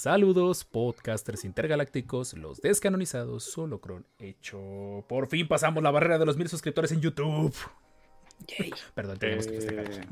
[0.00, 5.04] Saludos, podcasters intergalácticos, los descanonizados, solo cron hecho.
[5.10, 7.54] Por fin pasamos la barrera de los mil suscriptores en YouTube.
[8.94, 9.92] Perdón, tenemos que festejar.
[9.92, 10.06] Eh,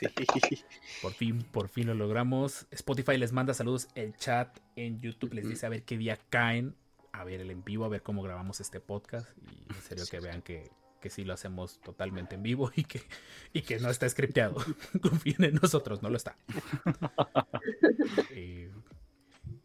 [0.48, 0.64] sí.
[1.00, 2.66] Por fin, por fin lo logramos.
[2.72, 3.86] Spotify les manda saludos.
[3.94, 6.74] El chat en YouTube les dice a ver qué día caen.
[7.12, 9.28] A ver el en vivo, a ver cómo grabamos este podcast.
[9.48, 13.00] Y en serio que vean que, que sí lo hacemos totalmente en vivo y que,
[13.52, 14.56] y que no está scripteado.
[15.00, 16.36] Confíen en nosotros, no lo está.
[18.32, 18.70] Eh,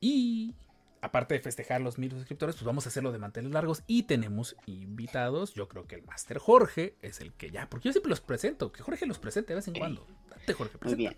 [0.07, 0.55] y
[1.01, 3.83] aparte de festejar los mil suscriptores, pues vamos a hacerlo de mantener largos.
[3.87, 5.53] Y tenemos invitados.
[5.53, 8.71] Yo creo que el Master Jorge es el que ya, porque yo siempre los presento.
[8.71, 10.05] Que Jorge los presente de vez en cuando.
[10.29, 11.15] Date, Jorge, Muy bien.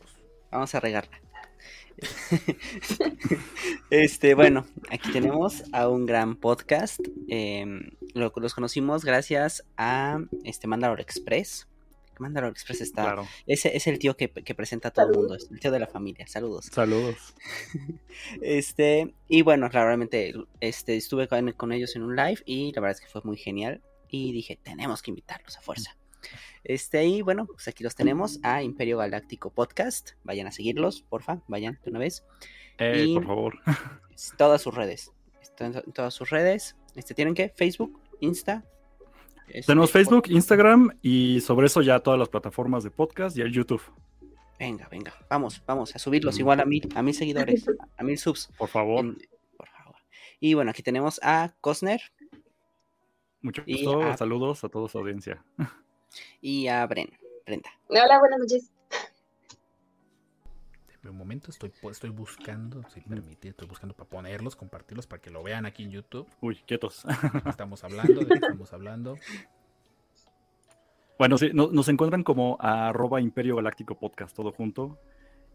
[0.51, 1.19] Vamos a regarla.
[3.89, 6.99] este, bueno, aquí tenemos a un gran podcast.
[7.29, 7.65] eh,
[8.13, 11.67] lo- los conocimos gracias a este Mandalore Express.
[12.19, 13.03] Mandalore Express está.
[13.03, 13.27] Claro.
[13.45, 15.79] Ese es el tío que, que presenta a todo el mundo, es el tío de
[15.79, 16.27] la familia.
[16.27, 16.65] Saludos.
[16.71, 17.17] Saludos.
[18.41, 22.97] Este, y bueno, claramente este, estuve con, con ellos en un live y la verdad
[22.97, 23.81] es que fue muy genial.
[24.09, 25.97] Y dije, tenemos que invitarlos a fuerza.
[26.63, 30.11] Este, y bueno, pues aquí los tenemos a Imperio Galáctico Podcast.
[30.23, 32.23] Vayan a seguirlos, porfa, vayan de una vez.
[32.77, 33.59] Eh, Y- Por favor.
[34.37, 35.11] Todas sus redes.
[35.59, 36.75] En todas sus redes.
[36.95, 37.49] Este, ¿tienen qué?
[37.55, 38.63] Facebook, Insta.
[39.47, 43.51] Este, Tenemos Facebook, Instagram y sobre eso ya todas las plataformas de podcast y el
[43.51, 43.81] YouTube.
[44.59, 46.39] Venga, venga, vamos, vamos a subirlos Mm.
[46.39, 47.65] igual a mil, a mil seguidores,
[47.97, 48.49] a mil subs.
[48.57, 48.99] Por favor.
[49.05, 49.17] en-
[49.55, 49.95] por favor.
[50.39, 52.01] Y bueno, aquí tenemos a Cosner
[53.41, 54.01] Mucho gusto.
[54.01, 55.43] a- Saludos a toda su audiencia.
[56.41, 57.09] y a Bren.
[57.45, 57.69] Brenda.
[57.87, 58.71] Hola, buenas noches.
[61.03, 65.41] De momento estoy, estoy buscando, si permite, estoy buscando para ponerlos, compartirlos para que lo
[65.43, 66.27] vean aquí en YouTube.
[66.41, 67.05] Uy, quietos.
[67.45, 69.15] Estamos hablando, de qué estamos hablando.
[71.17, 74.97] Bueno, sí, no- nos encuentran como arroba Imperio Galáctico Podcast, todo junto.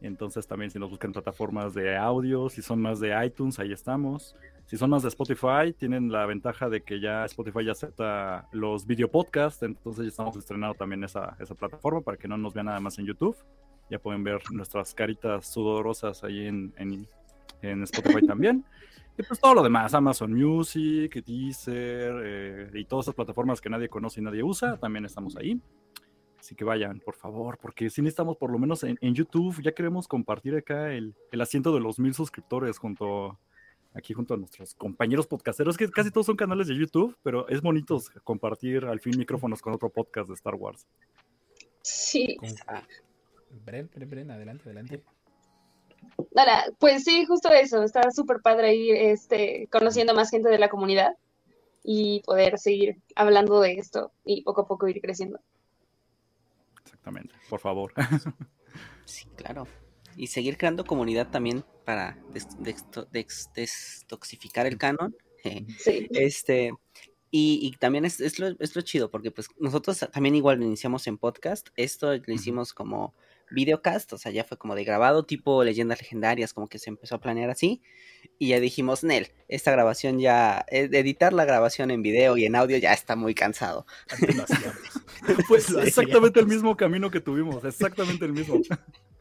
[0.01, 4.35] Entonces también si nos buscan plataformas de audio, si son más de iTunes, ahí estamos.
[4.67, 8.85] Si son más de Spotify, tienen la ventaja de que ya Spotify ya acepta los
[8.87, 12.67] video podcasts, entonces ya estamos estrenando también esa, esa plataforma para que no nos vean
[12.67, 13.37] nada más en YouTube.
[13.93, 17.07] Ya pueden ver nuestras caritas sudorosas ahí en, en,
[17.61, 18.65] en Spotify también.
[19.19, 23.91] Y pues todo lo demás, Amazon Music, Deezer eh, y todas esas plataformas que nadie
[23.91, 25.61] conoce y nadie usa, también estamos ahí.
[26.41, 29.73] Así que vayan, por favor, porque si necesitamos por lo menos en, en YouTube, ya
[29.73, 33.39] queremos compartir acá el, el asiento de los mil suscriptores junto
[33.93, 37.61] aquí junto a nuestros compañeros podcasteros, que casi todos son canales de YouTube, pero es
[37.61, 40.87] bonito compartir al fin micrófonos con otro podcast de Star Wars.
[41.83, 42.39] Sí.
[43.65, 45.03] Bren, Bren, Bren, adelante, adelante.
[46.17, 47.83] Hola, pues sí, justo eso.
[47.83, 51.17] Está súper padre ir este, conociendo más gente de la comunidad
[51.85, 55.41] y poder seguir hablando de esto y poco a poco ir creciendo.
[56.85, 57.93] Exactamente, por favor.
[59.05, 59.67] Sí, claro.
[60.17, 62.17] Y seguir creando comunidad también para
[63.11, 65.15] destoxificar el canon.
[65.77, 66.07] Sí.
[66.13, 66.71] Este,
[67.33, 70.65] y, y también es, es, lo, es lo chido, porque pues nosotros también igual lo
[70.65, 71.71] iniciamos en podcast.
[71.75, 73.13] Esto lo hicimos como
[73.51, 77.17] videocast, o sea, ya fue como de grabado, tipo leyendas legendarias, como que se empezó
[77.17, 77.83] a planear así.
[78.39, 82.57] Y ya dijimos, Nel, esta grabación ya, eh, editar la grabación en video y en
[82.57, 83.87] audio ya está muy cansado.
[85.49, 85.77] Pues Sí.
[85.85, 88.61] exactamente el mismo camino que tuvimos, exactamente el mismo.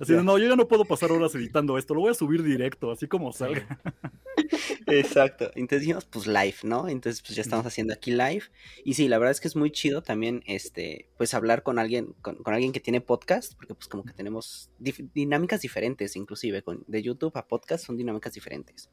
[0.00, 2.42] Así de, no, yo ya no puedo pasar horas editando esto, lo voy a subir
[2.42, 3.78] directo, así como salga.
[4.86, 5.50] Exacto.
[5.54, 6.88] Entonces dijimos, pues live, ¿no?
[6.88, 8.42] Entonces, pues ya estamos haciendo aquí live.
[8.84, 12.14] Y sí, la verdad es que es muy chido también, este, pues hablar con alguien,
[12.22, 16.62] con, con alguien que tiene podcast, porque pues como que tenemos dif- dinámicas diferentes, inclusive,
[16.62, 18.90] con, de YouTube a podcast son dinámicas diferentes.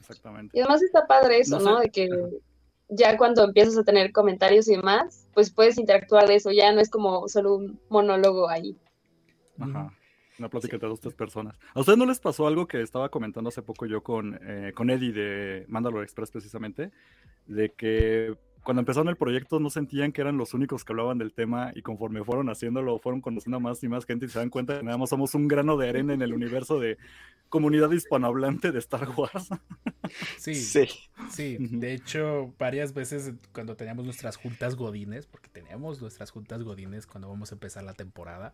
[0.00, 0.56] Exactamente.
[0.56, 1.76] Y además está padre eso, No ¿no?
[1.78, 1.84] sé.
[1.84, 2.08] De que
[2.88, 6.52] ya cuando empiezas a tener comentarios y demás, pues puedes interactuar de eso.
[6.52, 8.76] Ya no es como solo un monólogo ahí.
[9.58, 9.92] Ajá.
[10.38, 11.58] Una plática entre dos, tres personas.
[11.74, 14.90] ¿A ustedes no les pasó algo que estaba comentando hace poco yo con, eh, con
[14.90, 16.90] Eddie de Mandalore Express precisamente?
[17.46, 18.36] De que
[18.66, 21.82] cuando empezaron el proyecto no sentían que eran los únicos que hablaban del tema y
[21.82, 24.84] conforme fueron haciéndolo, fueron conociendo a más y más gente y se dan cuenta que
[24.84, 26.98] nada más somos un grano de arena en el universo de
[27.48, 29.48] comunidad hispanohablante de Star Wars.
[30.36, 31.58] Sí, sí.
[31.60, 31.78] Ujú.
[31.78, 37.28] De hecho, varias veces cuando teníamos nuestras juntas godines, porque teníamos nuestras juntas godines cuando
[37.28, 38.52] vamos a empezar la temporada,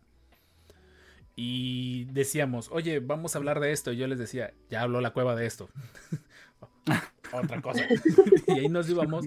[1.36, 3.92] y decíamos, oye, vamos a hablar de esto.
[3.92, 5.68] Y yo les decía, ya habló la cueva de esto.
[7.32, 7.84] otra cosa.
[8.46, 9.26] y ahí nos íbamos.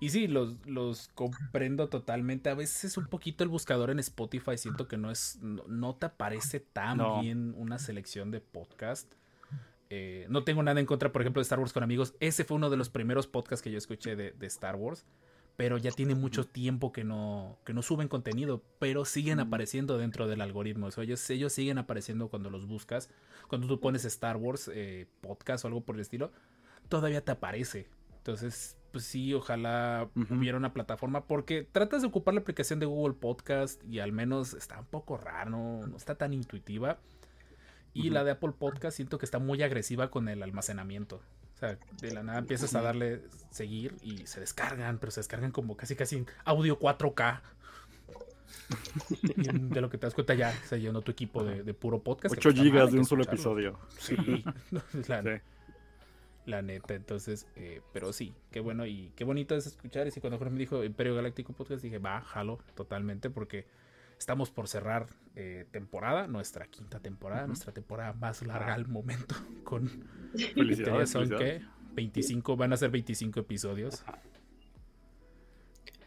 [0.00, 2.48] Y sí, los, los comprendo totalmente.
[2.50, 6.06] A veces un poquito el buscador en Spotify siento que no es, no, no te
[6.06, 7.20] aparece tan No.
[7.20, 9.12] bien una selección de podcast.
[9.90, 12.14] Eh, no tengo nada en contra, por ejemplo, de Star Wars con amigos.
[12.20, 15.04] Ese fue uno de los primeros podcasts que yo escuché de, de Star Wars.
[15.60, 20.26] Pero ya tiene mucho tiempo que no, que no suben contenido, pero siguen apareciendo dentro
[20.26, 20.86] del algoritmo.
[20.86, 23.10] O sea, ellos, ellos siguen apareciendo cuando los buscas.
[23.46, 26.32] Cuando tú pones Star Wars eh, podcast o algo por el estilo,
[26.88, 27.88] todavía te aparece.
[28.16, 33.16] Entonces, pues sí, ojalá hubiera una plataforma, porque tratas de ocupar la aplicación de Google
[33.20, 37.00] Podcast y al menos está un poco raro, no, no está tan intuitiva.
[37.92, 41.20] Y la de Apple Podcast siento que está muy agresiva con el almacenamiento.
[41.60, 43.20] O sea, de la nada empiezas a darle
[43.50, 47.42] seguir y se descargan, pero se descargan como casi casi en audio 4K.
[49.20, 52.02] Y de lo que te das cuenta ya se llenó tu equipo de, de puro
[52.02, 52.34] podcast.
[52.34, 53.78] que 8 no está mal, gigas de un solo episodio.
[53.98, 54.16] Sí,
[55.08, 55.42] la, Sí.
[56.46, 60.08] la neta, entonces, eh, pero sí, qué bueno y qué bonito es escuchar.
[60.08, 63.66] Y cuando Jorge me dijo Imperio Galáctico Podcast, dije, va, jalo totalmente, porque
[64.20, 69.34] estamos por cerrar eh, temporada, nuestra quinta temporada, nuestra temporada más larga al momento,
[69.64, 69.88] con
[70.54, 71.62] Felicidades, son que
[71.94, 74.04] 25, van a ser 25 episodios.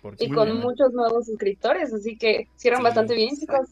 [0.02, 3.70] Porque- Y con muchos nuevos suscriptores, así que cierran Sí, bastante bien, chicos.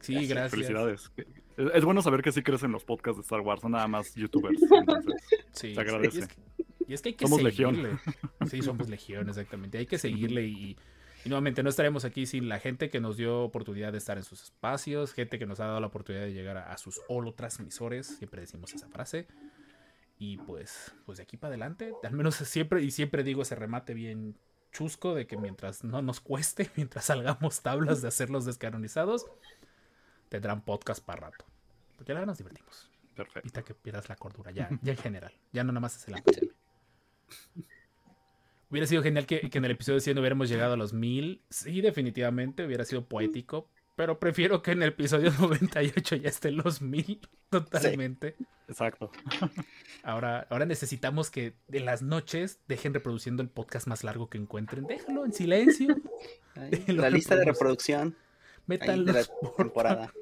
[0.00, 0.50] Sí, gracias.
[0.52, 1.12] Felicidades.
[1.56, 4.14] Es, es bueno saber que sí crecen los podcasts de Star Wars, no nada más
[4.14, 4.60] youtubers.
[4.70, 5.14] entonces,
[5.52, 6.18] Sí, Se agradece.
[6.18, 6.36] Y es, que,
[6.88, 7.74] y es que hay que Somos legión.
[7.76, 7.98] seguirle.
[8.50, 9.78] Sí, somos legión, exactamente.
[9.78, 10.76] Hay que seguirle y,
[11.24, 14.24] y nuevamente no estaremos aquí sin la gente que nos dio oportunidad de estar en
[14.24, 18.06] sus espacios, gente que nos ha dado la oportunidad de llegar a, a sus holotransmisores,
[18.06, 19.26] siempre decimos esa frase.
[20.18, 23.92] Y pues, pues de aquí para adelante, al menos siempre, y siempre digo ese remate
[23.92, 24.36] bien
[24.72, 29.26] chusco de que mientras no nos cueste, mientras salgamos tablas de hacerlos descanonizados,
[30.28, 31.44] tendrán podcast para rato.
[31.96, 32.90] Porque ahora nos divertimos.
[33.14, 33.40] perfecto.
[33.40, 35.32] Evita que pierdas la cordura, ya, ya en general.
[35.52, 36.22] Ya no nada más es el.
[38.72, 41.42] Hubiera sido genial que, que en el episodio 100 hubiéramos llegado a los 1000.
[41.50, 43.68] Sí, definitivamente, hubiera sido poético.
[43.94, 47.20] Pero prefiero que en el episodio 98 ya estén los 1000
[47.50, 48.34] totalmente.
[48.66, 49.10] Exacto.
[50.02, 54.86] Ahora, ahora necesitamos que de las noches dejen reproduciendo el podcast más largo que encuentren.
[54.86, 55.94] Déjalo en silencio.
[56.56, 58.16] Ahí, la lista de reproducción
[58.66, 60.12] Métanlos de la por temporada.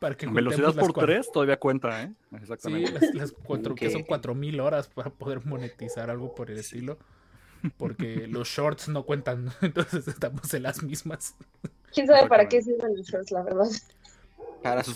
[0.00, 2.12] para que Velocidad por cuatro- 3 todavía cuenta, ¿eh?
[2.30, 2.92] Sí, Exactamente.
[2.92, 6.98] las, las cuatro, que son 4000 horas para poder monetizar algo por el estilo.
[7.76, 11.34] Porque los shorts no cuentan, entonces estamos en las mismas.
[11.92, 13.66] ¿Quién sabe para qué sirven los shorts, la verdad?
[14.62, 14.94] Para sus-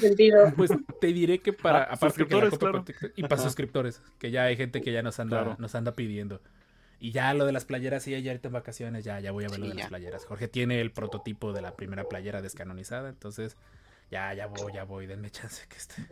[0.00, 0.52] sentido.
[0.56, 0.70] Pues
[1.00, 2.72] te diré que para, Ah, aparte que la suscriptores, copia claro.
[2.78, 3.42] por TikTok, y para Ajá.
[3.44, 5.56] suscriptores, que ya hay gente que ya nos anda, Claro.
[5.58, 6.40] nos anda pidiendo.
[7.00, 9.48] Y ya lo de las playeras, sí, ya ahorita en vacaciones, ya, ya voy a
[9.48, 10.24] ver lo Sí, de las playeras.
[10.26, 13.56] Jorge tiene el prototipo de la primera playera descanonizada, entonces
[14.10, 16.06] ya, ya voy, ya voy, denme chance que este.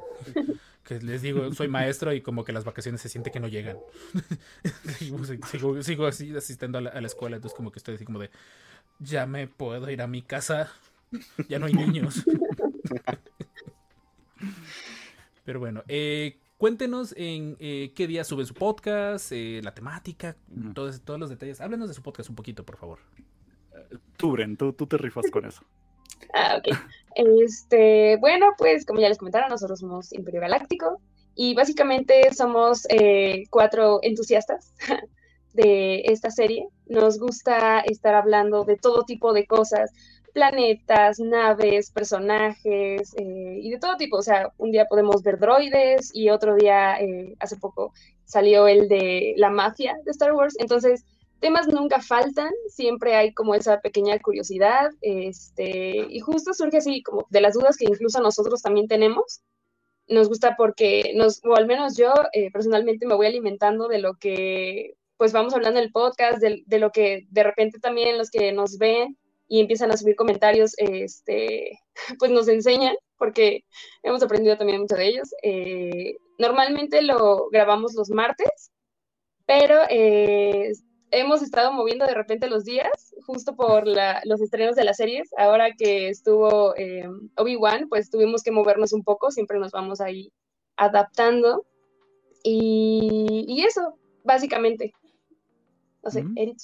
[0.87, 3.77] Que les digo, soy maestro y como que las vacaciones se siente que no llegan.
[4.99, 8.05] sigo, sigo- sigo así asistiendo a la, a la escuela, entonces como que estoy así
[8.05, 8.31] como de,
[9.00, 10.71] ya me puedo ir a mi casa,
[11.49, 12.25] ya no hay niños.
[15.44, 20.37] Pero bueno, eh, cuéntenos en eh, qué día sube su podcast, eh, la temática,
[20.75, 21.61] todos, todos los detalles.
[21.61, 22.99] Háblenos de su podcast un poquito, por favor.
[24.17, 25.62] Tú, Bren, tú, tú te rifas con eso.
[26.35, 26.77] Ah, ok.
[27.16, 31.00] Este, bueno, pues como ya les comentaron, nosotros somos Imperio Galáctico
[31.35, 34.75] y básicamente somos eh, cuatro entusiastas
[35.54, 36.68] de esta serie.
[36.85, 39.92] Nos gusta estar hablando de todo tipo de cosas,
[40.35, 44.18] planetas, naves, personajes eh, y de todo tipo.
[44.18, 47.94] O sea, un día podemos ver droides y otro día, eh, hace poco,
[48.26, 50.54] salió el de la mafia de Star Wars.
[50.58, 51.06] Entonces,
[51.40, 57.26] temas nunca faltan, siempre hay como esa pequeña curiosidad, este, y justo surge así como
[57.31, 59.43] de las dudas que incluso nosotros también tenemos.
[60.09, 64.14] Nos gusta porque nos, o al menos yo eh, personalmente me voy alimentando de lo
[64.14, 68.31] que pues vamos hablando en el podcast, de, de lo que de repente también los
[68.31, 69.16] que nos ven
[69.49, 71.78] y empiezan a subir comentarios, este,
[72.19, 73.64] pues nos enseñan, porque
[74.02, 75.28] hemos aprendido también mucho de ellos.
[75.43, 78.73] Eh, normalmente lo grabamos los martes,
[79.47, 80.73] pero eh,
[81.10, 85.28] hemos estado moviendo de repente los días, justo por la, los estrenos de las series.
[85.36, 90.32] Ahora que estuvo eh, Obi-Wan, pues tuvimos que movernos un poco, siempre nos vamos ahí
[90.76, 91.66] adaptando.
[92.42, 94.92] Y, y eso, básicamente.
[96.02, 96.25] No sé.
[96.36, 96.58] Eric.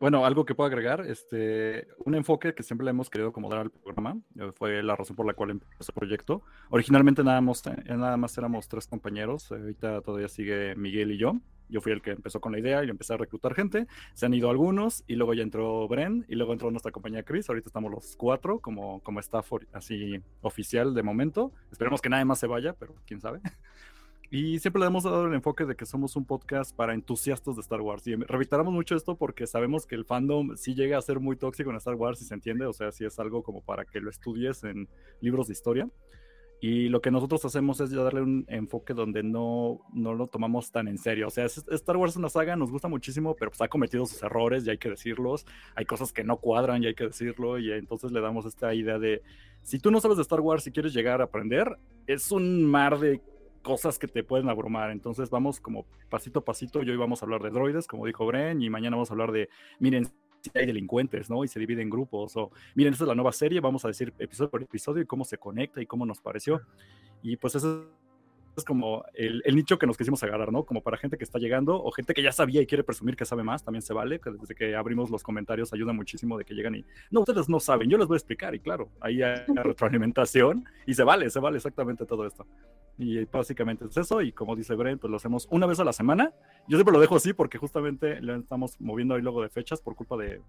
[0.00, 3.58] Bueno, algo que puedo agregar, este, un enfoque que siempre le hemos querido como dar
[3.58, 6.42] al programa, eh, fue la razón por la cual empezó el proyecto.
[6.70, 11.18] Originalmente nada más, eh, nada más éramos tres compañeros, eh, ahorita todavía sigue Miguel y
[11.18, 11.40] yo.
[11.68, 13.88] Yo fui el que empezó con la idea y empecé a reclutar gente.
[14.14, 17.48] Se han ido algunos y luego ya entró Bren y luego entró nuestra compañía Chris.
[17.48, 21.52] Ahorita estamos los cuatro como, como staff así oficial de momento.
[21.70, 23.40] Esperemos que nadie más se vaya, pero quién sabe.
[24.30, 27.62] Y siempre le hemos dado el enfoque de que somos un podcast para entusiastas de
[27.62, 28.06] Star Wars.
[28.06, 31.70] Y reiteramos mucho esto porque sabemos que el fandom sí llega a ser muy tóxico
[31.70, 32.66] en Star Wars, si se entiende.
[32.66, 34.86] O sea, sí es algo como para que lo estudies en
[35.22, 35.88] libros de historia.
[36.60, 40.88] Y lo que nosotros hacemos es darle un enfoque donde no, no lo tomamos tan
[40.88, 41.28] en serio.
[41.28, 44.22] O sea, Star Wars es una saga, nos gusta muchísimo, pero pues ha cometido sus
[44.22, 45.46] errores y hay que decirlos.
[45.74, 47.58] Hay cosas que no cuadran y hay que decirlo.
[47.58, 49.22] Y entonces le damos esta idea de,
[49.62, 52.98] si tú no sabes de Star Wars y quieres llegar a aprender, es un mar
[52.98, 53.22] de
[53.62, 54.90] cosas que te pueden abrumar.
[54.90, 56.82] Entonces vamos como pasito a pasito.
[56.82, 59.32] Y hoy vamos a hablar de droides, como dijo Bren, y mañana vamos a hablar
[59.32, 59.48] de,
[59.78, 60.06] miren,
[60.40, 61.44] si hay delincuentes, ¿no?
[61.44, 62.36] Y se divide en grupos.
[62.36, 65.24] O, miren, esta es la nueva serie, vamos a decir episodio por episodio y cómo
[65.24, 66.62] se conecta y cómo nos pareció.
[67.22, 67.88] Y pues eso
[68.58, 70.64] es como el, el, nicho que nos quisimos agarrar, ¿no?
[70.64, 73.24] Como para gente que está llegando o gente que ya sabía y quiere presumir que
[73.24, 76.54] sabe más, también se vale, que desde que abrimos los comentarios ayuda muchísimo de que
[76.54, 79.44] llegan y, no, ustedes no saben, yo les voy a explicar y claro, ahí hay
[79.54, 82.46] retroalimentación y se vale, se vale exactamente todo esto.
[82.98, 85.92] Y básicamente es eso y como dice Brent, pues lo hacemos una vez a la
[85.92, 86.32] semana.
[86.66, 89.94] Yo siempre lo dejo así porque justamente le estamos moviendo ahí luego de fechas por
[89.94, 90.40] culpa de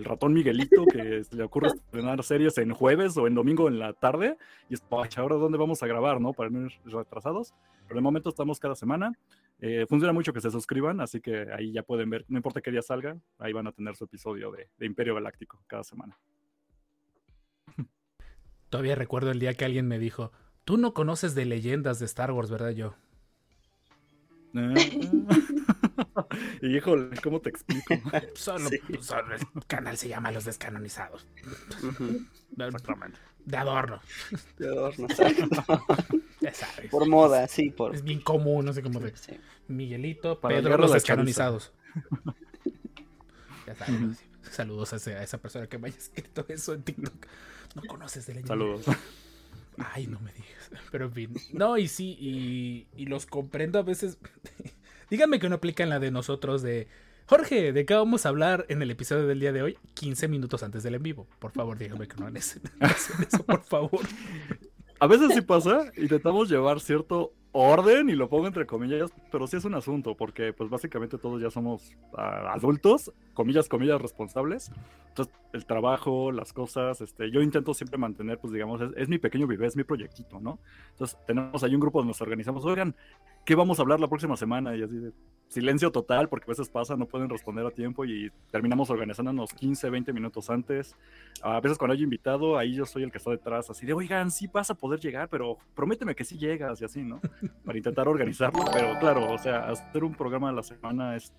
[0.00, 3.92] el ratón Miguelito, que le ocurre estrenar series en jueves o en domingo en la
[3.92, 4.38] tarde,
[4.68, 4.82] y es,
[5.16, 6.32] ahora dónde vamos a grabar, ¿no?
[6.32, 7.54] Para no ir retrasados.
[7.86, 9.12] Pero de momento estamos cada semana.
[9.60, 12.70] Eh, funciona mucho que se suscriban, así que ahí ya pueden ver, no importa qué
[12.70, 16.18] día salga, ahí van a tener su episodio de, de Imperio Galáctico cada semana.
[18.70, 20.32] Todavía recuerdo el día que alguien me dijo,
[20.64, 22.70] tú no conoces de leyendas de Star Wars, ¿verdad?
[22.70, 22.94] Yo.
[26.62, 27.94] y híjole, ¿cómo te explico?
[28.34, 28.80] Solo, sí.
[29.00, 31.26] solo, el canal se llama Los Descanonizados.
[32.58, 33.18] Exactamente.
[33.44, 34.00] De adorno.
[34.58, 35.06] De adorno,
[36.40, 36.90] ya sabes.
[36.90, 37.70] Por moda, sí.
[37.70, 37.94] Por...
[37.94, 39.38] Es bien común, no sé cómo Sí.
[39.68, 41.72] Miguelito, Para Pedro, Los la Descanonizados.
[43.66, 44.24] ya sabes.
[44.50, 47.26] Saludos a, esa persona que me haya escrito eso en TikTok.
[47.76, 48.48] No conoces de leyendas.
[48.48, 48.84] Saludos.
[49.94, 50.70] Ay, no me digas.
[50.90, 51.34] Pero en fin.
[51.52, 54.18] No, y sí, y, los comprendo a veces.
[55.10, 56.88] Díganme que no aplican la de nosotros de.
[57.26, 59.78] Jorge, ¿de qué vamos a hablar en el episodio del día de hoy?
[59.94, 61.28] 15 minutos antes del en vivo.
[61.38, 64.00] Por favor, díganme que no hacen eso, por favor.
[64.98, 69.56] A veces sí pasa, intentamos llevar cierto orden y lo pongo entre comillas, pero sí
[69.56, 74.70] es un asunto, porque pues básicamente todos ya somos ah, adultos, comillas, comillas, responsables.
[75.08, 79.18] Entonces, el trabajo, las cosas, este, yo intento siempre mantener, pues digamos, es, es mi
[79.18, 80.60] pequeño bebé, es mi proyectito, ¿no?
[80.90, 82.94] Entonces, tenemos ahí un grupo donde nos organizamos, oigan,
[83.44, 84.76] ¿qué vamos a hablar la próxima semana?
[84.76, 85.12] Y así de
[85.50, 89.90] silencio total, porque a veces pasa, no pueden responder a tiempo y terminamos organizándonos 15,
[89.90, 90.94] 20 minutos antes.
[91.42, 94.30] A veces cuando hay invitado, ahí yo soy el que está detrás, así de, oigan,
[94.30, 97.20] sí vas a poder llegar, pero prométeme que sí llegas y así, ¿no?
[97.64, 101.32] Para intentar organizarlo, pero claro, o sea, hacer un programa a la semana es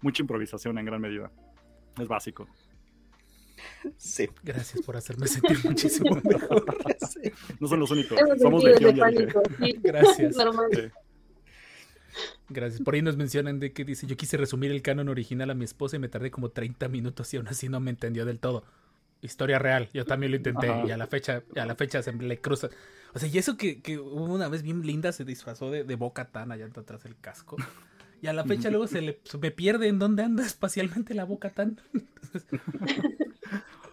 [0.00, 1.30] mucha improvisación en gran medida.
[2.00, 2.48] Es básico.
[3.96, 4.28] Sí.
[4.42, 6.64] Gracias por hacerme sentir muchísimo mejor.
[7.08, 7.30] sí.
[7.60, 9.42] No son los únicos, somos legión, de pánico.
[9.58, 9.78] sí.
[9.82, 10.36] Gracias.
[10.36, 10.68] Normal.
[10.72, 10.80] Sí.
[12.48, 12.82] Gracias.
[12.82, 15.64] Por ahí nos mencionan de que dice, yo quise resumir el canon original a mi
[15.64, 18.64] esposa y me tardé como 30 minutos y aún así no me entendió del todo.
[19.20, 20.86] Historia real, yo también lo intenté Ajá.
[20.86, 22.68] y a la fecha, a la fecha se le cruza.
[23.14, 25.96] O sea, y eso que, que hubo una vez bien linda se disfrazó de, de
[25.96, 27.56] Boca Tan allá atrás del casco.
[28.20, 31.24] Y a la fecha luego se, le, se me pierde en dónde anda espacialmente la
[31.24, 31.80] Boca Tan.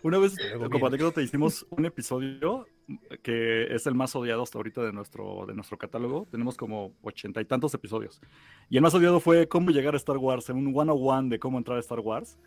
[0.01, 0.35] Una vez,
[0.71, 2.67] como anécdota, hicimos un episodio
[3.25, 6.27] que es el más odiado hasta ahorita de nuestro, de nuestro catálogo.
[6.29, 8.21] Tenemos como ochenta y tantos episodios.
[8.69, 11.57] Y el más odiado fue cómo llegar a Star Wars, en un one-on-one de cómo
[11.57, 12.37] entrar a Star Wars.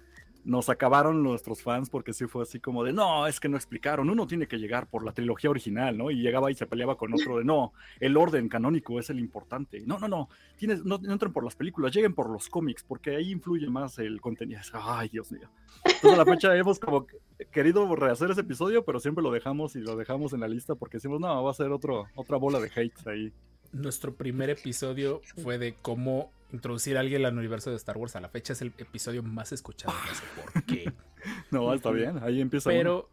[0.45, 4.09] Nos acabaron nuestros fans porque sí fue así como de, no, es que no explicaron,
[4.09, 6.11] uno tiene que llegar por la trilogía original, ¿no?
[6.11, 9.83] Y llegaba y se peleaba con otro de, no, el orden canónico es el importante.
[9.85, 13.31] No, no, no, tienes, no, entren por las películas, lleguen por los cómics, porque ahí
[13.31, 14.61] influye más el contenido.
[14.73, 15.51] Ay, Dios mío.
[15.85, 17.07] Entonces a la fecha hemos como
[17.53, 20.97] querido rehacer ese episodio, pero siempre lo dejamos y lo dejamos en la lista porque
[20.97, 23.33] decimos, no, va a ser otro, otra bola de hate ahí.
[23.73, 28.17] Nuestro primer episodio fue de cómo introducir a alguien al universo de Star Wars.
[28.17, 30.93] A la fecha es el episodio más escuchado, no sé por qué.
[31.51, 32.71] No, está bien, ahí empieza.
[32.71, 32.79] uno.
[32.79, 33.11] Pero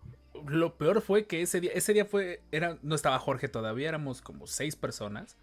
[0.48, 4.22] lo peor fue que ese día, ese día fue, era, no estaba Jorge todavía, éramos
[4.22, 5.38] como seis personas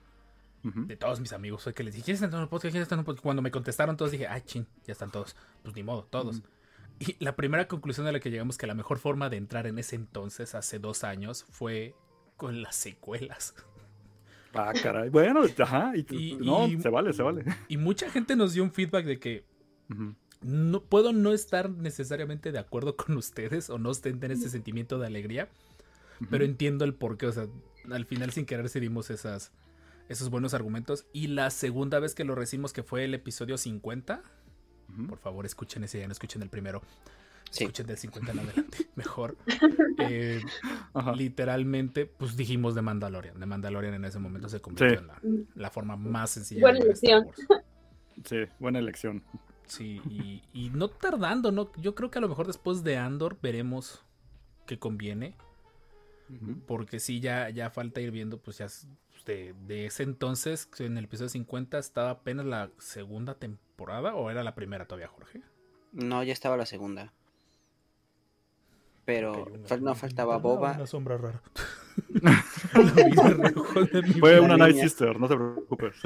[0.63, 1.65] de todos mis amigos.
[1.65, 2.71] Fue que les dije, ¿quiénes están en el podcast?
[2.71, 3.25] ¿Quiénes están en el podcast?
[3.25, 5.35] Cuando me contestaron todos dije, ay, chin, ya están todos.
[5.63, 6.41] Pues ni modo, todos.
[7.01, 9.79] Y la primera conclusión a la que llegamos que la mejor forma de entrar en
[9.79, 11.97] ese entonces, hace dos años, fue
[12.37, 13.55] con las secuelas.
[14.55, 15.09] Ah, caray.
[15.09, 15.93] Bueno, ajá.
[15.97, 17.45] Y, Y- no, y- se vale, se vale.
[17.69, 19.45] Y mucha gente nos dio un feedback de que
[20.43, 25.07] no puedo no estar necesariamente de acuerdo con ustedes o no tener ese sentimiento de
[25.07, 25.49] alegría,
[26.31, 27.27] pero entiendo el porqué.
[27.27, 27.47] O sea,
[27.91, 29.53] al final sin querer se dimos esas,
[30.09, 31.07] esos buenos argumentos.
[31.13, 34.23] Y la segunda vez que lo recibimos, que fue el episodio 50,
[34.93, 35.07] Ujú.
[35.07, 36.83] por favor escuchen ese, ya no escuchen el primero.
[37.53, 37.65] Sí.
[37.65, 39.37] Escuchen del 50 en adelante, mejor.
[39.99, 40.41] Eh,
[41.17, 43.39] literalmente, pues dijimos de Mandalorian.
[43.39, 45.05] De Mandalorian en ese momento se convirtió Sí.
[45.05, 45.21] en la,
[45.55, 47.29] la forma más sencilla Buena de elección.
[48.25, 49.23] Sí, buena elección.
[49.67, 51.73] Sí, y, y no tardando, ¿no?
[51.77, 54.05] Yo creo que a lo mejor después de Andor veremos
[54.67, 55.37] que conviene.
[56.67, 58.67] Porque sí, ya, ya falta ir viendo, pues ya
[59.27, 64.43] de, de ese entonces, en el episodio 50, estaba apenas la segunda temporada o era
[64.43, 65.43] la primera todavía, Jorge.
[65.93, 67.13] No, ya estaba la segunda.
[69.05, 70.73] Pero Ok, una- fal- no faltaba Boba.
[70.73, 71.43] Una sombra rara.
[74.21, 74.77] Fue una Night.
[74.77, 75.97] Sister, no te preocupes.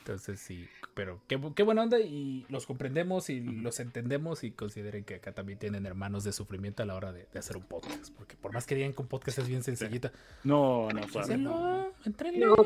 [0.00, 5.04] Entonces sí, pero qué, qué buena onda y los comprendemos y los entendemos y consideren
[5.04, 8.10] que acá también tienen hermanos de sufrimiento a la hora de, de hacer un podcast.
[8.16, 10.12] Porque por más que digan que un podcast es bien sencillita,
[10.44, 11.34] No, no, suave.
[11.34, 12.46] háganlo, entrenle.
[12.46, 12.56] No.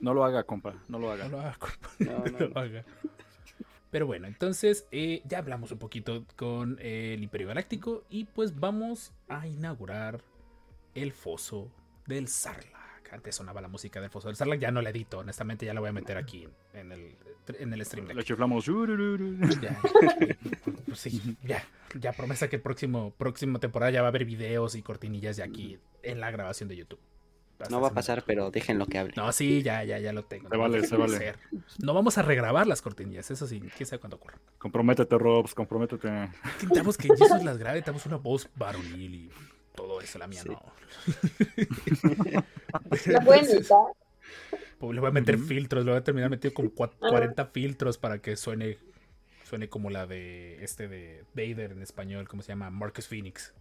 [0.00, 1.28] No lo haga, compa, no lo No haga.
[1.28, 2.46] lo haga, compa, No, no no.
[2.48, 2.84] lo haga.
[3.90, 8.58] Pero bueno, entonces eh, ya hablamos un poquito con eh, el Imperio Galáctico y pues
[8.58, 10.20] vamos a inaugurar
[10.94, 11.70] el foso
[12.06, 13.12] del Sarlacc.
[13.12, 15.80] Antes sonaba la música del foso del Sarlacc, ya no la edito, honestamente ya la
[15.80, 17.16] voy a meter aquí en el,
[17.58, 18.06] en el stream.
[18.06, 18.64] Le chiflamos.
[19.60, 19.80] Ya,
[20.86, 21.64] pues sí, ya,
[21.98, 25.42] ya promesa que el próximo próxima temporada ya va a haber videos y cortinillas de
[25.42, 27.00] aquí en la grabación de YouTube.
[27.68, 29.12] No va a pasar, pero déjenlo que hable.
[29.16, 30.48] No, sí, ya, ya, ya lo tengo.
[30.48, 31.16] Se vale, se vale.
[31.16, 31.38] hacer.
[31.82, 34.38] No vamos a regrabar las cortinillas, eso sí, quién sabe cuándo ocurra.
[34.58, 36.08] Comprométete, Robs, comprométete.
[36.62, 39.30] Intentamos que Jesus las grabe, tenemos una voz varonil y
[39.74, 40.48] todo eso, la mía Sí.
[40.48, 40.60] no.
[43.06, 43.78] ¿La pueden editar?
[44.78, 47.08] Pues le voy a meter filtros, le voy a terminar metido con cua- Ah.
[47.10, 48.78] 40 filtros para que suene
[49.44, 52.70] suene como la de este de Vader en español, ¿cómo se llama?
[52.70, 53.52] Marcus Phoenix.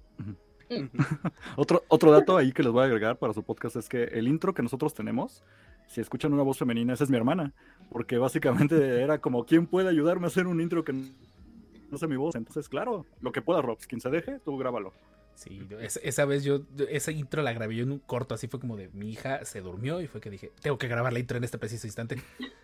[1.56, 4.28] Otro, otro dato ahí que les voy a agregar para su podcast es que el
[4.28, 5.44] intro que nosotros tenemos,
[5.88, 7.54] si escuchan una voz femenina, esa es mi hermana.
[7.92, 12.16] Porque básicamente era como, ¿quién puede ayudarme a hacer un intro que no sé mi
[12.16, 12.36] voz?
[12.36, 14.94] Entonces, claro, lo que pueda, Robs, quien se deje, tú grábalo.
[15.40, 15.66] Sí,
[16.04, 18.90] esa, vez yo, esa intro la grabé yo en un corto, así fue como de
[18.90, 21.58] mi hija se durmió y fue que dije, tengo que grabar la intro en este
[21.58, 22.22] preciso instante.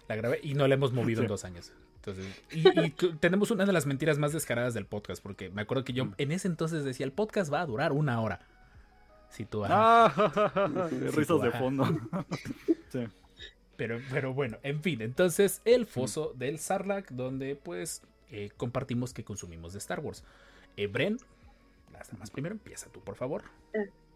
[0.10, 1.72] La grabé y no la hemos movido en dos años.
[1.96, 2.90] Entonces, y,
[3.22, 6.16] tenemos una de las mentiras más descaradas del podcast, porque me acuerdo que yo Mm.
[6.18, 8.42] en ese entonces decía, el podcast va a durar una hora.
[9.30, 9.64] Si tú.
[9.64, 10.12] Ah,
[11.16, 11.86] risas de fondo.
[12.92, 13.08] sí.
[13.78, 19.24] Pero, pero bueno, en fin, entonces el foso del Sarlacc, donde pues eh, compartimos que
[19.24, 20.26] consumimos de Star Wars.
[20.76, 21.20] Eh, Bren,
[22.20, 23.44] las primero, empieza tú, por favor.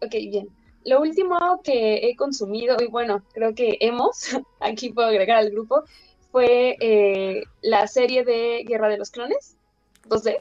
[0.02, 0.48] Ok, bien.
[0.84, 5.84] Lo último que he consumido, y bueno, creo que hemos, aquí puedo agregar al grupo,
[6.30, 9.56] fue eh, la serie de Guerra de los Clones,
[10.08, 10.38] 2D.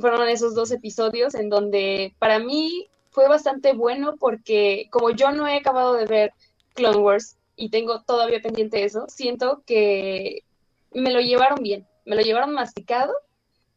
[0.00, 5.48] Fueron esos dos episodios en donde para mí fue bastante bueno porque como yo no
[5.48, 6.32] he acabado de ver
[6.74, 10.44] Clone Wars y tengo todavía pendiente eso, siento que
[10.92, 13.12] me lo llevaron bien, me lo llevaron masticado.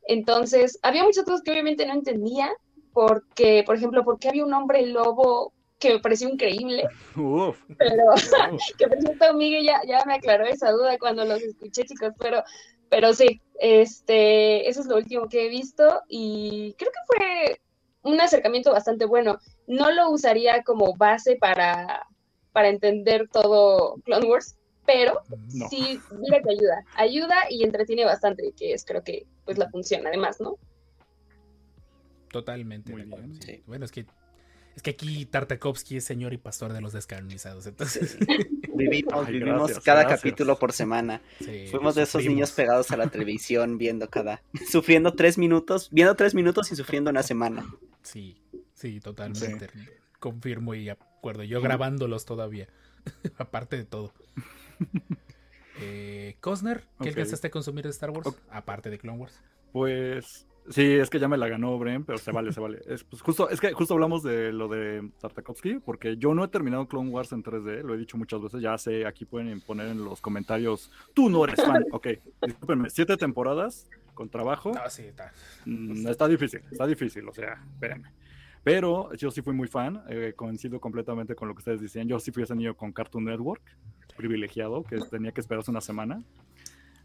[0.07, 2.51] Entonces, había muchas cosas que obviamente no entendía,
[2.93, 6.87] porque, por ejemplo, porque había un hombre lobo que me pareció increíble,
[7.17, 7.59] Uf.
[7.77, 8.03] pero
[8.77, 12.41] que por cierto Miguel ya, ya me aclaró esa duda cuando los escuché, chicos, pero,
[12.89, 17.61] pero sí, este, eso es lo último que he visto y creo que fue
[18.03, 19.39] un acercamiento bastante bueno.
[19.67, 22.05] No lo usaría como base para,
[22.53, 25.21] para entender todo Clone Wars, pero
[25.53, 25.69] No.
[25.69, 30.05] sí, mira que ayuda, ayuda y entretiene bastante, que es creo que pues la función
[30.07, 30.57] además, ¿no?
[32.31, 32.91] Totalmente.
[32.91, 33.35] Muy bien.
[33.35, 33.41] sí.
[33.45, 33.63] Sí.
[33.67, 34.05] Bueno, es que
[34.75, 37.67] es que aquí Tartakovsky es señor y pastor de los descanonizados.
[37.67, 38.17] Entonces,
[38.75, 40.21] Vivimos, Ay, vivimos gracias, cada gracias.
[40.21, 41.21] capítulo por semana.
[41.39, 42.33] sí, Fuimos de esos sufrimos.
[42.35, 44.41] niños pegados a la televisión viendo cada,
[44.71, 47.67] sufriendo tres minutos, viendo tres minutos y sufriendo una semana.
[48.01, 48.41] Sí,
[48.73, 49.69] sí, totalmente.
[50.19, 51.43] Confirmo y acuerdo.
[51.43, 52.67] Yo grabándolos todavía.
[53.37, 54.11] Aparte de todo.
[55.79, 57.07] Eh, Cosner, ¿qué Ok.
[57.07, 58.29] alcanzaste a consumir de Star Wars?
[58.51, 59.41] Aparte de Clone Wars.
[59.71, 62.79] Pues sí, es que ya me la ganó Bren, pero se vale, se vale.
[62.87, 66.47] Es, pues, justo, es que justo hablamos de lo de Tartakovsky, porque yo no he
[66.47, 69.87] terminado Clone Wars en 3D, lo he dicho muchas veces, ya sé, aquí pueden poner
[69.87, 71.83] en los comentarios, tú no eres fan.
[71.91, 72.07] Ok,
[72.45, 75.33] discúlpenme, siete temporadas con trabajo, No, sí, está.
[75.65, 78.11] mm, está difícil, está difícil, o sea, espérenme.
[78.63, 82.07] Pero yo sí fui muy fan, eh, coincido completamente con lo que ustedes decían.
[82.07, 83.61] Yo sí fui ese niño con Cartoon Network,
[84.15, 86.23] privilegiado, que tenía que esperarse una semana.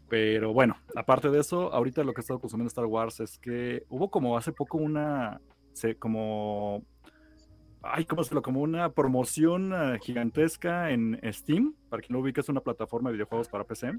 [0.09, 3.83] Pero bueno, aparte de eso, ahorita lo que he estado consumiendo Star Wars es que
[3.89, 5.39] hubo como hace poco una,
[5.99, 6.83] como,
[7.83, 8.41] ay, ¿cómo se lo?
[8.41, 13.13] Como una promoción eh, gigantesca en Steam, para quien no ubique, es una plataforma de
[13.13, 13.93] videojuegos para PC.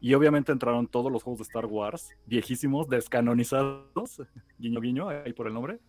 [0.00, 4.22] Y obviamente entraron todos los juegos de Star Wars, viejísimos, descanonizados,
[4.58, 5.80] guiño guiño, ahí por el nombre.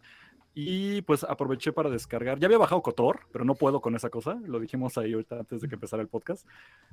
[0.53, 2.37] Y pues aproveché para descargar.
[2.39, 4.39] Ya había bajado Cotor, pero no puedo con esa cosa.
[4.45, 6.45] Lo dijimos ahí ahorita antes de que empezara el podcast.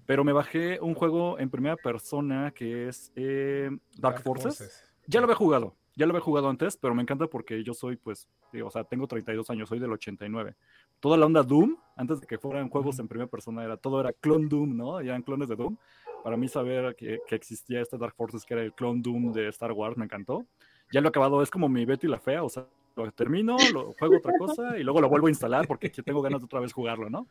[0.07, 4.85] Pero me bajé un juego en primera persona que es eh, Dark, Forces.
[5.07, 7.97] Ya lo había jugado, ya lo había jugado antes, pero me encanta porque yo soy,
[7.97, 10.55] pues, digo, o sea, tengo 32 años, soy del 89.
[11.01, 14.13] Toda la onda Doom, antes de que fueran juegos en primera persona, era todo era
[14.13, 15.01] clon Doom, ¿no?
[15.01, 15.77] Ya eran clones de Doom.
[16.23, 19.49] Para mí saber que, que existía este Dark Forces, que era el clon Doom de
[19.49, 20.47] Star Wars, me encantó.
[20.93, 22.67] Ya lo he acabado, es como mi Betty la Fea, o sea,
[23.05, 26.41] lo termino, lo juego otra cosa y luego lo vuelvo a instalar porque tengo ganas
[26.41, 27.27] de otra vez jugarlo, ¿no?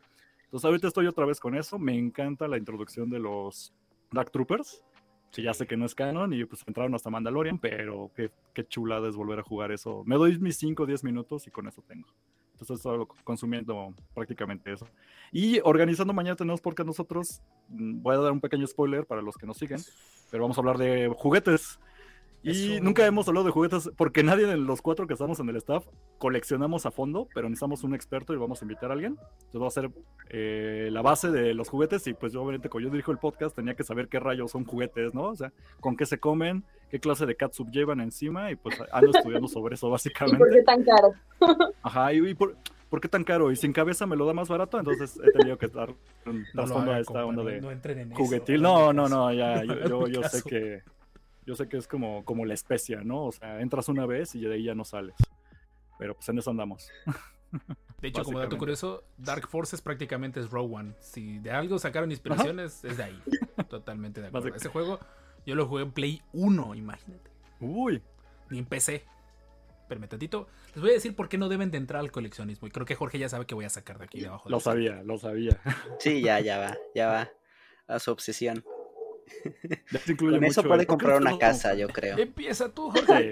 [0.45, 3.73] Entonces ahorita estoy otra vez con eso, me encanta la introducción de los
[4.11, 4.81] Dark Troopers,
[5.31, 8.65] que ya sé que no es canon y pues entraron hasta Mandalorian, pero qué, qué
[8.65, 10.03] chulada es volver a jugar eso.
[10.05, 12.07] Me doy mis 5 o 10 minutos y con eso tengo.
[12.53, 14.87] Entonces estoy consumiendo prácticamente eso.
[15.31, 19.37] Y organizando mañana tenemos podcast nosotros, mm, voy a dar un pequeño spoiler para los
[19.37, 19.79] que nos siguen,
[20.31, 21.79] pero vamos a hablar de juguetes.
[22.47, 25.55] Y nunca hemos hablado de juguetes porque nadie de los cuatro que estamos en el
[25.57, 25.85] staff
[26.17, 29.17] coleccionamos a fondo, pero necesitamos un experto y vamos a invitar a alguien.
[29.51, 29.89] Entonces va a ser
[30.29, 33.55] eh, la base de los juguetes y pues yo obviamente como yo dirijo el podcast
[33.55, 35.23] tenía que saber qué rayos son juguetes, ¿no?
[35.23, 39.11] O sea, con qué se comen, qué clase de catsup llevan encima y pues ando
[39.17, 40.37] estudiando sobre eso ¿Y básicamente.
[40.37, 41.13] por qué tan caro?
[41.83, 42.55] Ajá, y, y por,
[42.89, 43.51] ¿por qué tan caro?
[43.51, 45.89] Y sin cabeza me lo da más barato, entonces he tenido que dar
[46.25, 48.15] un No trasfondo a esta onda no- de no eso.
[48.15, 48.61] juguetil.
[48.61, 50.81] No, no, no, ya, yo, sé que
[51.47, 53.25] yo sé que es como, como la especia, ¿no?
[53.25, 55.15] O sea, entras una vez y de ahí ya no sales.
[55.97, 56.91] Pero pues en eso andamos.
[58.01, 60.93] De hecho, como dato curioso, Dark Forces prácticamente es Rogue One.
[60.99, 63.23] Si de algo sacaron inspiraciones, es de ahí.
[63.69, 64.53] Totalmente de acuerdo.
[64.53, 64.99] Ese juego
[65.45, 67.31] yo lo jugué en Play 1, imagínate.
[67.61, 68.03] Uy,
[68.49, 69.03] Ni en PC.
[69.81, 70.47] Espérame tantito.
[70.75, 72.67] Les voy a decir por qué no deben de entrar al coleccionismo.
[72.67, 74.49] Y creo que Jorge ya sabe que voy a sacar de aquí de abajo.
[74.49, 75.59] lo sabía, lo sabía.
[75.97, 77.31] Sí, ya, ya va, ya va.
[77.87, 78.63] A su obsesión.
[79.91, 82.17] Ya te incluye Con eso puede el- ¿por qué comprar no una casa, yo creo.
[82.17, 83.31] Empieza tú, Jorge.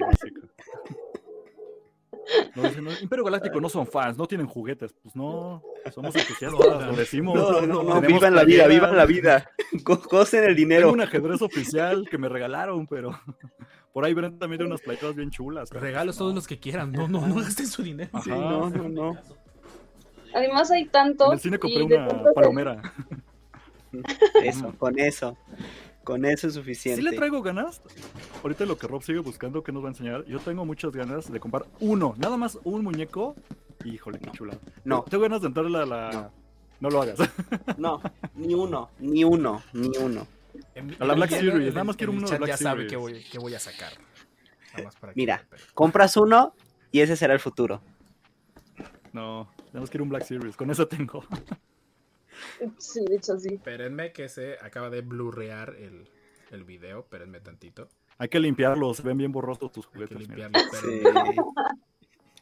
[2.55, 4.93] No, dicen, no, Imperio Galáctico no son fans, no tienen juguetes.
[5.03, 5.61] Pues no,
[5.93, 7.35] somos entusiastas, lo decimos.
[7.35, 9.51] No, no, no, vivan la vida, vivan la vida.
[9.83, 10.91] Go- Gocen el Tengo dinero.
[10.91, 13.11] un ajedrez oficial que me regalaron, pero
[13.93, 15.69] por ahí Brent también tiene unas playeras bien chulas.
[15.69, 16.35] pero Regalos todos no.
[16.37, 16.91] los que quieran.
[16.91, 18.09] No, no, no gasten su dinero.
[18.13, 18.23] Ajá.
[18.23, 19.17] Sí, no, no, no.
[20.33, 21.27] Además hay tantos.
[21.27, 22.81] En el cine compré de una palomera.
[24.43, 25.37] Eso, con eso.
[26.05, 27.01] Con eso es suficiente.
[27.01, 27.81] Sí le traigo ganas.
[28.43, 30.23] Ahorita lo que Rob sigue buscando, que nos va a enseñar.
[30.25, 33.35] Yo tengo muchas ganas de comprar uno, nada más un muñeco.
[33.83, 34.55] Híjole, qué chula.
[34.83, 36.11] No, Tengo ganas de entrarle a la.
[36.11, 36.31] No.
[36.79, 37.17] No, lo hagas.
[37.77, 38.01] no,
[38.35, 40.27] ni uno, ni uno, ni uno.
[40.75, 43.23] En- A la Black Series, nada más quiero uno de Black Ya sabe qué voy,
[43.31, 43.93] qué voy a sacar.
[44.73, 45.43] Nada más para que Mira.
[45.73, 46.53] Compras uno
[46.91, 47.81] y ese será el futuro.
[49.11, 50.55] No, tenemos que ir a un Black Series.
[50.55, 51.23] Con eso tengo.
[52.77, 53.55] Sí, de hecho sí.
[53.55, 56.07] Espérenme que se acaba de blurrear el,
[56.51, 56.99] el video.
[56.99, 57.89] Espérenme tantito.
[58.17, 58.97] Hay que limpiarlos.
[58.97, 60.29] Se ven bien borrosos tus Hay que juguetes.
[60.29, 60.49] mira.
[60.49, 60.79] limpiarlo.
[60.81, 61.01] Sí.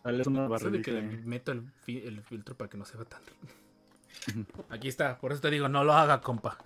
[0.04, 1.28] Dale una de que le barrerita.
[1.28, 3.32] meto el, fi- el filtro para que no se vea tanto.
[4.70, 6.58] Aquí está, por eso te digo, no lo haga, compa.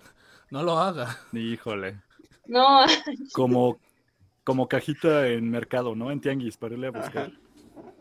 [0.50, 1.16] No lo haga.
[1.32, 2.00] Híjole.
[2.46, 2.84] No,
[3.32, 3.78] Como,
[4.44, 6.10] como cajita en mercado, ¿no?
[6.10, 7.30] En tianguis, para irle a buscar.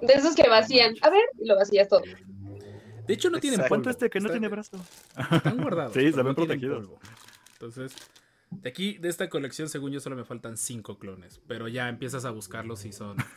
[0.02, 0.96] de esos que vacían.
[1.02, 2.02] A ver, y lo vacías todo.
[3.08, 3.70] De hecho, no tienen polvo.
[3.70, 4.78] ¿Cuánto este que no Están- tiene brazo?
[5.32, 5.94] Están guardados.
[5.94, 6.90] Sí, se ven no protegidos.
[7.54, 7.96] Entonces,
[8.52, 11.40] de aquí, de esta colección, según yo, solo me faltan cinco clones.
[11.48, 13.18] Pero ya empiezas a buscarlos y son.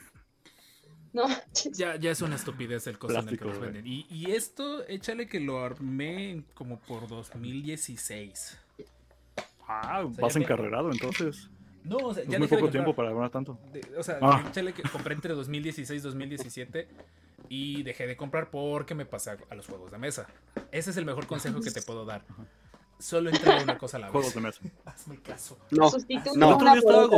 [1.13, 1.25] No,
[1.73, 3.85] Ya, ya es una estupidez el costo en el que los venden.
[3.85, 8.57] Y, y esto, échale que lo armé como por 2016.
[9.67, 11.49] Ah, sea, vas encarrerado entonces.
[11.83, 13.59] No, o sea, Es ya muy poco tiempo para ganar tanto.
[13.73, 14.45] De- o sea, Ah.
[14.49, 16.87] échale que compré entre 2016 y 2017
[17.51, 20.29] y dejé de comprar porque me pasé a, a los juegos de mesa.
[20.71, 22.25] Ese es el mejor consejo que te puedo dar.
[23.01, 24.13] Solo entra una cosa a la vez.
[24.13, 24.61] Juegos de mesa.
[24.85, 25.59] Hazme caso.
[25.71, 25.91] No,
[26.37, 26.59] no.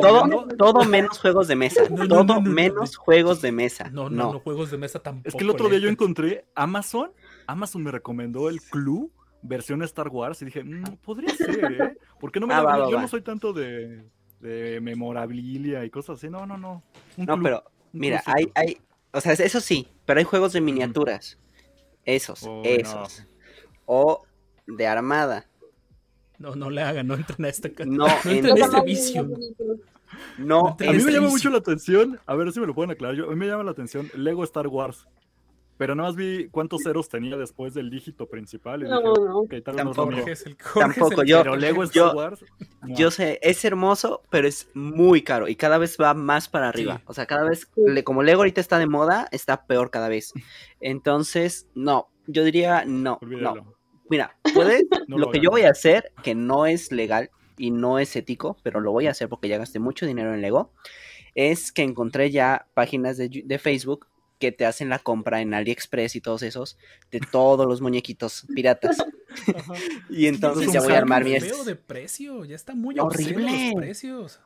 [0.00, 1.82] Todo, todo menos juegos de mesa.
[1.90, 2.50] No, no, todo no, no, no.
[2.50, 3.90] menos juegos de mesa.
[3.90, 5.28] No, no, no, juegos de mesa tampoco.
[5.28, 7.12] Es que el otro día yo encontré Amazon.
[7.46, 9.10] Amazon me recomendó el Clue
[9.42, 11.98] versión Star Wars y dije, "Mm, podría ser, ¿eh?
[12.20, 14.04] Porque no me Ah, va, yo va, no soy tanto de,
[14.40, 16.30] de memorabilia y cosas así.
[16.30, 16.82] No, no, no.
[17.18, 18.80] Un No, pero mira, hay, hay,
[19.12, 21.38] o sea, eso sí, pero hay juegos de miniaturas.
[22.04, 23.24] Esos, Oh, esos.
[23.86, 24.24] O
[24.66, 25.46] de armada.
[26.38, 29.28] No, no le hagan, no entren a este No, No en- entren a este vicio.
[30.38, 32.90] no A mí me este llama mucho la atención, a ver si me lo pueden
[32.90, 33.16] aclarar.
[33.16, 35.06] Yo, a mí me llama la atención Lego Star Wars.
[35.82, 38.82] Pero nada más vi cuántos ceros tenía después del dígito principal.
[38.82, 39.38] Y No, dije, no.
[39.40, 40.06] ok, tal vez no es Tampoco.
[40.06, 40.16] mío.
[40.18, 42.44] Jorge es el- Jorge es Tampoco, el- yo- Pero Lego yo- Wars.
[42.82, 42.94] no.
[42.94, 46.98] yo sé, es hermoso, pero es muy caro y cada vez va más para arriba.
[46.98, 47.02] Sí.
[47.06, 47.68] O sea, cada vez,
[48.04, 50.32] como Lego ahorita está de moda, está peor cada vez.
[50.80, 53.54] Entonces, no, yo diría no, Olvídalo.
[53.64, 53.74] no.
[54.08, 57.72] Mira, puedes, No lo lo que yo voy a hacer, que no es legal y
[57.72, 60.70] no es ético, pero lo voy a hacer porque ya gasté mucho dinero en Lego,
[61.34, 64.06] es que encontré ya páginas de Facebook
[64.42, 66.76] que te hacen la compra en AliExpress y todos esos
[67.12, 68.98] de todos los muñequitos piratas.
[69.54, 69.74] Ajá.
[70.10, 71.38] Y entonces ya voy a armar mi...
[71.38, 73.72] de precio, ya está muy Horrible.
[73.72, 74.40] los precios.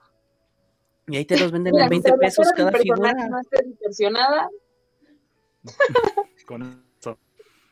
[1.08, 3.12] Y ahí te los venden Mira, en 20 mientras la pesos cada figura.
[3.30, 4.50] no esté distorsionada,
[6.46, 7.18] Con eso.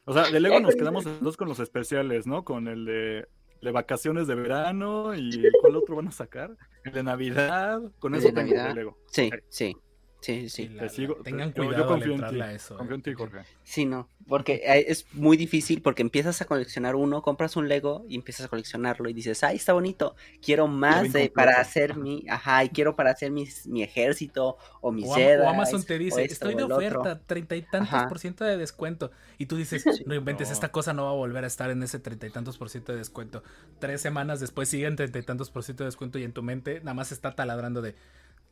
[0.07, 2.43] O sea, de Lego Ya nos quedamos entonces con los especiales, ¿no?
[2.43, 3.29] Con el de,
[3.61, 6.57] de vacaciones de verano y ¿cuál otro van a sacar?
[6.85, 7.83] El de Navidad.
[7.99, 8.69] Con eso de tengo Navidad.
[8.69, 8.99] de Lego.
[9.09, 9.77] Sí, sí,
[10.25, 10.65] sí, sí.
[10.65, 12.77] Sí, la- Te sigo, tengan te- yo- yo cuidado al confío en ti, a eso.
[12.77, 12.97] Confío eh.
[12.97, 13.39] en ti, Jorge.
[13.63, 18.05] Sí, no, porque eh, es muy difícil porque empiezas a coleccionar uno, compras un Lego
[18.09, 22.25] y empiezas a coleccionarlo y dices, ay, está bonito, quiero más de, para hacer mi,
[22.29, 25.45] ajá, y quiero para hacer mis, mi ejército o mi seda.
[25.47, 27.01] o Amazon te dice, esto estoy de o el otro".
[27.01, 28.09] oferta, treinta y tantos Ajá.
[28.09, 29.11] por ciento de descuento.
[29.39, 30.55] Y tú dices, no inventes, No.
[30.55, 32.93] esta cosa no va a volver a estar en ese treinta y tantos por ciento
[32.93, 33.43] de descuento.
[33.79, 36.81] Tres semanas después siguen treinta y tantos por ciento de descuento y en tu mente
[36.81, 37.95] nada más está taladrando de,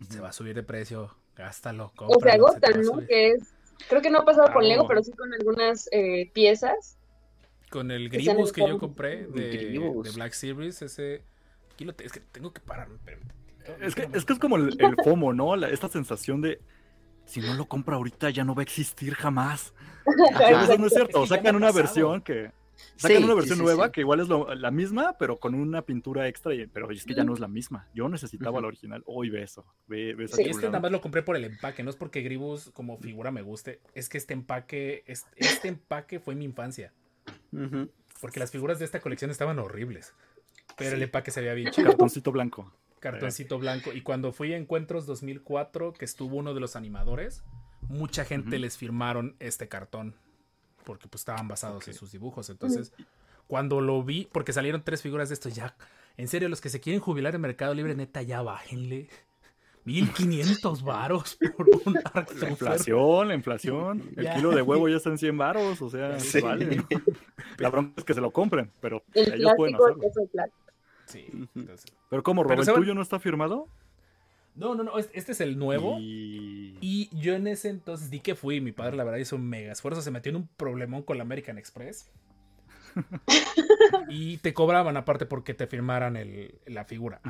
[0.09, 2.93] se va a subir de precio, gástalo, o se cómpralo, se te va agotan, ¿no?
[2.95, 3.07] subir".
[3.09, 3.55] Que es,
[3.89, 6.99] creo que no ha pasado con Lego, pero sí con algunas eh, piezas.
[7.71, 10.07] Con el Gribus que yo compré de, Gribus.
[10.07, 11.23] de Black Series, ese...
[11.73, 12.99] Aquí lo te- es que tengo que pararme.
[13.81, 15.57] Es que, es que es como el, el FOMO, ¿no?
[15.57, 16.61] La- esta sensación de
[17.25, 19.73] si no lo compro ahorita ya no va a existir jamás.
[20.07, 20.39] Ajá.
[20.39, 21.27] Pero eso no es Es cierto.
[21.27, 22.51] Sacan una versión que.
[22.97, 23.93] Sacan Sí, una versión sí, nueva sí.
[23.93, 26.55] que igual es lo- la misma, pero con una pintura extra.
[26.55, 27.89] y- pero es que ya no es la misma.
[27.95, 29.03] Yo necesitaba la original.
[29.07, 29.65] Hoy ve eso.
[29.89, 32.99] Ve, ve este nada más lo compré por el empaque, no es porque Gribus como
[32.99, 36.93] figura me guste, es que este empaque, es- este empaque fue mi infancia.
[38.21, 40.15] Porque las figuras de esta colección estaban horribles.
[40.79, 41.89] Pero el empaque se veía bien chido.
[41.91, 42.73] Cartoncito blanco.
[43.01, 43.93] Cartoncito blanco.
[43.93, 47.43] Y cuando fui a Encuentros 2004, que estuvo uno de los animadores,
[47.89, 50.15] mucha gente les firmaron este cartón.
[50.85, 52.51] Porque pues estaban basados en sus dibujos.
[52.51, 52.93] Entonces,
[53.47, 55.77] cuando lo vi, porque salieron tres figuras de estos, ya.
[56.17, 59.09] En serio, los que se quieren jubilar en Mercado Libre, neta, ya bájenle.
[59.85, 64.03] 1500 varos por un Arc La inflación, la inflación.
[64.17, 64.35] El Ya.
[64.37, 65.83] kilo de huevo ya está en 100 varos.
[65.83, 66.41] O sea, Sí.
[66.41, 66.83] vale.
[67.59, 70.09] La bronca es que se lo compren, pero El ellos pueden plástico, hacerlo.
[70.09, 70.59] es el plástico.
[71.07, 71.49] Sí, Ujú.
[71.61, 73.67] entonces- Pero como, Rob, Pero ¿el saben- tuyo no está firmado?
[74.55, 74.99] No, no, no.
[74.99, 75.99] Este este es el nuevo.
[75.99, 76.77] Y...
[76.81, 79.73] Y yo en ese entonces di que fui, mi padre la verdad hizo un mega
[79.73, 82.11] esfuerzo, se metió en un problemón con la American Express.
[84.09, 87.21] y te cobraban aparte porque te firmaran el- la figura.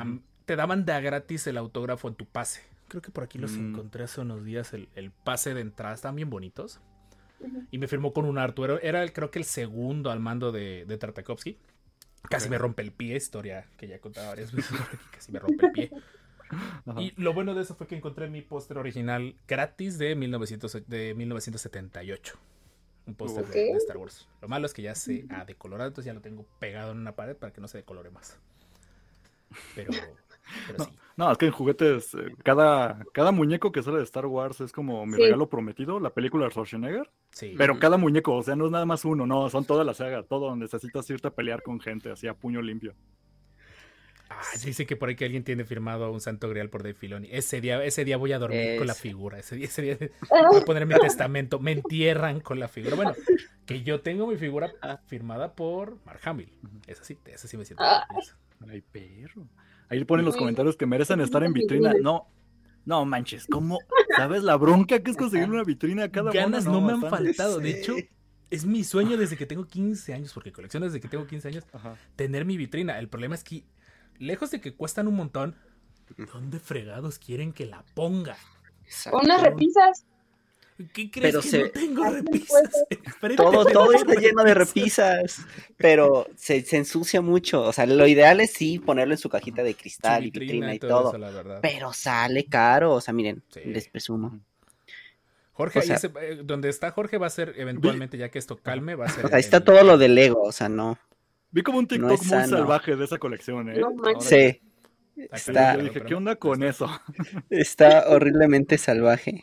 [0.45, 2.63] Te daban de a gratis el autógrafo en tu pase.
[2.89, 3.71] Creo que por aquí los Mm.
[3.75, 6.81] encontré hace unos días, el, el pase de entrada, estaban bien bonitos.
[7.71, 8.81] Y me firmó con un Arturo.
[8.81, 11.59] Era el, creo que el segundo al mando de, de Tartakovsky.
[12.29, 14.77] Casi me rompe el pie, historia que ya he contado varias veces.
[15.11, 15.91] Casi me rompe el pie.
[16.87, 17.01] Ajá.
[17.03, 21.15] Y lo bueno de eso fue que encontré mi póster original gratis de, 1900 de
[21.15, 22.39] 1978.
[23.07, 24.29] Un póster de- Star Wars.
[24.41, 27.17] Lo malo es que ya se ha decolorado, entonces ya lo tengo pegado en una
[27.17, 28.39] pared para que no se decolore más.
[29.75, 29.91] Pero,
[30.69, 30.91] pero sí.
[31.17, 34.73] No, es que en juguetes, eh, cada, cada muñeco que sale de Star Wars es
[34.73, 35.23] como mi Sí.
[35.25, 37.11] regalo prometido, la película de Schwarzenegger.
[37.31, 37.55] sí.
[37.59, 40.23] Pero cada muñeco, o sea, no es nada más uno, no, son toda la saga,
[40.23, 40.55] todo.
[40.57, 42.95] Necesitas irte a pelear con gente, así a puño limpio.
[44.39, 47.29] Ah, dice que por ahí que alguien tiene firmado un santo grial por Dave Filoni.
[47.31, 49.39] Ese día, ese día voy a dormir con la figura.
[49.39, 49.99] Ese día, ese día
[50.51, 51.59] voy a poner mi testamento.
[51.59, 52.97] Me entierran con la figura.
[52.97, 53.15] Bueno,
[53.67, 54.73] que yo tengo mi figura
[55.07, 56.53] firmada por Mark Hamill.
[56.87, 57.85] Esa sí, esa sí me siento.
[57.85, 58.07] Ah.
[58.69, 59.47] Ay, perro.
[59.89, 61.93] Ahí ponen los comentarios que merecen estar en vitrina.
[62.01, 62.27] No,
[62.85, 63.79] no manches, ¿cómo?
[64.17, 66.81] ¿Sabes la bronca que es conseguir una vitrina a cada Ganas mono?
[66.81, 67.59] no me han faltado.
[67.59, 67.97] De hecho,
[68.51, 71.65] es mi sueño desde que tengo 15 años, porque colecciono desde que tengo 15 años,
[71.73, 71.97] Ajá.
[72.17, 72.99] tener mi vitrina.
[72.99, 73.65] El problema es que,
[74.23, 75.57] lejos de que cuestan un montón,
[76.33, 78.37] ¿dónde fregados quieren que la ponga?
[78.85, 79.19] Exacto.
[79.23, 80.05] Unas repisas.
[80.95, 82.63] ¿Qué crees Pero que se- no tengo repisas?
[83.37, 85.39] Todo, todo está lleno de repisas,
[85.77, 87.63] pero se, se ensucia mucho.
[87.63, 90.79] O sea, lo ideal es sí ponerlo en su cajita de cristal y vitrina y
[90.81, 91.11] todo.
[91.11, 91.59] eso, la verdad.
[91.63, 92.95] Pero sale caro.
[92.95, 93.61] O sea, miren, Sí.
[93.67, 94.41] les presumo.
[95.53, 98.39] Jorge, o ahí sea- ese- eh, donde está Jorge va a ser eventualmente, ya que
[98.41, 99.27] esto calme, va a ser.
[99.27, 100.43] O sea, ahí está el- todo lo de Lego.
[100.43, 100.99] O sea, no.
[101.53, 102.57] Vi como un TikTok es muy sano.
[102.59, 103.79] salvaje de esa colección, ¿eh?
[103.79, 104.61] No Sí,
[105.31, 106.89] está- Yo dije, ¿qué onda con eso?
[107.51, 109.43] está horriblemente salvaje.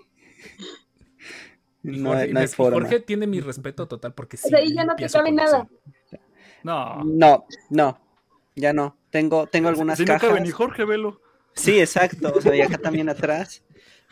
[1.83, 2.79] Y No, Jorge, no hay forma.
[2.79, 4.47] Jorge tiene mi respeto total porque sí.
[4.47, 5.67] O sea, ahí ya no te cabe nada.
[6.63, 7.03] No.
[7.05, 8.01] No, no,
[8.55, 8.97] ya no.
[9.11, 10.29] Tengo, tengo algunas si no cajas.
[10.29, 11.21] cabe ni Jorge, velo.
[11.53, 12.33] Sí, exacto.
[12.35, 13.63] O sea, y acá también atrás.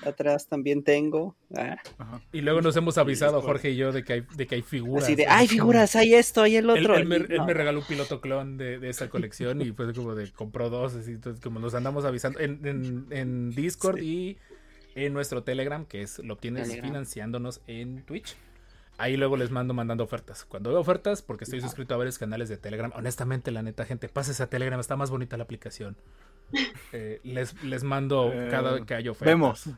[0.03, 1.35] Atrás también tengo.
[1.55, 2.21] Ah, Ajá.
[2.31, 3.45] Y luego nos hemos avisado, pues.
[3.45, 5.03] Jorge y yo, de que hay, de que hay figuras.
[5.05, 6.95] Así de, en- ay, figuras, hay esto, hay el otro.
[6.95, 7.45] él me, Y él no.
[7.45, 10.93] me regaló un piloto clon de, de esa colección y fue como de compró dos,
[10.95, 14.37] así, entonces como nos andamos avisando en, en- en Discord y
[14.95, 16.89] en nuestro Telegram, que es lo obtienes Telegram.
[16.89, 18.35] financiándonos en Twitch.
[18.99, 20.43] Ahí luego les mando mandando ofertas.
[20.45, 24.09] Cuando veo ofertas, porque estoy suscrito a varios canales de Telegram, honestamente, la neta, gente,
[24.09, 25.97] pases a Telegram, está más bonita la aplicación.
[26.93, 29.27] Eh, les, les mando Eh, cada que haya ofertas.
[29.27, 29.69] Vemos.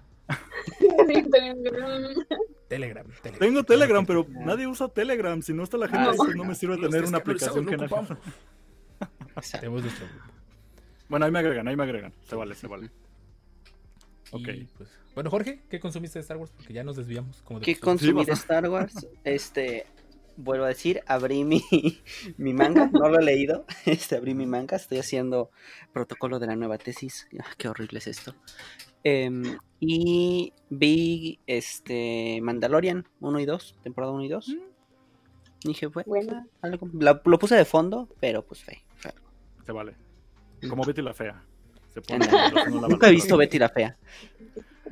[2.68, 3.40] Telegram, Telegram.
[3.40, 5.42] Tengo Telegram, pero nadie usa Telegram.
[5.42, 6.44] Si no está la gente, Ah, no no.
[6.46, 7.78] me sirve tener una aplicación que.
[9.52, 10.26] Tenemos nuestro grupo.
[11.08, 12.14] Bueno, ahí me agregan, ahí me agregan.
[12.28, 12.92] Se vale, se vale.
[14.32, 14.48] Y, Ok.
[14.78, 16.52] pues, bueno, Jorge, ¿qué consumiste de Star Wars?
[16.56, 17.42] Porque ya nos desviamos.
[17.42, 18.34] Como de ¿Qué consumí de.
[18.34, 19.08] Star Wars?
[19.24, 19.88] Este,
[20.38, 21.64] vuelvo a decir, abrí mi,
[22.38, 25.50] mi manga, no lo he leído, este, abrí mi manga, estoy haciendo
[25.94, 28.36] protocolo de la nueva tesis, Ah, qué horrible es esto.
[29.04, 34.56] Em, y vi este Mandalorian 1 y 2, temporada 1 y 2.
[35.64, 36.46] Dije, bueno, Bueno.
[36.62, 38.84] algo, la- lo puse de fondo, pero pues fe.
[38.96, 39.14] fe.
[39.66, 39.96] Se vale.
[40.70, 41.42] Como Betty la Fea.
[41.94, 42.26] Se pone
[42.82, 43.98] la Nunca he visto Betty la Fea.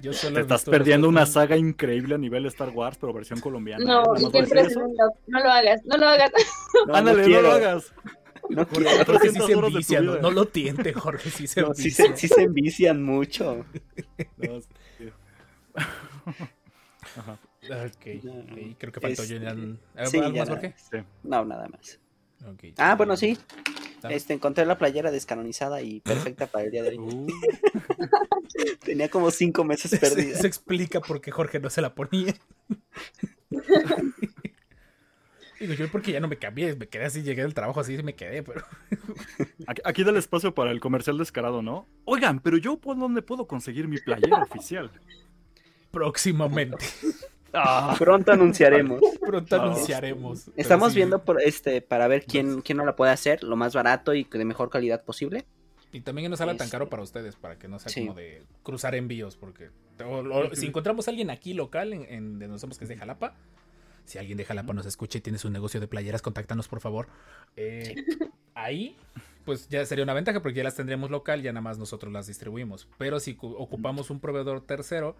[0.01, 3.83] Yo solo Te estás perdiendo una saga increíble a nivel Star Wars, pero versión colombiana.
[3.83, 4.19] No, ¿eh?
[4.31, 4.83] Siempre es no,
[5.27, 6.31] no lo hagas, no lo hagas.
[6.87, 7.93] No, Ándale, no, quiero, lo hagas.
[8.55, 9.05] no Jorge, quiero.
[9.05, 12.05] Jorge sí 300 se envicia, no, lo tiente, Jorge, sí se No, sí, envicia.
[12.07, 13.65] se, sí se envician mucho.
[14.37, 14.59] No.
[17.17, 20.45] Ajá, ok, creo que faltó este, ¿Algo más, nada.
[20.47, 20.75] Jorge?
[20.77, 20.97] sí.
[21.23, 21.99] No, nada más.
[22.45, 23.37] Ok, Ah, bueno, sí.
[24.09, 26.97] Este, encontré la playera descanonizada y perfecta para el día de hoy.
[26.99, 27.27] Uh,
[28.83, 30.37] Tenía como cinco meses Se, perdida.
[30.37, 32.33] se explica por qué Jorge no se la ponía.
[35.59, 38.03] Digo, yo porque ya no me cambié, me quedé así, llegué del trabajo así y
[38.03, 38.63] me quedé, pero
[39.67, 41.87] aquí, aquí da el espacio para el comercial descarado, ¿no?
[42.05, 44.91] Oigan, pero yo por dónde puedo conseguir mi playera oficial.
[45.91, 46.85] próximamente,
[47.97, 49.01] Pronto anunciaremos.
[49.19, 50.51] pronto Ah, anunciaremos.
[50.55, 53.73] Estamos sí, viendo por este para ver quién, quién no la puede hacer lo más
[53.73, 55.45] barato y de mejor calidad posible.
[55.91, 58.01] Y también que no salga tan Este- caro para ustedes, para que no sea Sí.
[58.01, 59.69] como de cruzar envíos, porque
[60.05, 62.97] o- o- si encontramos a alguien aquí local, en, en de nosotros que es de
[62.97, 63.33] Jalapa,
[64.07, 67.07] si alguien de Jalapa nos escucha y tiene su negocio de playeras, contáctanos por favor.
[67.55, 67.93] Eh,
[68.55, 68.95] ahí,
[69.45, 72.25] pues ya sería una ventaja porque ya las tendríamos local, ya nada más nosotros las
[72.27, 72.87] distribuimos.
[72.97, 75.15] Pero si cu- ocupamos un proveedor tercero,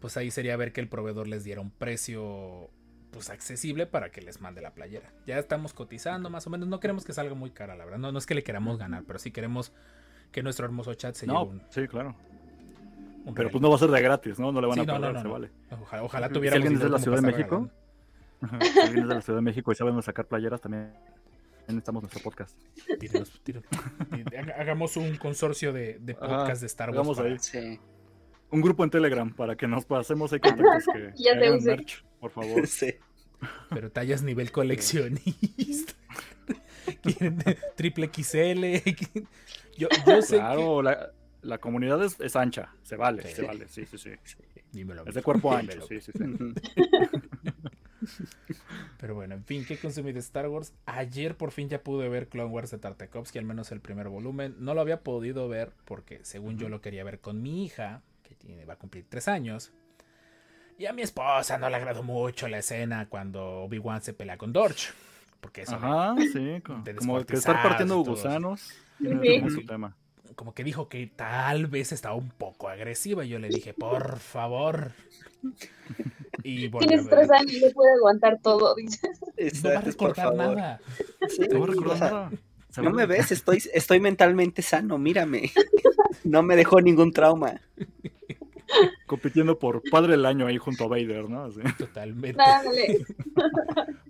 [0.00, 2.70] pues ahí sería ver que el proveedor les diera un precio
[3.10, 5.12] pues accesible para que les mande la playera.
[5.26, 7.98] Ya estamos cotizando más o menos, no queremos que salga muy cara, la verdad.
[7.98, 9.72] No, no es que le queramos ganar, pero sí queremos
[10.32, 12.16] que nuestro hermoso chat se No, lleve un, sí, claro.
[13.26, 14.50] un Pero pues no va a ser de gratis, ¿no?
[14.50, 15.50] No le van Sí, a no, pagar, no, se vale.
[15.82, 17.81] Ojalá, ojalá Si tuviéramos alguien es de dinero la Ciudad de México, regalando.
[18.72, 20.92] Si alguien es de la Ciudad de México y sabe dónde sacar playeras, también
[21.68, 22.56] necesitamos nuestro podcast.
[23.00, 23.06] Y
[24.36, 26.98] haga- Hagamos un consorcio de, de podcast de Star Wars.
[26.98, 27.38] hagamos para- ahí.
[27.38, 27.80] Sí.
[28.50, 31.58] Un grupo en Telegram para que nos pasemos ahí contactos que, Ya que te hagan
[31.58, 31.66] usé.
[31.70, 32.66] merch, por favor.
[32.66, 32.94] Sí.
[33.70, 35.94] Pero tallas nivel coleccionista.
[37.02, 37.38] Quieren
[37.76, 38.64] triple XL.
[39.76, 43.34] Yo, yo sé Claro, la, la comunidad es, es ancha, se vale, Sí.
[43.36, 44.10] se vale, sí, sí, sí.
[44.10, 44.62] que...
[44.72, 46.24] Dímelo, Es de cuerpo ancho, sí, sí, sí.
[48.98, 50.72] Pero bueno, en fin, ¿qué consumí de Star Wars?
[50.86, 54.54] Ayer por fin ya pude ver Clone Wars de Tartakovsky, al menos el primer volumen.
[54.58, 58.34] No lo había podido ver porque según yo lo quería ver con mi hija, que
[58.34, 59.72] tiene, va a cumplir tres años.
[60.78, 64.52] Y a mi esposa no le agradó mucho la escena cuando Obi-Wan se pelea con
[64.52, 64.92] Dorch.
[65.40, 68.72] Porque eso Ajá, sí, co- de como que estar partiendo gusanos.
[68.98, 69.40] tiene Sí.
[69.40, 69.96] como su tema.
[70.36, 73.24] como que dijo que tal vez estaba un poco agresiva.
[73.24, 74.92] Y yo le dije, por favor.
[76.42, 79.20] Y Tienes tres años y no puede aguantar todo, dices.
[79.62, 80.80] No va a recordar nada.
[81.28, 82.30] Sí, No voy a o recordar sea, nada.
[82.70, 85.52] Se No me ves, estoy, estoy mentalmente sano, mírame.
[86.24, 87.60] No me dejó ningún trauma.
[89.06, 91.44] Compitiendo por padre del año ahí junto a Vader, ¿no?
[91.44, 91.60] Así.
[91.78, 92.38] Totalmente.
[92.38, 93.04] Dale.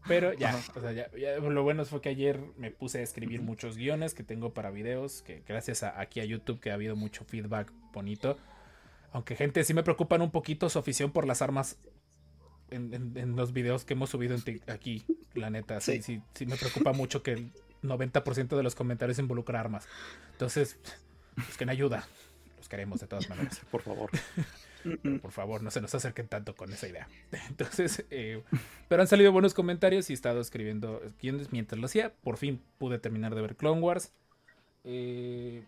[0.06, 3.40] Pero ya, o sea, ya, ya, lo bueno fue que ayer me puse a escribir
[3.40, 6.96] muchos guiones que tengo para videos, que gracias a, aquí a YouTube que ha habido
[6.96, 8.36] mucho feedback bonito.
[9.12, 11.76] Aunque gente sí me preocupan un poquito su afición por las armas
[12.70, 15.80] en, en- en los videos que hemos subido en aquí, la neta.
[15.80, 16.22] Sí, sí, Sí.
[16.34, 19.86] sí me preocupa mucho que el 90% de los comentarios involucra armas.
[20.32, 20.78] Entonces,
[21.34, 22.06] pues que no ayuda.
[22.56, 23.60] Los queremos de todas maneras.
[23.70, 24.10] Por favor.
[25.20, 27.08] Por favor, no se nos acerquen tanto con esa idea.
[27.48, 28.42] Entonces, eh,
[28.88, 32.14] pero han salido buenos comentarios y he estado escribiendo guiones mientras lo hacía.
[32.22, 34.12] Por fin pude terminar de ver Clone Wars.
[34.84, 35.62] Eh,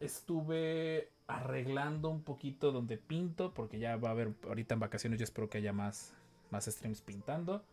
[0.00, 5.18] estuve arreglando un poquito donde pinto, porque ya va a haber ahorita en vacaciones.
[5.18, 6.14] Yo espero que haya más,
[6.50, 7.64] más streams pintando.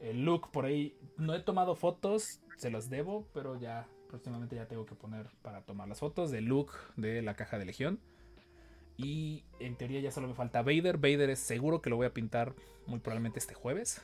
[0.00, 4.66] El look por ahí, no he tomado fotos, se las debo, pero ya próximamente ya
[4.66, 8.00] tengo que poner para tomar las fotos del look de la caja de Legión.
[8.96, 10.98] Y en teoría ya solo me falta Vader.
[10.98, 12.54] Vader es seguro que lo voy a pintar
[12.86, 14.02] muy probablemente este jueves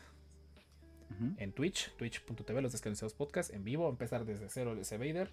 [1.38, 5.30] en Twitch, twitch.tv, los descansados podcast en vivo, empezar desde cero ese Vader.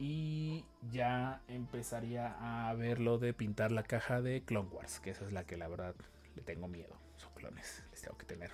[0.00, 5.26] Y ya empezaría a ver lo de pintar la caja de Clone Wars, que esa
[5.26, 5.94] es la que la verdad
[6.36, 6.94] le tengo miedo.
[7.16, 8.50] Son clones, les tengo que tener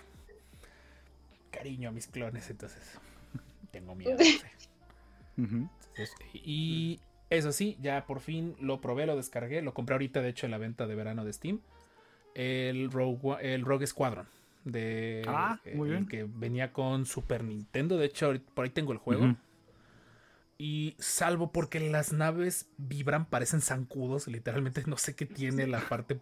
[1.51, 2.99] cariño a mis clones, entonces
[3.71, 4.17] tengo miedo.
[4.19, 4.51] no sé.
[5.37, 5.69] Ujú.
[5.91, 10.29] Entonces, y eso sí, ya por fin lo probé, lo descargué, lo compré ahorita de
[10.31, 11.61] hecho en la venta de verano de Steam.
[12.35, 14.27] El Rogue, el Rogue Squadron
[14.65, 16.09] de Ah, muy el bien.
[16.09, 19.37] que venía con Super Nintendo, de hecho por ahí tengo el juego.
[20.57, 26.21] Y salvo porque las naves vibran, parecen zancudos, literalmente no sé qué tiene la parte,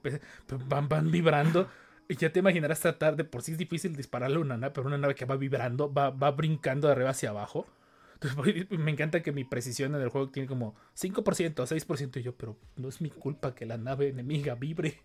[0.68, 1.68] van, van vibrando.
[2.08, 4.86] Y ya te imaginarás tratar de, por si es difícil dispararle a una nave, pero
[4.86, 7.66] una nave que va vibrando, va, va brincando de arriba hacia abajo.
[8.14, 12.20] Entonces, me encanta que mi precisión en el juego tiene como 5%, 6%.
[12.20, 15.00] Y yo, pero no es mi culpa que la nave enemiga vibre.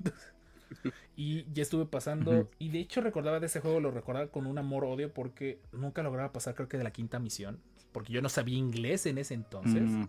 [1.16, 2.50] y ya estuve pasando.
[2.58, 6.32] Y de hecho, recordaba de ese juego, lo recordaba con un amor-odio porque nunca lograba
[6.32, 7.60] pasar, creo que de la quinta misión
[7.96, 9.80] porque yo no sabía inglés en ese entonces.
[9.80, 10.04] Mm.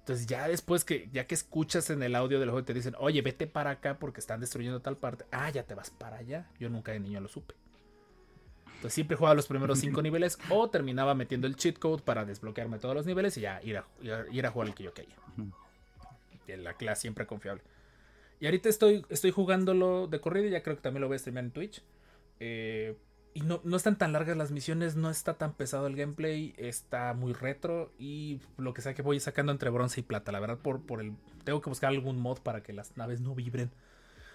[0.00, 3.22] Entonces ya después que, ya que escuchas en el audio del juego te dicen, oye,
[3.22, 5.24] vete para acá porque están destruyendo tal parte.
[5.30, 6.50] Ah, ya te vas para allá.
[6.58, 7.54] Yo nunca de niño lo supe.
[8.66, 12.80] Entonces siempre jugaba los primeros cinco niveles o terminaba metiendo el cheat code para desbloquearme
[12.80, 13.86] todos los niveles y ya ir a,
[14.32, 15.14] ir a jugar el que yo quería.
[16.48, 17.62] La clase siempre confiable.
[18.40, 21.44] Y ahorita estoy, estoy jugándolo de corrido, ya creo que también lo voy a streamear
[21.44, 21.80] en Twitch.
[22.40, 22.96] Eh,
[23.32, 27.32] y no, están tan largas las misiones, no está tan pesado el gameplay, está muy
[27.32, 30.80] retro y lo que sea que voy sacando entre bronce y plata, la verdad por,
[30.82, 31.14] por el...
[31.44, 33.70] Tengo que buscar algún mod para que las naves no vibren.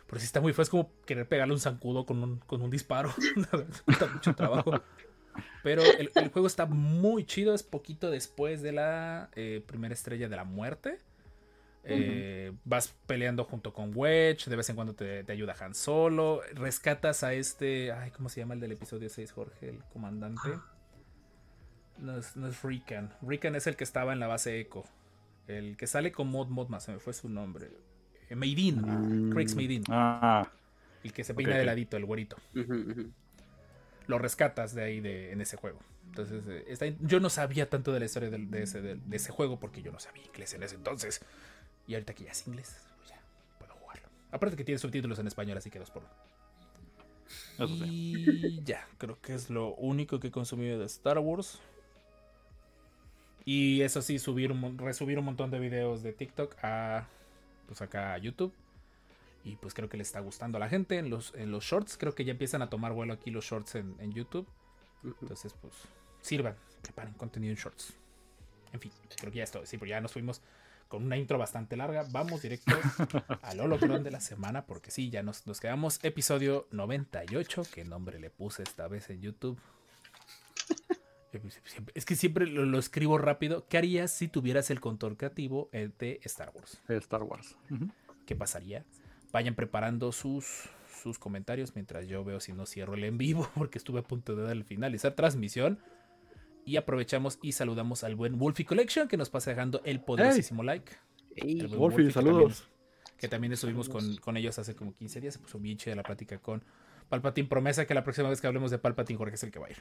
[0.08, 2.70] Pero si está muy feo, es como querer pegarle un zancudo con un, con un
[2.70, 3.14] disparo.
[4.14, 4.82] mucho trabajo.
[5.64, 10.36] Pero el, juego está muy chido, es poquito después de la eh, primera estrella de
[10.36, 11.00] la muerte.
[11.88, 17.24] Eh, vas peleando junto con Wedge, de vez en cuando te, ayuda Han Solo, rescatas
[17.24, 19.70] a este, ay, ¿cómo se llama el del episodio 6, Jorge?
[19.70, 20.50] El comandante.
[22.00, 23.14] No es, no es Rican.
[23.22, 24.84] Rican es el que estaba en la base Echo.
[25.48, 27.70] El que sale con Mod Mod se me fue su nombre.
[28.30, 29.86] Eh, Maidin, mm.
[29.90, 30.52] Ah.
[31.04, 32.38] El que se peina de ladito, el güerito.
[34.08, 35.80] Lo rescatas de ahí de, en ese juego.
[36.08, 39.82] Entonces, eh, yo no sabía tanto de la historia de, ese, de, ese, juego porque
[39.82, 41.22] yo no sabía inglés en ese entonces.
[41.88, 43.22] Y ahorita que ya es inglés, pues ya
[43.60, 44.08] puedo jugarlo.
[44.32, 46.14] Aparte que tiene subtítulos en español, así que dos por uno.
[47.88, 51.60] Y ya, creo que es lo único que he consumido de Star Wars.
[53.46, 57.08] Y eso sí, subir resubir un montón de videos de TikTok a
[57.68, 58.54] pues acá a YouTube.
[59.44, 60.98] Y pues creo que le está gustando a la gente.
[60.98, 63.76] En los, en los shorts, creo que ya empiezan a tomar vuelo aquí los shorts
[63.76, 64.48] en, en YouTube.
[65.04, 65.74] Entonces, pues,
[66.22, 67.94] sirvan, preparen contenido en shorts.
[68.74, 69.64] En fin, creo que ya esto.
[69.66, 70.42] Sí, pero ya nos fuimos
[70.88, 72.74] con una intro bastante larga, vamos directo
[73.42, 78.20] al holocron de la semana, porque sí, ya nos, nos quedamos episodio 98, que nombre
[78.20, 79.60] le puse esta vez en YouTube.
[81.94, 83.68] Es que siempre lo, escribo rápido.
[83.68, 86.82] ¿Qué harías si tuvieras el control creativo de Star Wars?
[86.88, 87.58] Star Wars.
[88.26, 88.86] ¿Qué pasaría?
[89.32, 90.70] Vayan preparando sus,
[91.02, 94.36] sus comentarios mientras yo veo si no cierro el en vivo, porque estuve a punto
[94.36, 95.80] de dar el finalizar transmisión.
[96.66, 100.92] Y aprovechamos y saludamos al buen Wolfie Collection que nos pasa dejando el poderosísimo like.
[101.78, 102.68] Wolfie, saludos.
[103.18, 105.36] Que también, estuvimos con, ellos hace como 15 días.
[105.36, 106.64] Se puso bien chida la plática con
[107.08, 107.48] Palpatine.
[107.48, 109.70] Promesa que la próxima vez que hablemos de Palpatine, Jorge es el que va a
[109.70, 109.78] ir.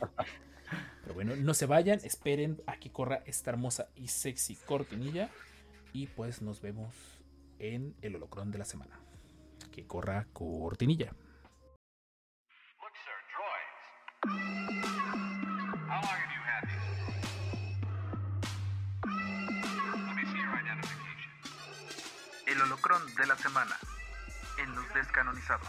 [1.02, 5.30] Pero bueno, no se vayan, esperen a que corra esta hermosa y sexy cortinilla.
[5.92, 6.94] Y pues nos vemos
[7.58, 8.98] en el holocrón de la semana.
[9.70, 11.14] Que corra cortinilla.
[22.46, 23.76] El holocrón de la semana
[24.58, 25.68] en los descanonizados.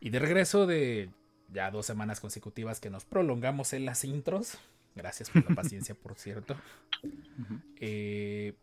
[0.00, 1.10] Y de regreso de
[1.48, 4.58] ya dos semanas consecutivas que nos prolongamos en las intros.
[4.96, 6.56] Gracias por la paciencia, por cierto.
[7.80, 8.54] eh,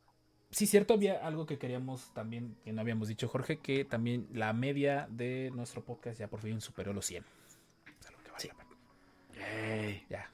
[0.52, 4.54] sí, cierto, había algo que queríamos también, que no habíamos dicho, Jorge, que también la
[4.54, 7.24] media de nuestro podcast ya por fin superó los 100.
[10.10, 10.32] Ya.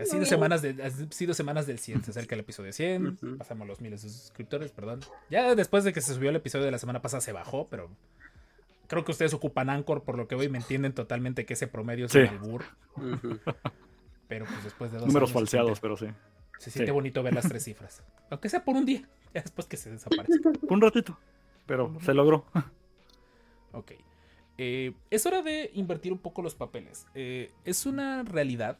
[0.00, 2.04] ha, sido semanas de, ha sido semanas del 100.
[2.04, 3.38] Se acerca el episodio 100.
[3.38, 5.00] Pasamos los miles de suscriptores, perdón.
[5.30, 7.90] Ya después de que se subió el episodio de la semana pasada se bajó, pero
[8.86, 12.06] creo que ustedes ocupan Anchor por lo que voy me entienden totalmente que ese promedio
[12.06, 12.64] es el albur.
[14.28, 16.06] Pero pues después de dos Números falseados, pero sí.
[16.58, 18.02] Se siente bonito ver las tres cifras.
[18.30, 20.40] Aunque sea por un día, ya después que se desaparece.
[20.68, 21.18] un ratito,
[21.66, 22.44] pero se logró.
[23.72, 23.92] Ok.
[24.58, 27.06] Eh, es hora de invertir un poco los papeles.
[27.14, 28.78] Eh, es una realidad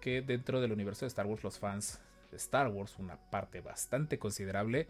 [0.00, 2.00] que dentro del universo de Star Wars, los fans
[2.30, 4.88] de Star Wars, una parte bastante considerable.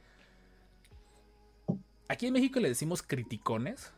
[2.09, 3.93] Aquí en México le decimos criticones,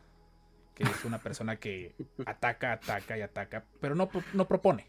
[0.75, 1.93] que es una persona que
[2.25, 4.87] ataca, ataca y ataca, pero no, no propone.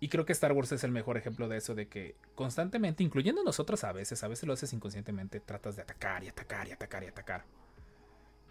[0.00, 3.42] Y creo que Star Wars es el mejor ejemplo de eso, de que constantemente, incluyendo
[3.42, 7.02] nosotros a veces, a veces lo haces inconscientemente, tratas de atacar y atacar y atacar
[7.02, 7.44] y atacar.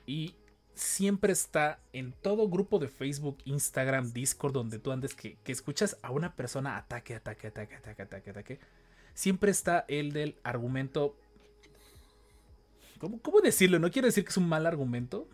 [0.06, 0.36] Y
[0.74, 6.12] siempre está en todo grupo de Facebook, Instagram, Discord, donde tú andes, que, escuchas a
[6.12, 8.60] una persona ataque, ataque, ataque, ataque, ataque, ataque.
[9.14, 11.16] Siempre está el del argumento
[13.00, 13.80] ¿cómo, cómo decirlo?
[13.80, 15.28] No quiero decir que es un mal argumento,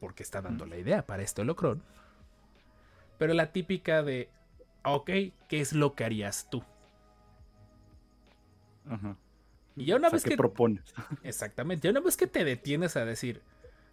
[0.00, 1.82] porque está dando la idea para este holocron.
[3.18, 4.28] Pero la típica de,
[4.92, 5.06] ok,
[5.48, 6.62] ¿qué es lo que harías tú?
[8.88, 9.16] Ajá.
[9.76, 10.36] Y ya una O sea, vez ¿qué que...
[10.36, 10.82] propones?
[11.22, 13.42] Exactamente, ya una vez que te detienes a decir,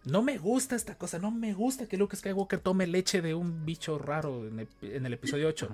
[0.04, 3.64] no me gusta esta cosa, no me gusta que Luke Skywalker tome leche de un
[3.64, 5.72] bicho raro en el, en el episodio 8.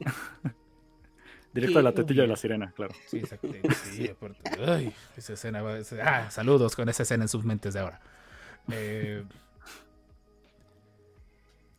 [1.52, 2.94] Directo de la tetilla de la sirena, claro.
[3.08, 3.48] Sí, exacto.
[3.84, 4.38] Sí, aparte.
[4.64, 7.80] Ay, esa escena va a ser- Ah, saludos con esa escena en sus mentes de
[7.80, 8.00] ahora.
[8.70, 9.24] Eh,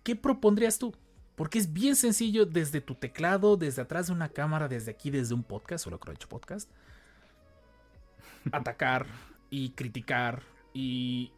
[0.03, 0.93] ¿Qué propondrías tú?
[1.35, 5.33] Porque es bien sencillo desde tu teclado, desde atrás de una cámara, desde aquí, desde
[5.33, 6.69] un podcast, solo creo hecho podcast.
[8.51, 9.05] Atacar
[9.49, 11.31] y criticar y,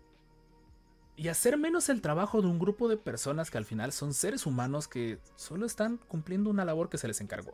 [1.16, 4.46] y hacer menos el trabajo de un grupo de personas que al final son seres
[4.46, 7.54] humanos que solo están cumpliendo una labor que se les encargó.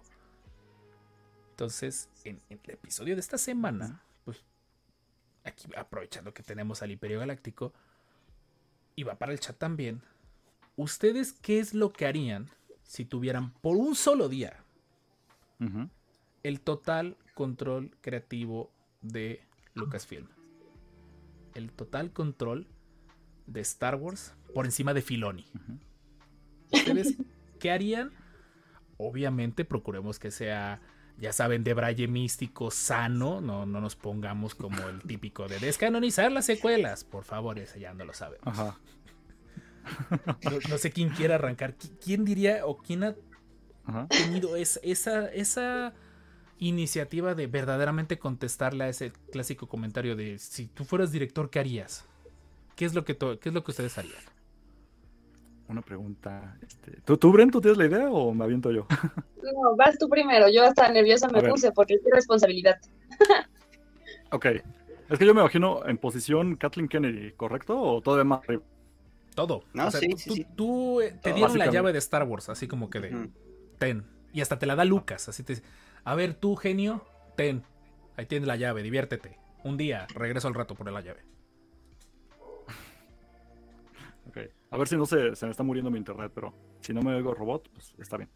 [1.52, 4.44] Entonces, en, en el episodio de esta semana, pues
[5.44, 7.74] aquí aprovechando que tenemos al Imperio Galáctico,
[8.96, 10.02] y va para el chat también,
[10.80, 12.50] ¿ustedes qué es lo que harían
[12.84, 14.64] si tuvieran por un solo día
[16.42, 18.72] el total control creativo
[19.02, 19.42] de
[19.74, 20.28] Lucasfilm?
[21.54, 22.66] El total control
[23.46, 25.46] de Star Wars por encima de Filoni.
[26.72, 27.16] ¿Ustedes
[27.60, 28.12] qué harían?
[28.96, 30.80] Obviamente procuremos que sea,
[31.18, 33.42] ya saben, de braille místico, sano.
[33.42, 37.04] No, no nos pongamos como el típico de descanonizar las secuelas.
[37.04, 38.38] Por favor, ese ya no lo sabe.
[38.44, 38.78] Ajá.
[40.44, 41.76] No, no sé quién quiere arrancar.
[41.78, 43.16] ¿Qui- ¿Quién diría o quién ha
[43.86, 44.08] Ajá.
[44.08, 45.94] tenido es- esa, esa
[46.60, 52.06] iniciativa de verdaderamente contestarle a ese clásico comentario de si tú fueras director, ¿qué harías?
[52.76, 54.22] ¿Qué es lo que, qué es lo que ustedes harían?
[55.68, 56.58] Una pregunta.
[56.62, 58.88] Este, ¿tú, ¿Tú, Bren, tú tienes la idea o me aviento yo?
[59.42, 60.48] No, vas tú primero.
[60.50, 62.78] Yo hasta nerviosa me puse porque es tu responsabilidad.
[64.32, 64.46] Ok.
[65.10, 67.82] Es que yo me imagino en posición Kathleen Kennedy, ¿correcto?
[67.82, 68.62] ¿O todavía más arriba?
[69.40, 69.64] Todo.
[69.74, 70.48] No, O sea, sí, tú, sí, tú- sí.
[70.58, 73.30] tú, eh, te dieron la llave de Star Wars, así como que de
[73.78, 74.04] ten.
[74.34, 75.66] Y hasta te la da Lucas, así te dice,
[76.04, 77.06] a ver tú, genio,
[77.38, 77.64] ten.
[78.18, 79.38] Ahí tienes la llave, diviértete.
[79.64, 81.22] Un día, regreso al rato por la llave.
[84.28, 84.38] Ok.
[84.72, 87.16] A ver si no se, se me está muriendo mi internet, pero si no me
[87.16, 88.30] oigo robot, pues está bien.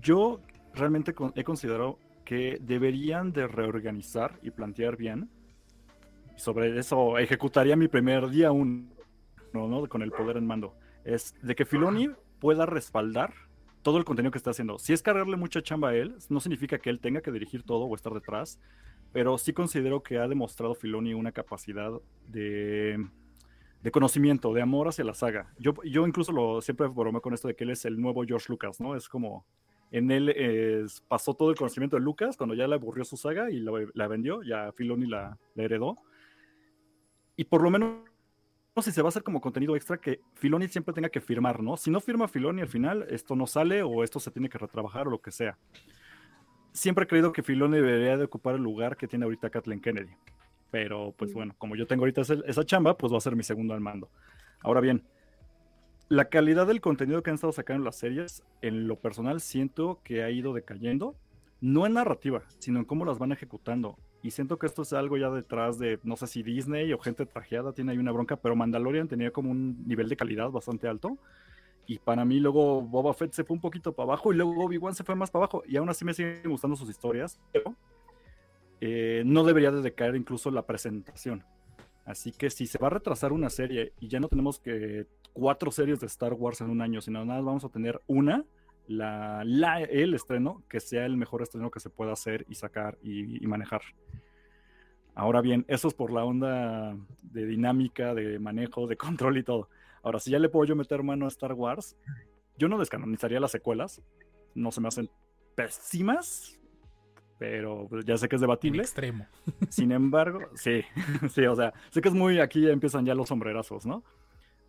[0.00, 0.40] Yo
[0.74, 5.30] realmente con- he considerado que deberían de reorganizar y plantear bien.
[6.36, 8.92] Sobre eso ejecutaría mi primer día un
[9.52, 9.88] no, ¿no?
[9.88, 10.74] con el poder en mando.
[11.04, 13.32] Es de que Filoni pueda respaldar
[13.82, 14.78] todo el contenido que está haciendo.
[14.78, 17.84] Si es cargarle mucha chamba a él, no significa que él tenga que dirigir todo
[17.86, 18.60] o estar detrás,
[19.12, 21.90] pero sí considero que ha demostrado Filoni una capacidad
[22.28, 23.04] de,
[23.82, 25.52] de conocimiento, de amor hacia la saga.
[25.58, 28.46] Yo, yo incluso lo siempre bromeo con esto de que él es el nuevo George
[28.50, 28.94] Lucas, ¿no?
[28.94, 29.46] Es como
[29.90, 33.50] en él es- pasó todo el conocimiento de Lucas cuando ya le aburrió su saga
[33.50, 35.96] y la vendió, ya Filoni la heredó.
[37.36, 38.09] Y por lo menos
[38.80, 41.20] no sé si se va a hacer como contenido extra que Filoni siempre tenga que
[41.20, 41.76] firmar, ¿no?
[41.76, 45.06] Si no firma Filoni al final, esto no sale o esto se tiene que retrabajar
[45.06, 45.58] o lo que sea.
[46.72, 50.12] Siempre he creído que Filoni debería de ocupar el lugar que tiene ahorita Kathleen Kennedy.
[50.70, 53.74] Pero, pues bueno, como yo tengo ahorita esa chamba, pues va a ser mi segundo
[53.74, 54.08] al mando.
[54.62, 55.04] Ahora bien,
[56.08, 60.22] la calidad del contenido que han estado sacando las series, en lo personal siento que
[60.22, 61.16] ha ido decayendo,
[61.60, 63.98] no en narrativa, sino en cómo las van ejecutando.
[64.22, 67.24] Y siento que esto es algo ya detrás de, no sé si Disney o gente
[67.24, 71.16] trajeada tiene ahí una bronca, pero Mandalorian tenía como un nivel de calidad bastante alto.
[71.86, 74.94] Y para mí luego Boba Fett se fue un poquito para abajo y luego Obi-Wan
[74.94, 75.62] se fue más para abajo.
[75.66, 77.74] Y aún así me siguen gustando sus historias, pero
[78.80, 81.42] eh, no debería de decaer incluso la presentación.
[82.04, 85.70] Así que si se va a retrasar una serie y ya no tenemos que cuatro
[85.70, 88.44] series de Star Wars en un año, sino nada más vamos a tener una,
[88.90, 92.98] la, la- el estreno, que sea el mejor estreno que se pueda hacer y sacar
[93.02, 93.82] y, y manejar.
[95.14, 99.68] Ahora bien, eso es por la onda de dinámica, de manejo, de control y todo.
[100.02, 101.96] Ahora, si ya le puedo yo meter mano a Star Wars,
[102.58, 104.02] yo no descanonizaría las secuelas.
[104.54, 105.08] No se me hacen
[105.54, 106.58] pésimas,
[107.38, 108.82] pero pues, ya sé que es debatible.
[108.82, 109.26] extremo.
[109.68, 110.82] Sin embargo, sí,
[111.30, 114.02] sí, o sea, sé que es muy, aquí ya empiezan ya los sombrerazos, ¿no?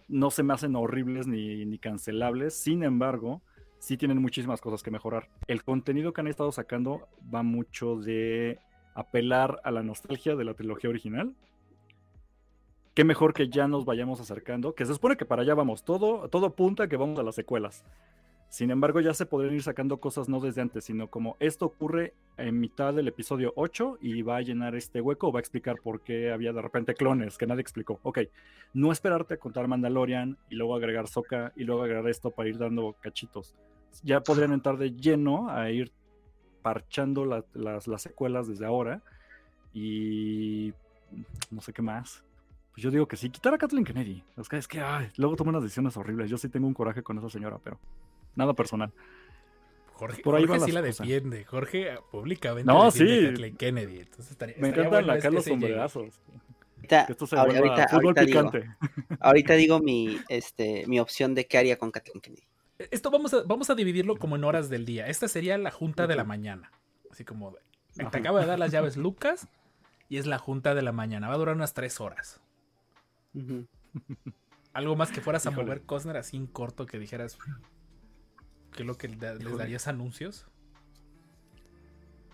[0.08, 3.42] No se me hacen horribles ni, ni cancelables, sin embargo,
[3.82, 5.28] sí tienen muchísimas cosas que mejorar.
[5.48, 8.60] El contenido que han estado sacando va mucho de
[8.94, 11.34] apelar a la nostalgia de la trilogía original.
[12.94, 16.30] Qué mejor que ya nos vayamos acercando, que se supone que para allá vamos, todo,
[16.30, 17.84] todo apunta que vamos a las secuelas.
[18.52, 22.14] Sin embargo, ya se podrían ir sacando cosas no desde antes, sino como esto ocurre
[22.36, 25.78] en mitad del episodio 8 y va a llenar este hueco o va a explicar
[25.82, 28.02] por qué había de repente clones que nadie explicó.
[28.04, 28.20] Ok,
[28.74, 32.58] no esperarte a contar Mandalorian y luego agregar Soka y luego agregar esto para ir
[32.58, 33.56] dando cachitos.
[34.04, 35.90] Ya podrían entrar de lleno a ir
[36.62, 39.02] parchando la- las, las secuelas desde ahora
[39.74, 40.74] y
[41.50, 42.22] no sé qué más.
[42.74, 44.24] Pues yo digo que sí, quitar a Kathleen Kennedy.
[44.38, 46.30] Es que, es que ay, luego toma unas decisiones horribles.
[46.30, 47.80] Yo sí tengo un coraje con esa señora, pero
[48.36, 48.92] nada personal.
[49.94, 50.98] Jorge, Por ahí Jorge sí la cosas.
[51.08, 51.46] defiende.
[51.46, 53.26] Jorge públicamente No, defiende sí.
[53.26, 54.00] a Kathleen Kennedy.
[54.00, 56.22] Entonces estaría, Me encantan bueno acá es que los sombrerazos.
[56.78, 58.76] Ahorita, Que esto se ahorita, vuelva fútbol ahorita digo, picante.
[59.20, 62.44] ahorita digo mi, este, mi opción de qué haría con Kathleen Kennedy.
[62.80, 65.06] Esto vamos a, vamos a dividirlo como en horas del día.
[65.08, 66.72] Esta sería la junta de la mañana.
[67.12, 67.56] Así como
[67.96, 68.18] te Ajá.
[68.18, 69.48] acaba de dar las llaves Lucas
[70.10, 71.28] y es la junta de la mañana.
[71.28, 72.42] Va a durar unas tres horas.
[74.74, 77.38] Algo más que fueras a mover Cosner así en corto que dijeras
[78.76, 80.46] que es lo que da- les darías anuncios.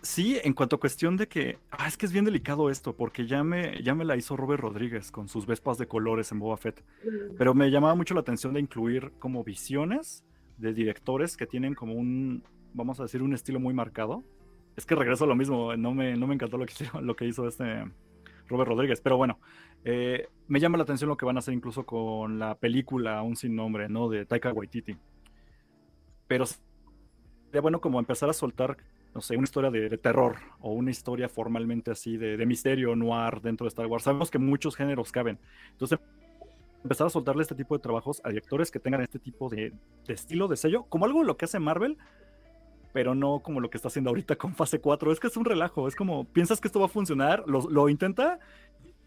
[0.00, 1.58] Sí, en cuanto a cuestión de que.
[1.70, 4.62] Ah, es que es bien delicado esto, porque ya me, ya me la hizo Robert
[4.62, 6.84] Rodríguez con sus vespas de colores en Boba Fett.
[7.36, 10.24] Pero me llamaba mucho la atención de incluir como visiones
[10.56, 14.22] de directores que tienen como un, vamos a decir, un estilo muy marcado.
[14.76, 17.16] Es que regreso a lo mismo, no me, no me encantó lo que, hizo- lo
[17.16, 17.84] que hizo este
[18.46, 19.40] Robert Rodríguez, pero bueno,
[19.84, 23.34] eh, me llama la atención lo que van a hacer incluso con la película Aún
[23.36, 24.08] sin nombre, ¿no?
[24.08, 24.96] De Taika Waititi.
[26.28, 28.76] Pero sería bueno como empezar a soltar,
[29.14, 33.64] no sé, una historia de, terror o una historia formalmente así de, misterio noir dentro
[33.64, 34.04] de Star Wars.
[34.04, 35.38] Sabemos que muchos géneros caben.
[35.72, 35.98] Entonces,
[36.82, 39.72] empezar a soltarle este tipo de trabajos a directores que tengan este tipo de,
[40.06, 41.96] estilo, de sello, como algo lo que hace Marvel,
[42.92, 45.10] pero no como lo que está haciendo ahorita con fase 4.
[45.10, 47.88] Es que es un relajo, es como, piensas que esto va a funcionar, lo, lo
[47.88, 48.38] intenta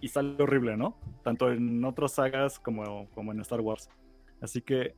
[0.01, 0.97] y sale horrible, ¿no?
[1.23, 3.89] Tanto en otras sagas como, como en Star Wars.
[4.41, 4.95] Así que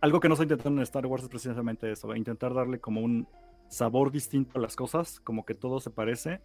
[0.00, 3.26] algo que no se intentando en Star Wars es precisamente eso, intentar darle como un
[3.68, 6.40] sabor distinto a las cosas, como que todo se parece.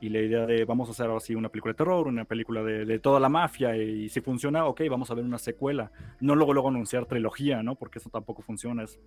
[0.00, 2.62] Y la idea de vamos a hacer ahora sí una película de terror, una película
[2.62, 5.90] de, de toda la mafia, y si funciona, ok, vamos a ver una secuela.
[6.20, 7.74] No luego luego anunciar trilogía, ¿no?
[7.74, 8.84] Porque eso tampoco funciona.
[8.84, 9.00] Es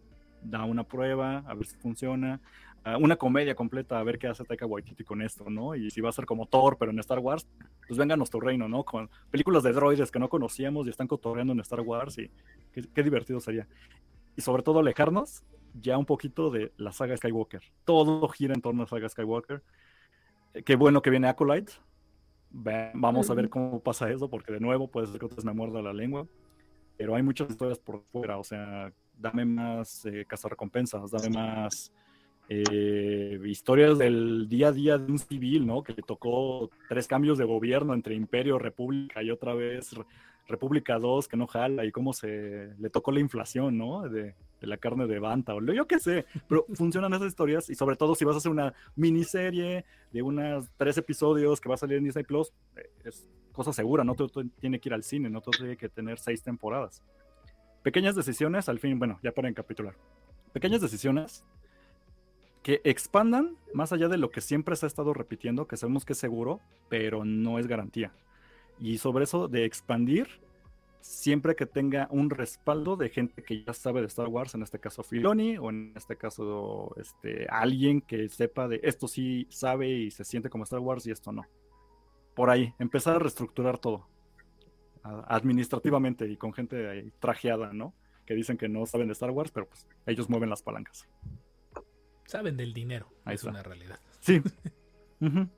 [0.43, 2.39] da una prueba, a ver si funciona.
[2.99, 5.75] Una comedia completa, a ver qué hace Taika Waititi con esto, ¿no?
[5.75, 7.47] Y si va a ser como Thor, pero en Star Wars,
[7.87, 8.83] pues venga a nuestro reino, ¿no?
[8.83, 12.31] Con películas de droides que no conocíamos y están cotorreando en Star Wars y
[12.71, 13.67] qué, qué divertido sería.
[14.35, 15.43] Y sobre todo alejarnos
[15.79, 17.61] ya un poquito de la saga Skywalker.
[17.85, 19.61] Todo gira en torno a la saga Skywalker.
[20.53, 21.73] Eh, Qué bueno que viene Acolyte.
[22.49, 25.81] Vamos a ver cómo pasa eso, porque de nuevo puede ser que otra me muerda
[25.81, 26.27] la lengua.
[26.97, 31.91] Pero hay muchas historias por fuera, o sea, dame más eh, cazarrecompensas, dame más
[32.53, 35.83] eh, historias del día a día de un civil, ¿no?
[35.83, 40.03] Que le tocó tres cambios de gobierno entre Imperio, República y otra vez Re-
[40.47, 44.01] República 2, que no jala, y cómo se le tocó la inflación, ¿no?
[44.09, 47.69] De, de la carne de Banta, o lo- yo qué sé, pero funcionan esas historias,
[47.69, 51.75] y sobre todo si vas a hacer una miniserie de unas tres episodios que va
[51.75, 55.03] a salir en Disney Plus, eh, es cosa segura, no todo tiene que ir al
[55.03, 57.01] cine, no todo tiene que tener seis temporadas.
[57.81, 59.95] Pequeñas decisiones, al fin, bueno, ya para encapitular.
[60.51, 61.45] Pequeñas decisiones
[62.63, 66.13] que expandan más allá de lo que siempre se ha estado repitiendo, que sabemos que
[66.13, 66.59] es seguro,
[66.89, 68.11] pero no es garantía.
[68.79, 70.27] Y sobre eso de expandir,
[71.01, 74.79] siempre que tenga un respaldo de gente que ya sabe de Star Wars, en este
[74.79, 80.11] caso Filoni, o en este caso este, alguien que sepa de esto sí sabe y
[80.11, 81.43] se siente como Star Wars y esto no.
[82.35, 84.07] Por ahí, empezar a reestructurar todo.
[85.03, 87.93] Administrativamente y con gente trajeada, ¿no?
[88.25, 91.07] Que dicen que no saben de Star Wars, pero pues ellos mueven las palancas.
[92.31, 93.09] Saben del dinero.
[93.25, 93.49] Ahí es está.
[93.49, 93.99] una realidad.
[94.21, 94.41] Sí.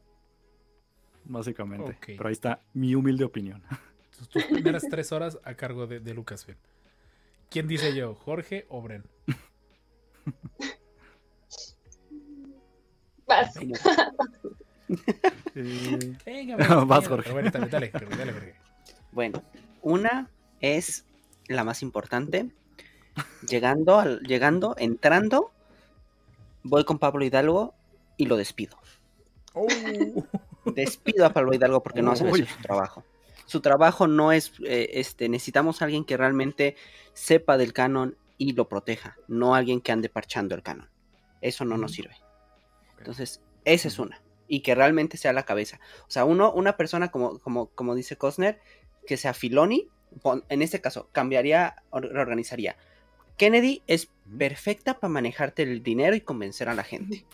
[1.25, 1.95] Básicamente.
[2.03, 3.61] Pero ahí está mi humilde opinión.
[4.17, 6.57] Tus, tus primeras tres horas a cargo de, de Lucasfilm.
[7.51, 8.15] ¿Quién dice yo?
[8.15, 9.03] ¿Jorge o Bren?
[13.27, 13.53] Vas.
[15.55, 17.23] Eh, Venga, Vas, Jorge.
[17.31, 18.55] pero bueno, dale, dale, Jorge, dale, Jorge.
[19.11, 19.43] Bueno,
[19.81, 21.05] una es
[21.47, 22.49] la más importante.
[23.47, 25.51] Llegando, al, llegando, entrando,
[26.63, 27.73] voy con Pablo Hidalgo
[28.17, 28.77] y lo despido.
[29.53, 29.67] Oh.
[30.65, 33.03] Despido a Pablo Hidalgo porque no hace su trabajo.
[33.45, 36.75] Su trabajo no es, eh, este, necesitamos a alguien que realmente
[37.13, 40.89] sepa del canon y lo proteja, no alguien que ande parchando el canon.
[41.41, 42.15] Eso no nos sirve.
[42.97, 44.21] Entonces, esa es una.
[44.47, 45.79] Y que realmente sea la cabeza.
[46.07, 48.61] O sea, uno, una persona como, como, como dice Cosner,
[49.05, 49.89] que sea Filoni,
[50.47, 52.77] en este caso, cambiaría, or- reorganizaría.
[53.37, 57.25] Kennedy es perfecta para manejarte el dinero y convencer a la gente.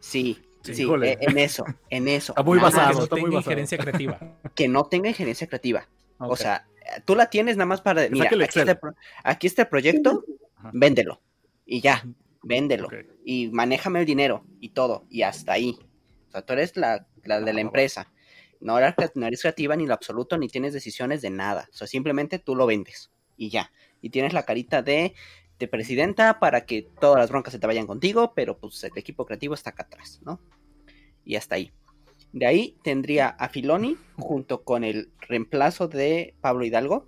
[0.00, 2.32] Sí, Sí, eh, en eso, en eso.
[2.32, 3.38] Está muy basado, que no está muy basado.
[3.40, 4.18] injerencia creativa.
[4.54, 5.86] que no tenga injerencia creativa.
[6.18, 6.66] O sea,
[7.04, 8.08] tú la tienes nada más para.
[8.08, 8.68] Mira, el aquí está, Excel.
[8.70, 10.24] el pro- aquí está el proyecto,
[10.56, 10.70] Ajá.
[10.72, 11.20] véndelo.
[11.66, 12.02] Y ya,
[12.42, 12.86] véndelo.
[12.86, 12.94] Ok.
[13.26, 15.04] Y manéjame el dinero y todo.
[15.10, 15.78] Y hasta ahí.
[16.28, 18.10] O sea, tú eres la, la de la Ah, empresa.
[18.60, 21.68] No eres, no eres creativa ni lo absoluto, ni tienes decisiones de nada.
[21.74, 23.10] O sea, simplemente tú lo vendes.
[23.36, 23.70] Y ya.
[24.04, 25.14] Y tienes la carita de,
[25.58, 29.24] de presidenta para que todas las broncas se te vayan contigo, pero pues el equipo
[29.24, 30.40] creativo está acá atrás, ¿no?
[31.24, 31.72] Y hasta ahí.
[32.34, 37.06] De ahí tendría a Filoni junto con el reemplazo de Pablo Hidalgo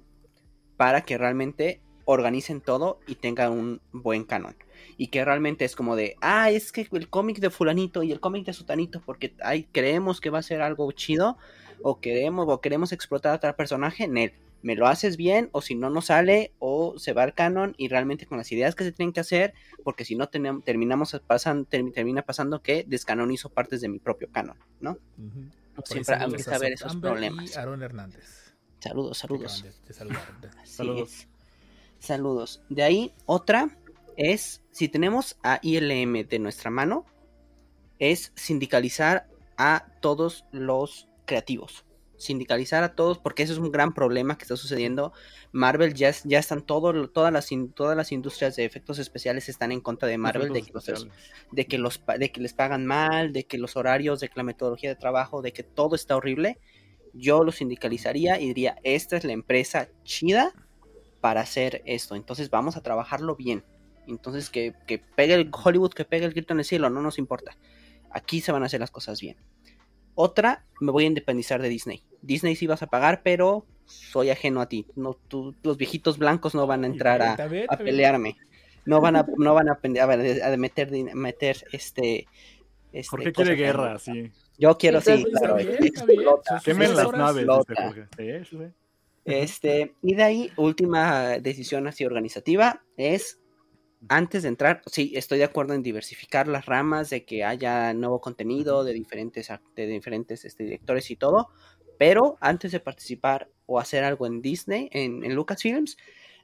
[0.78, 4.56] para que realmente organicen todo y tengan un buen canon.
[4.96, 8.20] Y que realmente es como de, ah, es que el cómic de fulanito y el
[8.20, 11.36] cómic de sutanito, porque ay, creemos que va a ser algo chido,
[11.82, 14.32] o queremos, o queremos explotar a otro personaje, en él.
[14.62, 17.88] Me lo haces bien, o si no, no sale, o se va al canon, y
[17.88, 19.54] realmente con las ideas que se tienen que hacer,
[19.84, 24.94] porque si no terminamos pasan, termina pasando que descanonizo partes de mi propio canon, ¿no?
[25.74, 27.54] Por ahí Siempre a haber Seth esos Amber problemas.
[27.54, 28.54] Y Aaron Hernández.
[28.80, 29.62] Saludos, que saludos.
[29.62, 31.10] de- Saludos.
[31.12, 31.28] es.
[31.98, 32.62] Saludos.
[32.68, 33.70] De ahí, otra
[34.16, 37.04] es, si tenemos a ILM de nuestra mano,
[37.98, 39.26] es sindicalizar
[39.56, 41.84] a todos los creativos.
[42.18, 45.12] Sindicalizar a todos, porque eso es un gran problema que está sucediendo.
[45.52, 49.80] Marvel ya, ya están todo, todas, las, todas las industrias de efectos especiales están en
[49.80, 51.08] contra de Marvel, de que, los, Efectos
[51.52, 54.34] de, que los, pa- de que les pagan mal, de que los horarios, de que
[54.36, 56.58] la metodología de trabajo, de que todo está horrible.
[57.12, 60.52] Yo lo sindicalizaría y diría, esta es la empresa chida
[61.20, 62.14] para hacer esto.
[62.14, 63.64] Entonces vamos a trabajarlo bien.
[64.06, 67.18] Entonces que, que pegue el Hollywood, que pegue el grito en el cielo, no nos
[67.18, 67.56] importa.
[68.10, 69.36] Aquí se van a hacer las cosas bien.
[70.14, 72.02] Otra, me voy a independizar de Disney.
[72.22, 74.86] Disney sí vas a pagar, pero soy ajeno a ti.
[74.96, 78.36] No, tú- los viejitos blancos no van a entrar a, pelearme.
[78.84, 82.26] No van a, no van a, a, ver, a meter, meter este,
[82.92, 83.08] este.
[83.08, 84.30] Jorge quiere guerra, sí.
[84.58, 85.58] Yo quiero, sí, claro.
[85.58, 86.62] explota.
[86.64, 87.46] Quemen las naves.
[88.16, 88.58] Sí, sí.
[89.24, 93.40] Este, y de ahí, última decisión así organizativa es
[94.08, 98.20] antes de entrar, sí, estoy de acuerdo en diversificar las ramas, de que haya nuevo
[98.20, 101.48] contenido de diferentes, de diferentes este, directores y todo,
[101.98, 105.96] pero antes de participar o hacer algo en Disney, en, en Lucasfilms,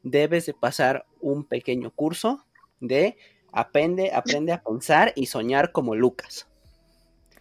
[0.02, 2.44] debes de pasar un pequeño curso
[2.80, 3.16] de
[3.52, 6.48] aprende, aprende a pensar y soñar como Lucas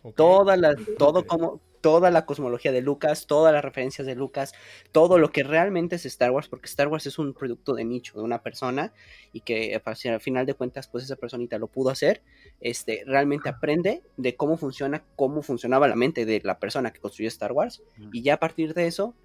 [0.03, 0.15] Ok.
[0.15, 4.53] toda la, todo como, toda la cosmología de Lucas, todas las referencias de Lucas,
[4.91, 8.17] todo lo que realmente es Star Wars, porque Star Wars es un producto de nicho,
[8.17, 8.93] de una persona,
[9.33, 12.21] y que pues, al final de cuentas, pues esa personita lo pudo hacer,
[12.59, 17.27] este, realmente aprende de cómo funciona, cómo funcionaba la mente de la persona que construyó
[17.27, 19.15] Star Wars, y ya a partir de eso,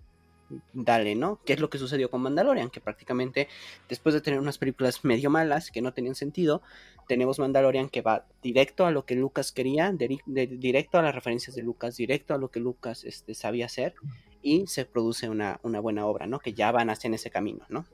[0.72, 1.40] dale, ¿no?
[1.44, 2.70] ¿Qué es lo que sucedió con Mandalorian?
[2.70, 3.48] Que prácticamente
[3.88, 6.62] después de tener unas películas medio malas que no tenían sentido,
[7.08, 11.56] tenemos Mandalorian que va directo a lo que Lucas quería, de- directo a las referencias
[11.56, 13.94] de Lucas, directo a lo que Lucas este, sabía hacer
[14.42, 16.38] y se produce una, una buena obra, ¿no?
[16.38, 17.86] Que ya van hacia en ese camino, ¿no?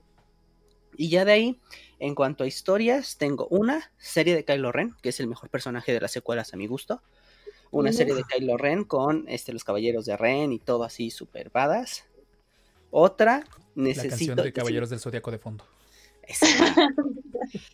[0.97, 1.61] Y ya de ahí,
[1.99, 5.93] en cuanto a historias, tengo una serie de Kylo Ren, que es el mejor personaje
[5.93, 7.03] de las secuelas a mi gusto.
[7.71, 11.49] Una serie de Kylo Ren con este, los caballeros de Ren y todo así super
[11.49, 12.05] badass.
[12.95, 13.39] Otra,
[13.75, 14.11] La necesito.
[14.11, 15.65] canción de Caballeros del Zodiaco de fondo.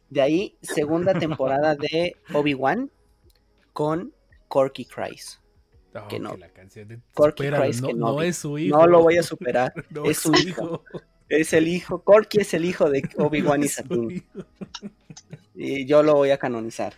[0.09, 2.91] De ahí, segunda temporada de Obi-Wan
[3.73, 4.15] con
[4.47, 5.41] Corky Cries.
[6.09, 6.37] Que no.
[6.37, 7.01] la canción de...
[7.15, 8.17] Corky Supéralo, Christ no, Kenobi.
[8.17, 8.79] no es su hijo.
[8.79, 9.73] No lo voy a superar.
[9.91, 10.85] No es su hijo.
[11.29, 12.05] Es el hijo.
[12.05, 13.67] Corky es el hijo de Obi-Wan y
[14.15, 14.25] hijo.
[15.57, 16.95] Y yo lo voy a canonizar.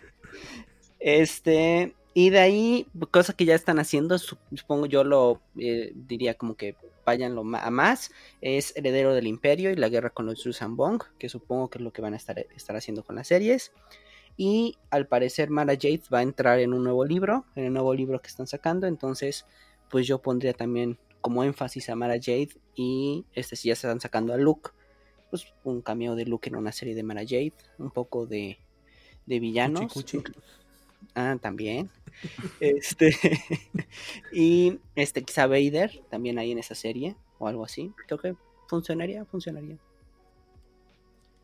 [0.99, 1.95] Este.
[2.13, 6.55] Y de ahí, cosa que ya están haciendo, su- supongo yo lo eh, diría como
[6.55, 10.75] que vayan lo a más, es Heredero del Imperio y la guerra con los Susan
[10.75, 13.71] Bong, que supongo que es lo que van a estar, estar haciendo con las series.
[14.37, 17.93] Y al parecer Mara Jade va a entrar en un nuevo libro, en el nuevo
[17.93, 19.45] libro que están sacando, entonces
[19.89, 23.99] pues yo pondría también como énfasis a Mara Jade y este si ya se están
[24.01, 24.71] sacando a Luke,
[25.29, 28.57] pues un cameo de Luke en una serie de Mara Jade, un poco de,
[29.25, 29.91] de villanos.
[29.93, 30.39] Cuchi, cuchi.
[31.15, 31.89] Ah, también.
[32.59, 33.15] Este.
[34.31, 37.91] y este, quizá Vader también ahí en esa serie o algo así.
[38.05, 38.35] Creo que
[38.67, 39.77] funcionaría, funcionaría.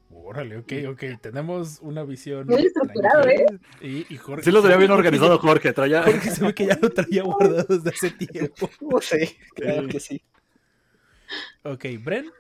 [0.10, 1.04] Órale, ok, ok.
[1.22, 2.48] Tenemos una visión.
[2.48, 3.60] Muy estructurado, tranquila.
[3.82, 4.44] Y, y Jorge.
[4.44, 6.04] Sí lo tenía bien organizado Jorge, traía...
[6.04, 8.70] Jorge se ve que ya lo traía guardado desde hace tiempo.
[9.02, 10.22] Sí, claro que sí.
[11.64, 12.32] Ok, Bren,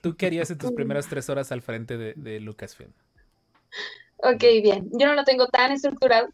[0.00, 2.92] ¿tú qué harías en tus primeras tres horas al frente de, de Lucasfilm?
[4.18, 4.88] Ok, bien.
[4.92, 6.28] Yo no lo tengo tan estructurado,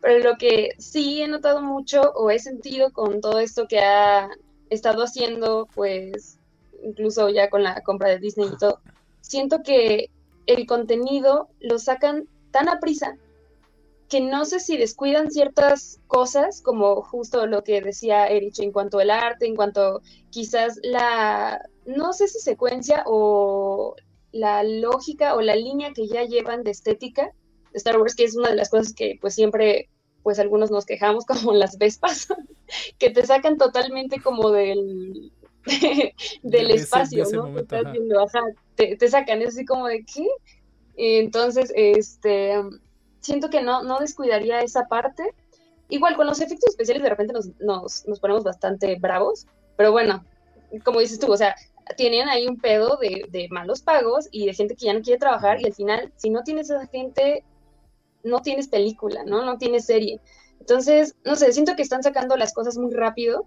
[0.00, 4.30] pero lo que sí he notado mucho o he sentido con todo esto que ha
[4.70, 6.38] estado haciendo, pues,
[6.82, 8.80] incluso ya con la compra de Disney y todo,
[9.20, 10.10] siento que
[10.46, 13.16] el contenido lo sacan tan a prisa
[14.08, 18.98] que no sé si descuidan ciertas cosas, como justo lo que decía Erich en cuanto
[19.00, 23.96] al arte, en cuanto quizás la, no sé si secuencia o
[24.32, 27.32] la lógica o la línea que ya llevan de estética
[27.78, 29.88] Star Wars, que es una de las cosas que pues siempre,
[30.22, 32.28] pues algunos nos quejamos como las Vespas,
[32.98, 35.32] que te sacan totalmente como del,
[36.42, 37.42] del De ese- espacio, de ¿no?
[37.44, 38.42] Momento, estás viendo, ajá,
[38.74, 40.26] te, te sacan, es así como de ¿qué?
[40.96, 42.54] Entonces, este,
[43.20, 45.22] siento que no, no descuidaría esa parte,
[45.88, 50.24] igual con los efectos especiales de repente nos, nos, nos ponemos bastante bravos, pero bueno,
[50.84, 51.54] como dices tú, o sea,
[51.96, 55.18] tienen ahí un pedo de, de, malos pagos y de gente que ya no quiere
[55.18, 57.44] trabajar y al final, si no tienes a esa gente,
[58.28, 59.44] no tienes película, ¿no?
[59.44, 60.20] No tienes serie.
[60.60, 63.46] Entonces, no sé, siento que están sacando las cosas muy rápido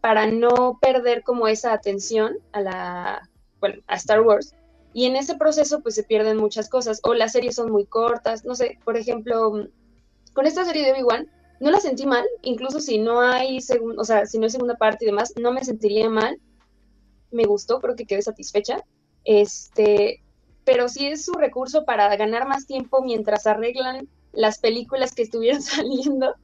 [0.00, 4.54] para no perder como esa atención a la, bueno, a Star Wars.
[4.92, 8.44] Y en ese proceso pues se pierden muchas cosas o las series son muy cortas,
[8.44, 9.68] no sé, por ejemplo,
[10.32, 11.28] con esta serie de Obi-Wan
[11.60, 14.76] no la sentí mal, incluso si no hay segunda, o sea, si no hay segunda
[14.76, 16.38] parte y demás, no me sentiría mal.
[17.30, 18.84] Me gustó, creo que quedé satisfecha.
[19.24, 20.22] Este,
[20.64, 25.62] pero si es su recurso para ganar más tiempo mientras arreglan las películas que estuvieron
[25.62, 26.34] saliendo,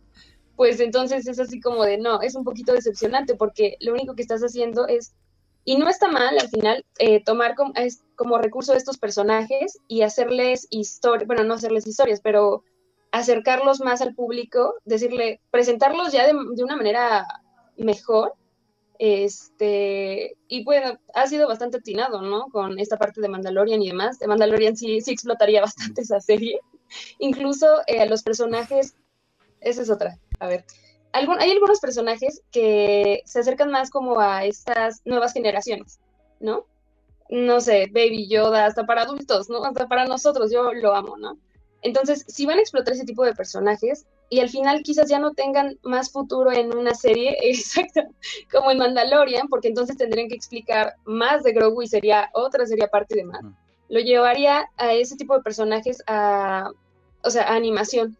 [0.56, 4.22] pues entonces es así como de, no, es un poquito decepcionante porque lo único que
[4.22, 5.14] estás haciendo es,
[5.64, 10.02] y no está mal al final, eh, tomar como, es, como recurso estos personajes y
[10.02, 12.64] hacerles historias, bueno, no hacerles historias, pero
[13.12, 17.26] acercarlos más al público, decirle, presentarlos ya de, de una manera
[17.76, 18.34] mejor
[19.02, 22.48] este, y bueno, ha sido bastante atinado, ¿no?
[22.50, 24.18] Con esta parte de Mandalorian y demás.
[24.18, 26.60] De Mandalorian sí, sí explotaría bastante esa serie.
[27.18, 28.94] Incluso eh, los personajes,
[29.60, 30.66] esa es otra, a ver.
[31.12, 35.98] Hay algunos personajes que se acercan más como a estas nuevas generaciones,
[36.38, 36.66] ¿no?
[37.30, 39.64] No sé, Baby Yoda, hasta para adultos, ¿no?
[39.64, 41.38] Hasta para nosotros, yo lo amo, ¿no?
[41.82, 45.32] Entonces, si van a explotar ese tipo de personajes y al final quizás ya no
[45.32, 48.02] tengan más futuro en una serie, exacto,
[48.50, 52.88] como en Mandalorian, porque entonces tendrían que explicar más de Grogu y sería otra sería
[52.88, 53.40] parte de más.
[53.88, 56.70] Lo llevaría a ese tipo de personajes a,
[57.24, 58.16] o sea, a animación.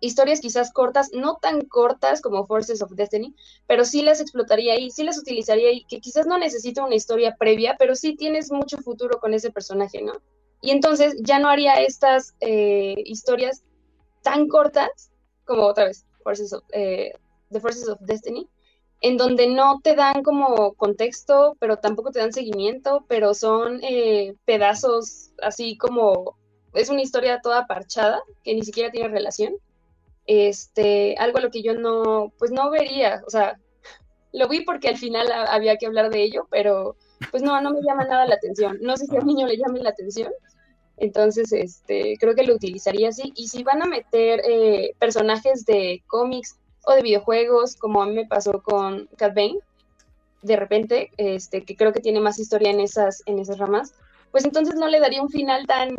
[0.00, 3.34] Historias quizás cortas, no tan cortas como Forces of Destiny,
[3.68, 7.36] pero sí las explotaría ahí, sí las utilizaría ahí, que quizás no necesita una historia
[7.38, 10.14] previa, pero sí tienes mucho futuro con ese personaje, ¿no?
[10.62, 13.64] Y entonces ya no haría estas eh, historias
[14.22, 15.10] tan cortas
[15.44, 17.12] como otra vez Forces of, eh,
[17.50, 18.48] The Forces of Destiny,
[19.00, 24.36] en donde no te dan como contexto, pero tampoco te dan seguimiento, pero son eh,
[24.44, 26.38] pedazos así como
[26.74, 29.54] es una historia toda parchada que ni siquiera tiene relación.
[30.26, 33.58] Este, algo a lo que yo no, pues no vería, o sea,
[34.32, 36.96] lo vi porque al final había que hablar de ello, pero
[37.30, 38.78] pues no, no me llama nada la atención.
[38.80, 40.32] No sé si a un niño le llame la atención,
[41.02, 43.32] entonces, este, creo que lo utilizaría así.
[43.34, 48.14] Y si van a meter eh, personajes de cómics o de videojuegos, como a mí
[48.14, 49.58] me pasó con Cat Bane,
[50.42, 53.94] de repente, este, que creo que tiene más historia en esas, en esas ramas,
[54.30, 55.96] pues entonces no le daría un final tan,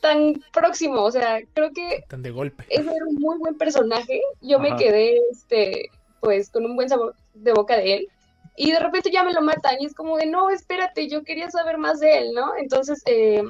[0.00, 1.02] tan próximo.
[1.02, 2.64] O sea, creo que tan de golpe.
[2.68, 4.20] Es un muy buen personaje.
[4.40, 8.08] Yo me quedé, este, pues, con un buen sabor de boca de él.
[8.54, 11.50] Y de repente ya me lo matan y es como de, no, espérate, yo quería
[11.50, 12.56] saber más de él, ¿no?
[12.56, 13.42] Entonces, eh,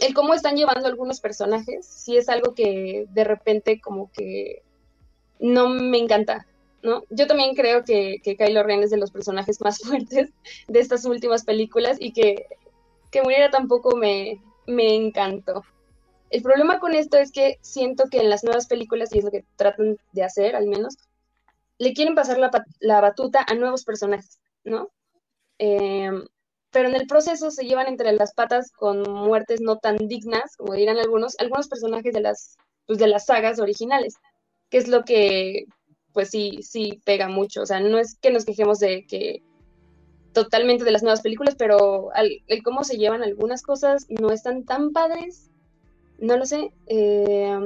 [0.00, 4.62] el cómo están llevando algunos personajes, sí es algo que de repente como que
[5.38, 6.46] no me encanta,
[6.82, 7.04] ¿no?
[7.10, 10.30] Yo también creo que, que Kylo Ren es de los personajes más fuertes
[10.68, 12.46] de estas últimas películas y que,
[13.10, 15.64] que muriera tampoco me, me encantó.
[16.30, 19.30] El problema con esto es que siento que en las nuevas películas, y es lo
[19.30, 20.96] que tratan de hacer al menos,
[21.78, 24.90] le quieren pasar la, la batuta a nuevos personajes, ¿no?
[25.58, 26.10] Eh,
[26.74, 30.74] pero en el proceso se llevan entre las patas con muertes no tan dignas, como
[30.74, 32.56] dirán algunos, algunos personajes de las,
[32.86, 34.16] pues, de las sagas originales,
[34.70, 35.66] que es lo que,
[36.12, 37.62] pues sí, sí pega mucho.
[37.62, 39.40] O sea, no es que nos quejemos de que
[40.32, 44.90] totalmente de las nuevas películas, pero el cómo se llevan algunas cosas no están tan
[44.90, 45.50] padres,
[46.18, 46.72] no lo sé.
[46.88, 47.56] Eh,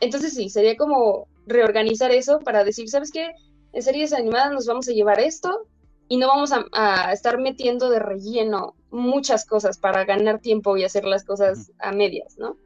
[0.00, 3.34] entonces sí, sería como reorganizar eso para decir, ¿sabes qué?
[3.74, 5.66] En series animadas nos vamos a llevar esto,
[6.08, 11.04] y no vamos a, estar metiendo de relleno muchas cosas para ganar tiempo y hacer
[11.04, 12.56] las cosas a medias, ¿no?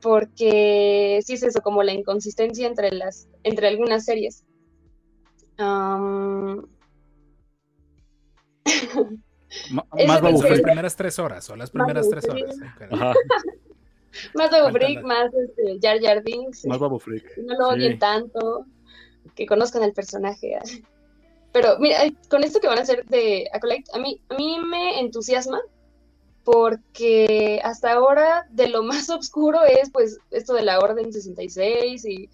[0.00, 4.44] Porque sí es eso, como la inconsistencia entre las, entre algunas series.
[9.70, 12.56] más las primeras tres horas o las primeras tres horas.
[14.34, 16.64] más Babu Freak, más este, Jar Jar Binks.
[16.66, 17.36] Más Babu Freak.
[17.38, 18.66] No lo odien tanto,
[19.34, 20.58] que conozcan el personaje.
[21.52, 21.98] Pero mira,
[22.28, 25.60] con esto que van a hacer de Acolyte, a mí, a mí me entusiasma
[26.44, 32.28] porque hasta ahora de lo más oscuro es pues esto de la Orden 66 y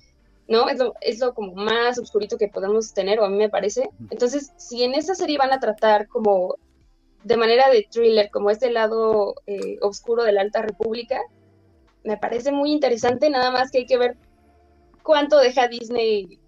[0.49, 0.69] ¿no?
[0.69, 3.91] Es lo, es lo como más oscurito que podemos tener, o a mí me parece.
[4.11, 6.57] Entonces, si en esta serie van a tratar como
[7.23, 11.21] de manera de thriller, como este lado eh, oscuro de la Alta República,
[12.03, 14.17] me parece muy interesante, nada más que hay que ver
[15.03, 16.41] cuánto deja Disney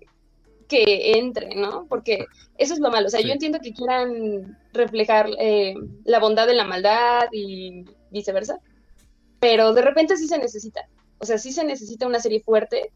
[0.70, 1.84] que entre, ¿no?
[1.88, 2.24] Porque
[2.56, 3.08] eso es lo malo.
[3.08, 8.58] O sea, yo entiendo que quieran reflejar eh, la bondad de la maldad y viceversa,
[9.40, 10.88] pero de repente sí se necesita.
[11.18, 12.92] O sea, sí se necesita una serie fuerte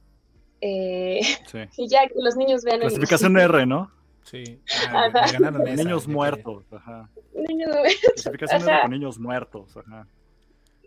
[0.61, 1.21] eh,
[1.51, 1.59] Sí.
[1.77, 3.91] y ya que los niños vean el- Clasificación R, ¿no?
[4.23, 4.61] Sí.
[4.91, 6.65] Ah, me- me ganaron esa, Niños que- muertos.
[6.73, 7.11] Ajá.
[7.49, 7.71] Niños-
[8.15, 8.83] Clasificación R Ajá.
[8.83, 9.77] con niños muertos.
[9.77, 10.07] Ajá.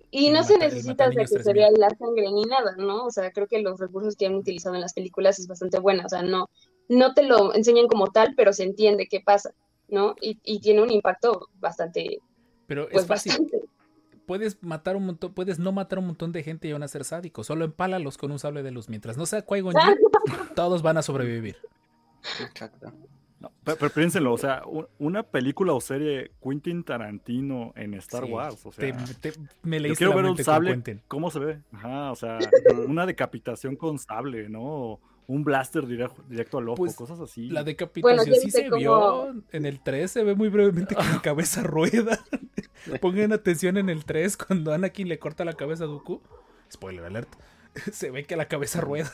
[0.10, 1.54] Y no El se el necesita de que se 3000.
[1.54, 3.04] vea la sangre ni nada, ¿no?
[3.06, 6.06] O sea, creo que los recursos que han utilizado en las películas es bastante buena.
[6.06, 6.50] O sea, no,
[6.90, 9.52] no te lo enseñan como tal, pero se entiende qué pasa,
[9.90, 10.16] ¿no?
[10.22, 12.20] Y, y tiene un impacto bastante,
[12.68, 13.32] Pero pues es fácil.
[13.32, 13.62] bastante.
[14.26, 17.06] Puedes matar un montón, puedes no matar un montón de gente y aún a ser
[17.06, 17.46] sádico.
[17.46, 18.90] Solo empálalos con un sable de luz.
[18.90, 19.74] Mientras no sea Qui-Gon
[20.56, 21.56] todos van a sobrevivir.
[22.42, 22.92] Exacto.
[23.40, 24.64] No, pero, pero piénsenlo, o sea,
[24.98, 28.32] una película o serie Quentin Tarantino en Star Sí.
[28.32, 28.66] Wars.
[28.66, 30.82] O Te- sea, te- me yo leíste quiero ver un sable.
[31.08, 31.62] ¿cómo se ve?
[31.72, 32.40] Ajá, o sea,
[32.88, 35.00] una decapitación con sable, ¿no?
[35.28, 37.50] Un blaster directo, directo al ojo, Pues, cosas así.
[37.50, 39.34] La decapitación Bueno, sí se vio.
[39.52, 42.24] En el 3 se ve muy brevemente que la cabeza rueda.
[43.02, 46.22] Pongan atención en el 3 cuando Anakin le corta la cabeza a Dooku.
[46.72, 47.30] Spoiler alert.
[47.92, 49.12] Se ve que la cabeza rueda.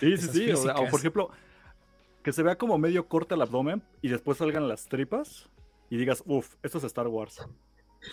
[0.00, 0.50] Sí, sí, sí.
[0.50, 1.30] o sea, o por ejemplo,
[2.22, 5.48] que se vea como medio corta el abdomen y después salgan las tripas
[5.88, 7.46] y digas, uff, esto es Star Wars.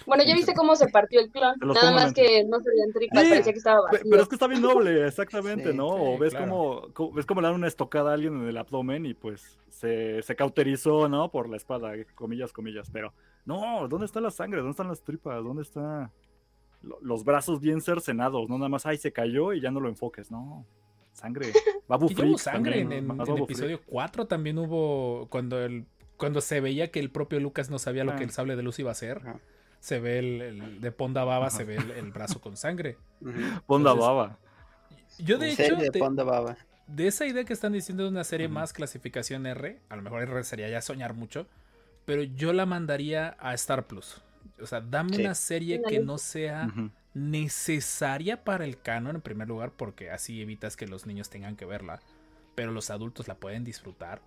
[0.05, 1.55] Bueno, ya viste cómo se partió el clon.
[1.61, 3.99] Nada más que no se veían tripas, Sí, parecía que estaba vacío.
[4.09, 5.89] Pero es que está bien noble, exactamente, Sí, ¿no?
[5.89, 6.45] sí, o ves claro.
[6.51, 9.57] como, co- ves como le dan una estocada a alguien en el abdomen y pues
[9.69, 11.29] se, se cauterizó, ¿no?
[11.31, 12.89] Por la espada, comillas, comillas.
[12.91, 13.13] Pero,
[13.45, 14.59] no, ¿dónde está la sangre?
[14.59, 15.43] ¿Dónde están las tripas?
[15.43, 16.11] ¿Dónde está
[16.81, 18.49] lo- los brazos bien cercenados?
[18.49, 20.65] No nada más, ay, se cayó y ya no lo enfoques, no.
[21.13, 21.47] Sangre.
[21.88, 23.43] Babu hubo sangre en, también, en- Babu Freak.
[23.49, 25.85] episodio 4 también hubo cuando el
[26.17, 28.15] cuando se veía que el propio Lucas no sabía lo Ah.
[28.15, 29.21] que el sable de luz iba a hacer.
[29.80, 32.97] Se ve el, el- de Ponda Baba, se ve el, el brazo con sangre.
[33.65, 34.38] Ponda Entonces, baba.
[35.19, 36.57] Yo de hecho, de de, Ponda Baba.
[36.88, 40.21] de esa idea que están diciendo de una serie más clasificación R, a lo mejor
[40.23, 41.47] R sería ya soñar mucho,
[42.05, 44.21] pero yo la mandaría a Star Plus.
[44.61, 45.21] O sea, dame Sí.
[45.21, 46.69] una serie que no sea
[47.13, 51.65] necesaria para el canon en primer lugar, porque así evitas que los niños tengan que
[51.65, 51.99] verla,
[52.55, 54.21] pero los adultos la pueden disfrutar.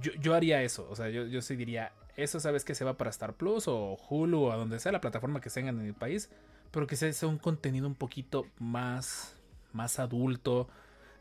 [0.00, 2.96] Yo, yo haría eso, o sea, yo, yo sí diría, eso sabes que se va
[2.96, 5.94] para Star Plus o Hulu o a donde sea la plataforma que tengan en el
[5.94, 6.30] país,
[6.70, 9.36] pero que sea, un contenido un poquito más,
[9.72, 10.68] más adulto.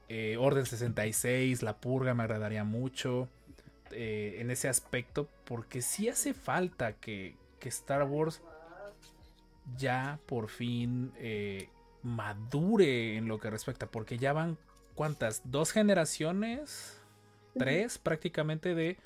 [0.09, 3.27] Eh, Orden 66, La Purga me agradaría mucho
[3.91, 8.41] eh, en ese aspecto, porque sí hace falta que, que Star Wars
[9.77, 11.69] ya por fin eh,
[12.01, 14.57] madure en lo que respecta, porque ya van
[14.95, 17.01] cuántas, dos generaciones,
[17.57, 18.97] tres prácticamente de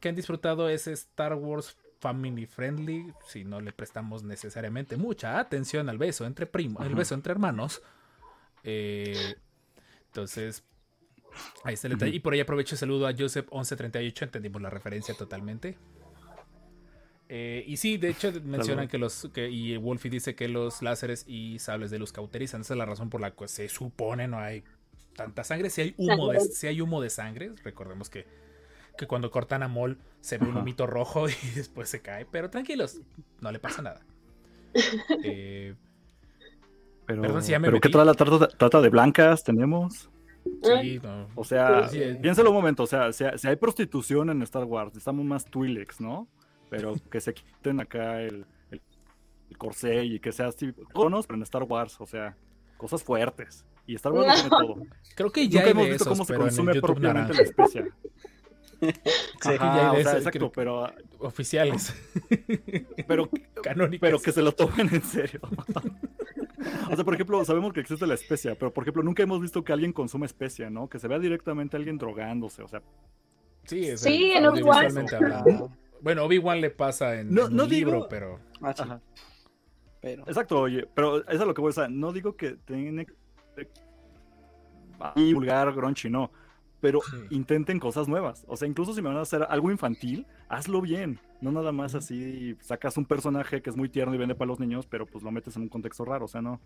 [0.00, 5.88] que han disfrutado ese Star Wars family friendly, si no le prestamos necesariamente mucha atención
[5.88, 7.82] al beso entre primos, el beso entre hermanos.
[8.64, 9.36] Eh,
[10.06, 10.64] entonces,
[11.62, 12.16] ahí está el detalle.
[12.16, 15.76] Y por ahí aprovecho y saludo a Joseph1138, entendimos la referencia totalmente.
[17.28, 21.24] Eh, y sí, de hecho mencionan que los que, y Wolfie dice que los láseres
[21.28, 22.62] y sables de luz cauterizan.
[22.62, 24.64] Esa es la razón por la que se supone no hay
[25.14, 25.70] tanta sangre.
[25.70, 26.54] Si hay humo, de, Sangre.
[26.54, 28.26] si hay humo de sangre, recordemos que,
[28.96, 32.26] que cuando cortan a Mol se ve un humito rojo y después se cae.
[32.26, 33.00] Pero tranquilos,
[33.40, 34.06] no le pasa nada.
[35.22, 35.74] Eh,
[37.06, 37.92] Pero, Perdón si ya me pero ¿qué metí.
[37.92, 40.10] tal la trata, trata de blancas tenemos?
[40.62, 41.28] sí, no.
[41.34, 42.18] O sea, Sí, sí.
[42.20, 46.00] piénsalo un momento, o sea, si, si hay prostitución en Star Wars, estamos más Twi'leks,
[46.00, 46.28] ¿no?
[46.68, 48.80] Pero que se quiten acá el, el,
[49.50, 52.36] el corsé y que sea así, conos, pero en Star Wars, o sea,
[52.76, 53.66] cosas fuertes.
[53.86, 54.86] Y Star Wars lo tiene todo.
[55.16, 57.34] Creo que ya Nunca hay hemos de visto esos, cómo se consume propiamente naranja.
[57.34, 57.90] la especia.
[59.44, 60.86] Ajá, hay de o sea, exacto, pero,
[61.18, 61.94] oficiales,
[63.06, 63.28] pero,
[63.62, 64.00] canónicas.
[64.00, 65.40] pero que se lo tomen en serio.
[66.90, 69.64] O sea, por ejemplo, sabemos que existe la especia, pero por ejemplo, nunca hemos visto
[69.64, 70.88] que alguien consuma especia, ¿no?
[70.88, 72.82] Que se vea directamente a alguien drogándose, o sea,
[73.64, 74.44] Sí, es Sí, el- en
[75.14, 75.72] hablando.
[76.02, 79.00] Bueno, Obi-Wan le pasa en, No- en no un libro, digo- pero Ah, ajá.
[80.02, 80.22] pero.
[80.26, 81.96] Exacto, oye, pero eso es lo que voy a decir.
[81.96, 83.14] No digo que tiene que
[85.16, 86.30] divulgar Gronchi, no.
[86.80, 87.16] Pero Sí.
[87.30, 88.44] intenten cosas nuevas.
[88.48, 91.18] O sea, incluso si me van a hacer algo infantil, hazlo bien.
[91.40, 94.60] No nada más así sacas un personaje que es muy tierno y vende para los
[94.60, 96.24] niños, pero pues lo metes en un contexto raro.
[96.24, 96.60] O sea, no.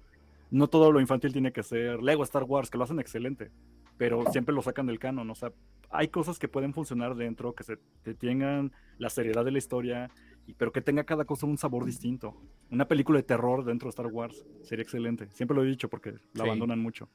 [0.50, 3.50] No todo lo infantil tiene que ser Lego Star Wars, que lo hacen excelente.
[3.96, 5.28] Pero siempre lo sacan del canon.
[5.30, 5.52] O sea,
[5.90, 10.10] hay cosas que pueden funcionar dentro, que se que tengan la seriedad de la historia,
[10.46, 12.36] y, pero que tenga cada cosa un sabor distinto.
[12.70, 15.28] Una película de terror dentro de Star Wars sería excelente.
[15.30, 16.40] Siempre lo he dicho porque la Sí.
[16.42, 17.08] abandonan mucho.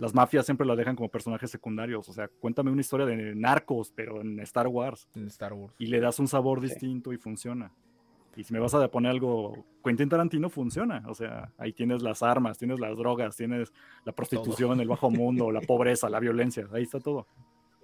[0.00, 2.08] Las mafias siempre la dejan como personajes secundarios.
[2.08, 5.08] O sea, cuéntame una historia de narcos, pero en Star Wars.
[5.14, 5.74] en Star Wars.
[5.78, 6.68] Y le das un sabor Sí.
[6.68, 7.72] distinto y funciona.
[8.34, 11.02] Y si me vas a poner algo, Quentin Tarantino funciona.
[11.08, 13.72] O sea, ahí tienes las armas, tienes las drogas, tienes
[14.04, 16.66] la prostitución, el bajo mundo, la pobreza, la violencia.
[16.72, 17.26] Ahí está todo.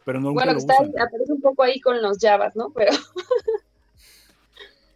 [0.05, 0.88] Pero nunca Bueno, lo está, usan.
[1.01, 2.70] aparece un poco ahí con los Javas, ¿no?
[2.74, 2.90] Pero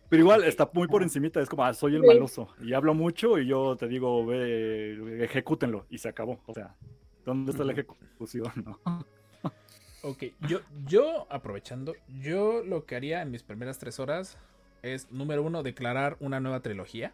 [0.08, 2.06] Pero igual está muy por encimita, es como, ah, soy el Sí.
[2.06, 2.48] maloso.
[2.62, 5.86] Y hablo mucho y yo te digo, ve, ejecútenlo.
[5.90, 6.40] Y se acabó.
[6.46, 6.76] O sea,
[7.24, 8.52] ¿Dónde está la ejecución?
[8.64, 8.80] no?
[10.02, 14.38] Ok, yo, yo aprovechando, yo lo que haría en mis primeras tres horas
[14.82, 17.12] es, número uno, declarar una nueva trilogía.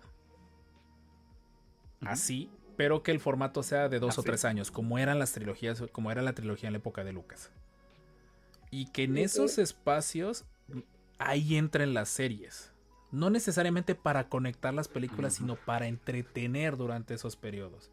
[2.05, 5.82] Así, pero que el formato sea de dos o tres años, como eran las trilogías,
[5.93, 7.51] como era la trilogía en la época de Lucas.
[8.70, 10.80] Y que en esos espacios mm,
[11.18, 12.71] ahí entren las series.
[13.12, 17.90] No necesariamente para conectar las películas, sino para entretener durante esos periodos.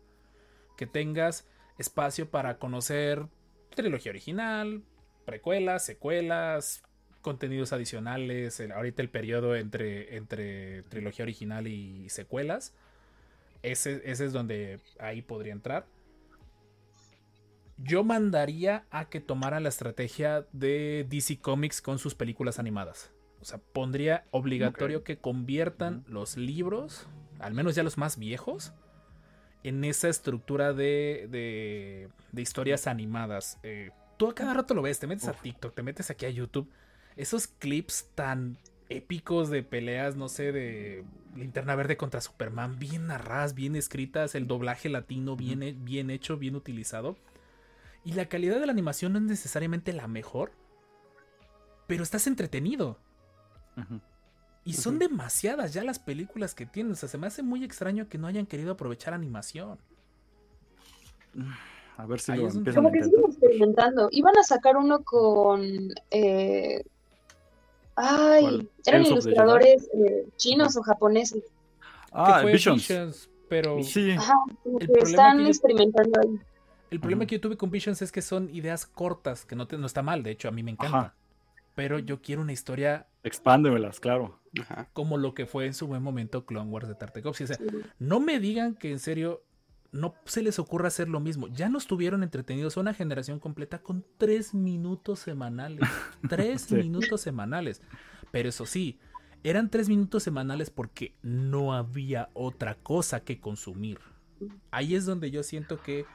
[0.77, 1.45] Que tengas
[1.77, 3.27] espacio para conocer
[3.75, 4.81] trilogía original,
[5.25, 6.83] precuelas, secuelas,
[7.21, 8.59] contenidos adicionales.
[8.61, 12.73] el- ahorita el periodo entre, entre trilogía original y secuelas.
[13.61, 15.85] Ese, ese es donde ahí podría entrar.
[17.77, 23.11] Yo mandaría a que tomaran la estrategia de DC Comics con sus películas animadas.
[23.41, 27.07] O sea, pondría obligatorio que conviertan los libros,
[27.39, 28.73] al menos ya los más viejos,
[29.63, 33.59] en esa estructura de, de, de historias animadas.
[33.63, 36.29] Eh, tú a cada rato lo ves, te metes a TikTok, te metes aquí a
[36.29, 36.69] YouTube.
[37.15, 38.57] Esos clips tan
[38.89, 44.47] épicos de peleas, no sé, de Linterna Verde contra Superman, bien narradas, bien escritas, el
[44.47, 47.17] doblaje latino bien, bien hecho, bien utilizado.
[48.03, 50.51] Y la calidad de la animación no es necesariamente la mejor,
[51.87, 52.97] pero estás entretenido.
[54.65, 56.91] Y son demasiadas ya las películas que tienen.
[56.91, 59.77] O sea, se me hace muy extraño que no hayan querido aprovechar animación.
[61.97, 64.09] A ver si Ahí lo es empiezan a Como que siguen experimentando.
[64.11, 65.61] Iban a sacar uno con.
[66.11, 66.83] eh,
[67.95, 68.55] Ay, ¿Cuál?
[68.85, 71.43] eran Tales ilustradores eh, chinos o japoneses.
[72.11, 72.87] Ah, que fue Visions.
[72.87, 76.39] Visions, pero Sí, Ajá, como El que problema están que yo- experimentando ahí.
[76.91, 79.77] el problema que yo tuve con Visions es que son ideas cortas, que no, te-
[79.77, 80.97] no está mal, de hecho a mí me encanta.
[80.97, 81.15] Ajá.
[81.79, 84.37] Pero yo quiero una historia expándemelas, claro.
[84.59, 84.89] Ajá.
[84.93, 87.43] como lo que fue en su buen momento Clone Wars de Tartakovsky.
[87.43, 87.63] O sea, Sí.
[87.99, 89.43] no me digan que en serio
[89.93, 91.47] no se les ocurra hacer lo mismo.
[91.47, 95.79] Ya nos tuvieron entretenidos a una generación completa con tres minutos semanales.
[96.29, 96.75] Tres Sí.
[96.75, 97.81] minutos semanales.
[98.31, 98.99] Pero eso sí,
[99.43, 103.99] eran tres minutos semanales porque no había otra cosa que consumir.
[104.71, 106.05] Ahí es donde yo siento que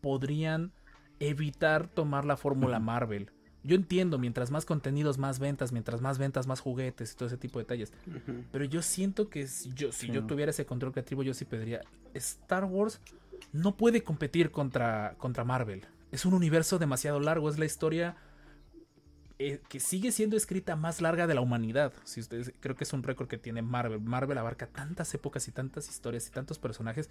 [0.00, 0.72] podrían
[1.20, 2.78] evitar tomar la fórmula.
[2.80, 3.30] Marvel.
[3.64, 7.36] Yo entiendo, mientras más contenidos, más ventas, mientras más ventas, más juguetes y todo ese
[7.36, 7.92] tipo de detalles.
[8.50, 10.12] Pero yo siento que si yo, si Sí.
[10.12, 11.80] yo tuviera ese control creativo, yo sí pediría.
[12.14, 13.00] Star Wars
[13.52, 15.86] no puede competir contra, contra Marvel.
[16.10, 17.48] Es un universo demasiado largo.
[17.48, 18.16] Es la historia
[19.38, 21.92] eh, que sigue siendo escrita más larga de la humanidad.
[22.04, 24.00] Si ustedes, creo que es un récord que tiene Marvel.
[24.00, 27.10] Marvel abarca tantas épocas y tantas historias y tantos personajes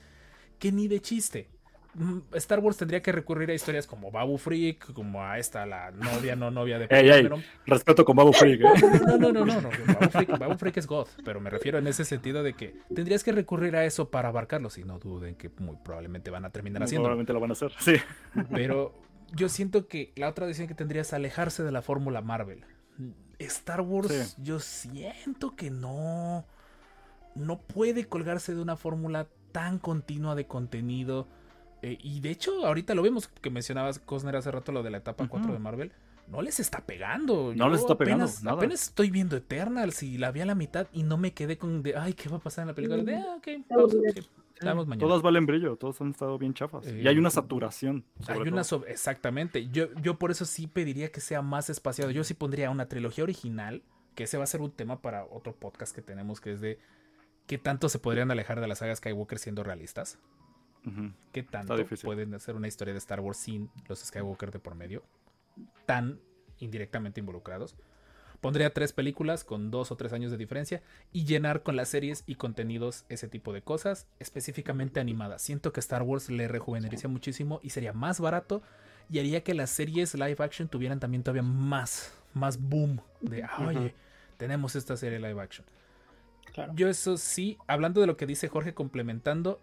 [0.59, 1.49] que ni de chiste.
[1.93, 5.91] Mm, Star Wars tendría que recurrir a historias como Babu Freak, como a esta, la
[5.91, 7.17] novia, no novia de Ey, ey.
[7.17, 7.43] Cameron.
[7.65, 8.65] Respeto con Babu Freak, ¿eh?
[9.07, 9.69] No, no, no, no, no.
[9.87, 13.23] Babu Freak, Babu Freak es God, pero me refiero en ese sentido de que tendrías
[13.25, 16.81] que recurrir a eso para abarcarlo, si no duden que muy probablemente van a terminar
[16.83, 17.03] haciendo.
[17.03, 17.73] Probablemente lo van a hacer.
[17.79, 17.95] Sí.
[18.51, 18.93] Pero
[19.33, 22.63] yo siento que la otra decisión que tendría es alejarse de la fórmula Marvel.
[23.39, 24.41] Star Wars, Sí.
[24.43, 26.45] yo siento que no,
[27.35, 31.27] no puede colgarse de una fórmula tan continua de contenido.
[31.81, 34.97] Eh, y de hecho, ahorita lo vemos que mencionabas, Cosner, hace rato lo de la
[34.97, 35.53] etapa 4 Ujú.
[35.53, 35.91] de Marvel.
[36.27, 37.53] No les está pegando.
[37.55, 38.57] No Yo les está pegando, apenas, nada.
[38.57, 41.83] apenas estoy viendo Eternals y la vi a la mitad y no me quedé con
[41.83, 43.03] de, ay, ¿qué va a pasar en la película?
[43.03, 44.97] De, ah, ok, vamos, sí, mañana.
[44.99, 46.85] Todas valen brillo, todos han estado bien chafas.
[46.87, 48.05] Eh, y hay una saturación.
[48.27, 49.67] Hay una exactamente.
[49.69, 52.11] Yo, yo por eso sí pediría que sea más espaciado.
[52.11, 53.81] Yo sí pondría una trilogía original,
[54.15, 56.79] que ese va a ser un tema para otro podcast que tenemos, que es de
[57.47, 60.19] qué tanto se podrían alejar de la saga Skywalker siendo realistas.
[61.31, 65.03] ¿Qué tanto pueden hacer una historia de Star Wars sin los Skywalker de por medio?
[65.85, 66.19] Tan
[66.59, 67.75] indirectamente involucrados.
[68.39, 70.81] Pondría tres películas con dos o tres años de diferencia
[71.13, 75.43] y llenar con las series y contenidos ese tipo de cosas, específicamente animadas.
[75.43, 78.63] Siento que Star Wars le rejuvenecería muchísimo y sería más barato
[79.11, 83.67] y haría que las series live action tuvieran también todavía más, más boom de, "Ah,
[83.67, 83.93] oye,
[84.37, 85.67] tenemos esta serie live action.
[86.51, 86.73] Claro.
[86.75, 89.61] Yo eso sí, hablando de lo que dice Jorge complementando,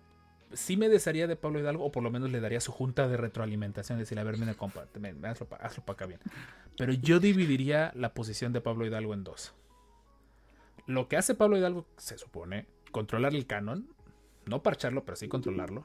[0.52, 3.16] sí me desearía de Pablo Hidalgo, o por lo menos le daría su junta de
[3.16, 6.20] retroalimentación, decirle, a ver, mira, compa, ven, hazlo para acá bien.
[6.76, 9.54] Pero yo dividiría la posición de Pablo Hidalgo en dos.
[10.86, 13.88] Lo que hace Pablo Hidalgo, se supone, controlar el canon,
[14.46, 15.84] no parcharlo, pero sí controlarlo,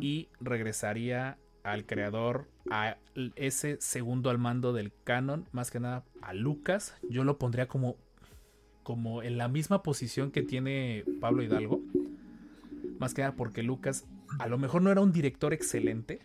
[0.00, 2.96] y regresaría al creador, a
[3.36, 6.96] ese segundo al mando del canon, más que nada a Lucas.
[7.08, 7.96] Yo lo pondría como,
[8.82, 11.80] como en la misma posición que tiene Pablo Hidalgo.
[12.98, 14.04] Más que nada porque Lucas
[14.38, 16.20] a lo mejor no era un director excelente,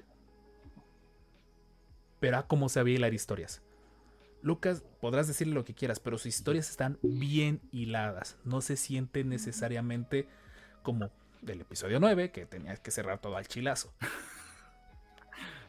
[2.19, 3.61] pero a cómo sabía hilar historias.
[4.41, 8.37] Lucas, podrás decirle lo que quieras, pero sus historias están bien hiladas.
[8.43, 10.27] No se siente necesariamente
[10.81, 13.93] como del episodio 9, que tenías que cerrar todo al chilazo.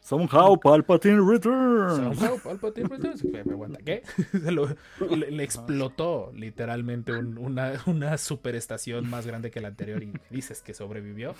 [0.04, 2.18] Somehow Palpatine returns.
[2.18, 3.24] Somehow Palpatine returns.
[3.32, 3.78] Me- aguanta.
[3.82, 4.02] ¿Qué?
[4.32, 4.68] Se lo-
[5.10, 10.60] le, le explotó literalmente un- una, una superestación más grande que la anterior y dices
[10.60, 11.34] que sobrevivió.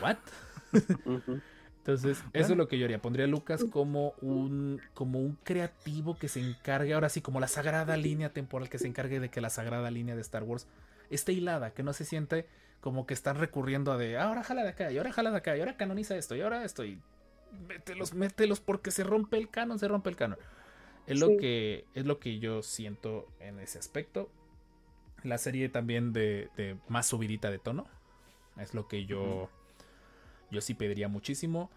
[0.00, 0.16] ¿What?
[1.04, 1.40] Ujú.
[1.78, 3.02] Entonces, eso es lo que yo haría.
[3.02, 7.48] Pondría a Lucas como un, como un creativo que se encargue, ahora sí, como la
[7.48, 10.66] sagrada línea temporal que se encargue de que la sagrada línea de Star Wars
[11.10, 12.46] esté hilada, que no se siente
[12.84, 15.56] como que están recurriendo a de ahora jala de acá, y ahora jala de acá,
[15.56, 17.00] y ahora canoniza esto, y ahora esto, y
[17.66, 20.38] mételos, mételos porque se rompe el canon, se rompe el canon.
[21.06, 24.30] Es lo que es lo que yo siento en ese aspecto.
[25.22, 27.86] La serie también de, de más subidita de tono.
[28.58, 29.48] Es lo que yo.
[30.50, 31.70] Yo sí pediría muchísimo.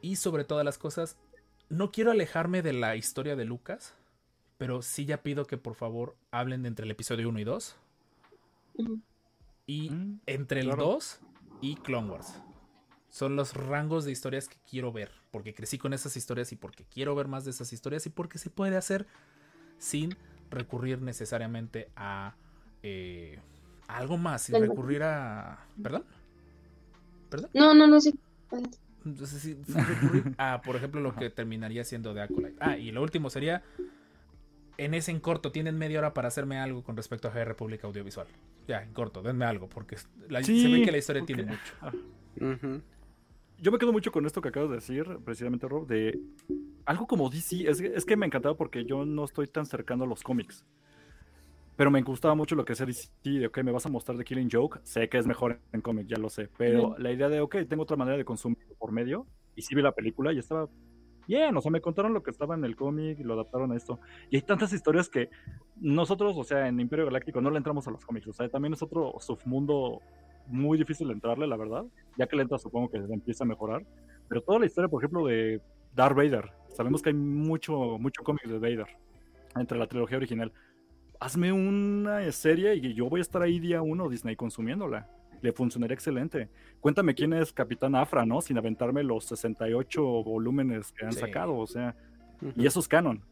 [0.00, 1.18] Y sobre todas las cosas.
[1.70, 3.96] No quiero alejarme de la historia de Lucas.
[4.58, 7.76] Pero sí ya pido que por favor hablen de entre el episodio 1 y 2.
[8.74, 9.00] Ujú.
[9.72, 10.84] Y Mm, entre el claro.
[10.84, 11.20] 2
[11.62, 12.34] y Clone Wars.
[13.08, 15.10] Son los rangos de historias que quiero ver.
[15.30, 18.38] Porque crecí con esas historias y porque quiero ver más de esas historias y porque
[18.38, 19.06] se puede hacer
[19.78, 20.16] sin
[20.50, 22.34] recurrir necesariamente a,
[22.82, 23.38] eh,
[23.88, 24.42] a algo más.
[24.42, 25.66] Sin recurrir a...
[25.82, 26.04] ¿Perdón?
[27.30, 27.50] ¿Perdón?
[27.54, 28.18] No, no, no, sí.
[29.04, 32.56] Entonces, sí, recurrir a, por ejemplo, lo que terminaría siendo de Acolyte.
[32.60, 33.62] Ah, y lo último sería.
[34.78, 37.86] En ese en corto, tienen media hora para hacerme algo con respecto a High República
[37.86, 38.26] Audiovisual.
[38.68, 39.96] Ya, en corto, denme algo, porque
[40.28, 41.74] la- Sí, se ve que la historia porque- tiene mucho.
[41.80, 41.92] ah.
[43.58, 46.18] Yo me quedo mucho con esto que acabas de decir, precisamente, Rob, de
[46.84, 47.68] algo como DC.
[47.68, 50.64] Es, que- es que me encantaba porque yo no estoy tan cercano a los cómics.
[51.76, 54.24] Pero me gustaba mucho lo que decía DC, de, ok, me vas a mostrar The
[54.24, 54.80] Killing Joke.
[54.82, 56.48] Sé que es mejor en cómic, ya lo sé.
[56.58, 59.26] Pero la idea de, ok, tengo otra manera de consumir por medio.
[59.54, 60.68] Y sí vi la película y estaba
[61.26, 61.56] bien.
[61.56, 64.00] O sea, me contaron lo que estaba en el cómic y lo adaptaron a esto.
[64.30, 65.28] Y hay tantas historias que
[65.76, 68.28] nosotros, o sea, en Imperio Galáctico no le entramos a los cómics.
[68.28, 70.00] O sea, también es otro submundo
[70.46, 71.84] muy difícil de entrarle, la verdad.
[72.16, 73.84] Ya que le entra, supongo que empieza a mejorar.
[74.28, 75.60] Pero toda la historia, por ejemplo, de
[75.94, 76.52] Darth Vader.
[76.68, 78.86] Sabemos que hay mucho, mucho cómic de Vader
[79.56, 80.52] entre la trilogía original.
[81.20, 85.08] Hazme una serie y yo voy a estar ahí día uno Disney consumiéndola.
[85.42, 86.48] Le funcionaría excelente.
[86.80, 88.40] Cuéntame quién es Capitán Afra, ¿no?
[88.40, 91.20] Sin aventarme los 68 volúmenes que han Sí.
[91.20, 91.94] sacado, o sea.
[92.56, 93.22] Y eso es canon.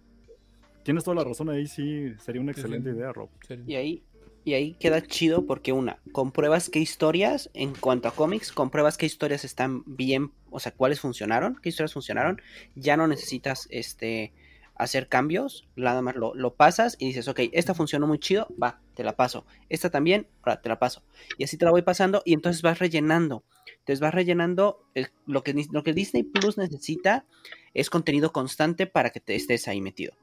[0.83, 2.67] Tienes toda la razón ahí, sí, sería una Sí, sí.
[2.67, 3.29] excelente idea, Rob.
[3.67, 4.03] Y ahí,
[4.45, 9.07] y ahí queda chido porque una, compruebas qué historias, en cuanto a cómics, compruebas qué
[9.07, 12.41] historias están bien, o sea, cuáles funcionaron, qué historias funcionaron,
[12.75, 14.33] ya no necesitas este
[14.75, 18.81] hacer cambios, nada más lo, lo pasas y dices, ok, esta funcionó muy chido, va,
[18.95, 21.03] te la paso, esta también, ahora te la paso,
[21.37, 25.43] y así te la voy pasando y entonces vas rellenando, entonces vas rellenando el- lo,
[25.43, 27.27] que, lo que Disney Plus necesita
[27.75, 30.15] es contenido constante para que te estés ahí metido.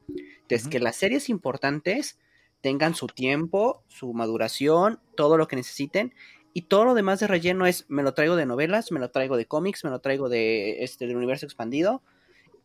[0.42, 2.18] Entonces, que las series importantes
[2.62, 6.14] tengan su tiempo, su maduración, todo lo que necesiten.
[6.54, 9.36] Y todo lo demás de relleno es, me lo traigo de novelas, me lo traigo
[9.36, 12.02] de cómics, me lo traigo de este del universo expandido.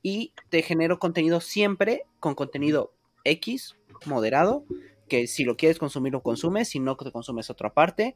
[0.03, 2.91] Y te genero contenido siempre con contenido
[3.23, 3.75] X,
[4.05, 4.65] moderado,
[5.07, 8.15] que si lo quieres consumir lo consumes, si no te consumes otra parte,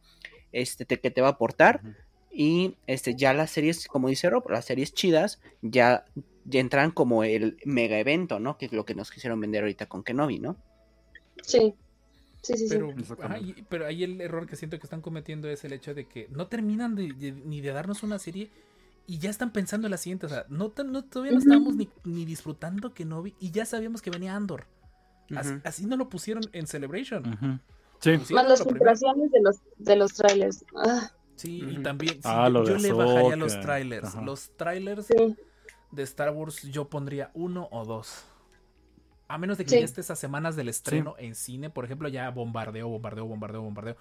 [0.52, 1.82] este, te- que te va a aportar.
[2.30, 6.06] Y este, ya las series, como dice Rob, las series chidas ya,
[6.46, 8.58] ya entran como el mega evento, ¿no?
[8.58, 10.58] Que es lo que nos quisieron vender ahorita con Kenobi, ¿no?
[11.42, 11.74] Sí.
[12.42, 12.76] Sí, sí, sí.
[12.78, 12.94] Pero,
[13.42, 16.28] y- pero ahí el error que siento que están cometiendo es el hecho de que
[16.30, 18.50] no terminan de- de- ni de darnos una serie
[19.08, 20.26] y ya están pensando en la siguiente.
[20.28, 24.02] O sea, no, tan- no- todavía no estábamos ni, ni disfrutando Kenobi y ya sabíamos
[24.04, 24.66] que venía Andor.
[25.64, 27.28] Así, no lo pusieron en Celebration.
[27.28, 27.60] Ujú.
[28.00, 30.64] Sí, Pusieron Más las filtraciones de los, de los trailers.
[30.76, 34.08] Ah, Sí, y también sí, Ah, yo, lo de yo le bajaría los trailers.
[34.08, 34.22] Ajá.
[34.22, 35.36] Los trailers sí.
[35.92, 38.24] de Star Wars yo pondría uno o dos.
[39.28, 39.80] A menos de que Sí.
[39.80, 43.98] ya esté esas semanas del estreno en cine, por ejemplo, ya bombardeo, bombardeo, bombardeo, bombardeo.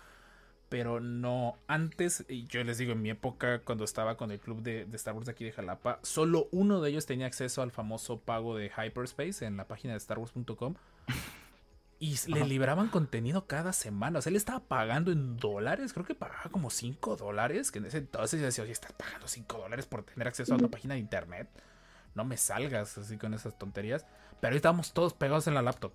[0.68, 4.62] Pero no, antes, y yo les digo, en mi época, cuando estaba con el club
[4.62, 7.70] de, de Star Wars de aquí de Jalapa, solo uno de ellos tenía acceso al
[7.70, 10.74] famoso pago de Hyperspace en la página de StarWars.com.
[11.98, 12.48] Y le Ajá.
[12.48, 14.18] liberaban contenido cada semana.
[14.18, 15.94] O sea, él estaba pagando en dólares.
[15.94, 17.70] Creo que pagaba como 5 dólares.
[17.72, 20.58] Que en ese entonces yo decía, oye, estás pagando 5 dólares por tener acceso a
[20.58, 21.48] una página de internet.
[22.14, 24.04] No me salgas así con esas tonterías.
[24.40, 25.94] Pero ahí estábamos todos pegados en la laptop.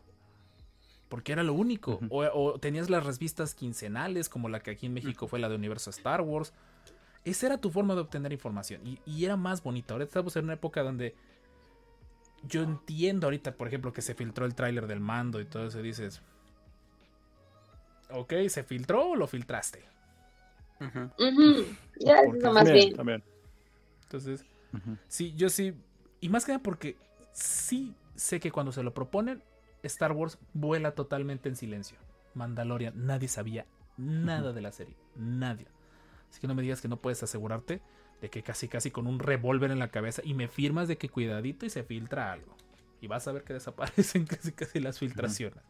[1.12, 2.00] Porque era lo único.
[2.10, 5.56] O, o tenías las revistas quincenales, como la que aquí en México fue la de
[5.56, 6.54] Universo Star Wars.
[7.26, 8.80] Esa era tu forma de obtener información.
[8.88, 9.94] Y, y era más bonita.
[9.94, 11.14] Ahora estamos en una época donde
[12.48, 15.82] yo entiendo ahorita, por ejemplo, que se filtró el tráiler del mando y todo eso.
[15.82, 16.22] y dices,
[18.10, 19.84] ok, ¿se filtró o lo filtraste?
[22.00, 22.96] Ya es lo más también, bien.
[22.96, 23.24] también.
[24.04, 24.46] Entonces,
[25.10, 25.74] sí, yo sí.
[26.22, 26.96] Y más que nada porque
[27.34, 29.44] sí sé que cuando se lo proponen,
[29.84, 31.98] Star Wars vuela totalmente en silencio.
[32.34, 33.66] Mandalorian, nadie sabía
[33.98, 34.96] nada de la serie.
[35.16, 35.68] Nadie.
[36.30, 37.82] Así que no me digas que no puedes asegurarte
[38.22, 41.10] De que casi casi con un revólver en la cabeza y me firmas de que
[41.10, 42.56] cuidadito y se filtra algo.
[43.02, 45.64] Y vas a ver que desaparecen casi casi las filtraciones.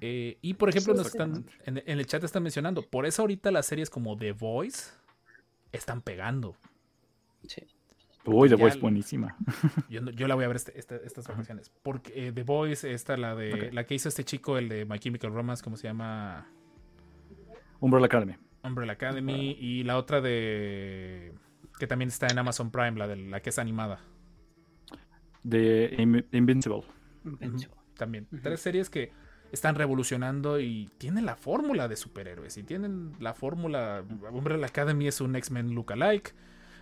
[0.00, 3.50] Eh, y por ejemplo, nos están, en, en el chat están mencionando, por eso ahorita
[3.50, 4.92] las series como The Voice
[5.72, 6.56] están pegando.
[7.46, 7.62] Sí.
[8.26, 9.36] Uy, The Voice buenísima.
[9.88, 11.70] Yo, la voy a ver este- este- estas vacaciones.
[11.82, 14.98] Porque eh, The Voice, esta, la de la que hizo este chico, el de My
[14.98, 16.46] Chemical Romance, ¿cómo se llama?
[17.80, 18.36] Umbrella Academy.
[18.62, 19.56] Umbrella Academy.
[19.60, 21.34] Y la otra de.
[21.78, 24.00] que también está en Amazon Prime, la de la que es animada.
[25.42, 26.82] De In- Invincible.
[27.24, 27.76] Invencible.
[27.96, 28.26] También.
[28.42, 29.12] Tres series que
[29.52, 32.56] están revolucionando y tienen la fórmula de superhéroes.
[32.56, 34.02] Y tienen la fórmula.
[34.32, 36.34] Umbrella Academy es un X-Men lookalike.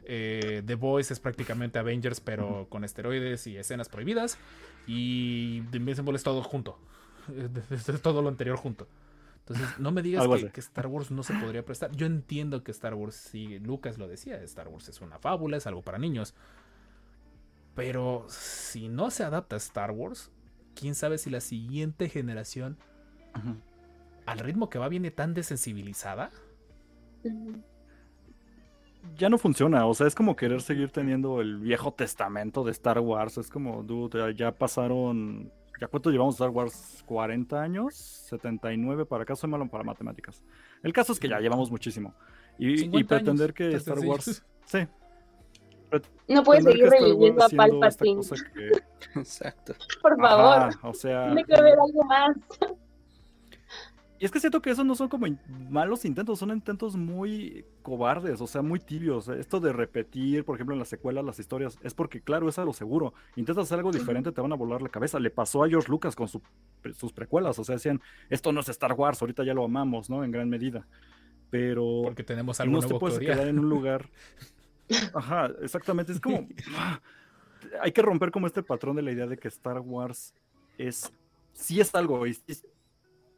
[0.05, 4.39] Eh, The Voice es prácticamente Avengers, pero con esteroides y escenas prohibidas.
[4.87, 6.79] Y The Invincible es todo junto.
[7.71, 8.89] Es es todo lo anterior junto.
[9.47, 11.91] Entonces, no me digas que, Star Wars no se podría prestar.
[11.93, 15.67] Yo entiendo que Star Wars, sí, Lucas lo decía, Star Wars es una fábula, es
[15.67, 16.35] algo para niños.
[17.75, 20.31] Pero si no se adapta a Star Wars,
[20.77, 22.79] quién sabe si la siguiente generación,
[24.27, 26.31] al ritmo que va, viene tan desensibilizada.
[29.17, 32.99] Ya no funciona, o sea, es como querer seguir teniendo el viejo testamento de Star
[33.01, 33.37] Wars.
[33.39, 35.51] Es como, dude, ya- ya pasaron.
[35.81, 37.05] ¿Ya cuánto llevamos Star Wars?
[37.09, 37.95] ¿40 años?
[38.31, 39.35] ¿79 para acá?
[39.35, 40.43] Soy malo para matemáticas.
[40.83, 42.15] El caso es que ya llevamos muchísimo.
[42.59, 44.13] Y, y 50 años, pretender que Star sencillo.
[44.13, 44.45] Wars.
[44.67, 44.87] Sí.
[46.29, 48.21] No puedes seguir reviviendo a Palpatine.
[48.55, 49.75] que- Exacto.
[50.03, 51.27] Por favor, Ajá, o sea.
[51.27, 52.37] tiene que haber algo más.
[54.23, 55.27] Y es que siento que esos no son como
[55.69, 59.27] malos intentos, son intentos muy cobardes, o sea, muy tibios.
[59.27, 62.65] Esto de repetir, por ejemplo, en las secuelas las historias, es porque, claro, es a
[62.65, 63.15] lo seguro.
[63.35, 65.19] Intentas hacer algo diferente, te van a volar la cabeza.
[65.19, 66.41] Le pasó a George Lucas con su-
[66.95, 68.01] sus precuelas, o sea, decían,
[68.31, 70.23] esto no es Star Wars, ahorita ya lo amamos, ¿no?
[70.23, 70.87] En gran medida.
[71.51, 74.09] Pero Porque tenemos algo no te nuevo puedes quedar en un lugar.
[75.15, 76.13] Ajá, exactamente.
[76.13, 76.47] Es como.
[76.77, 77.01] ah,
[77.81, 80.33] Hay que romper como este patrón de la idea de que Star Wars
[80.79, 81.13] es.
[81.55, 82.63] Sí es algo, y sí-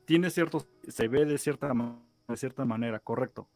[0.05, 0.69] tiene ciertos.
[0.89, 1.73] Se ve de cierta,
[2.29, 3.49] de cierta manera, correcto.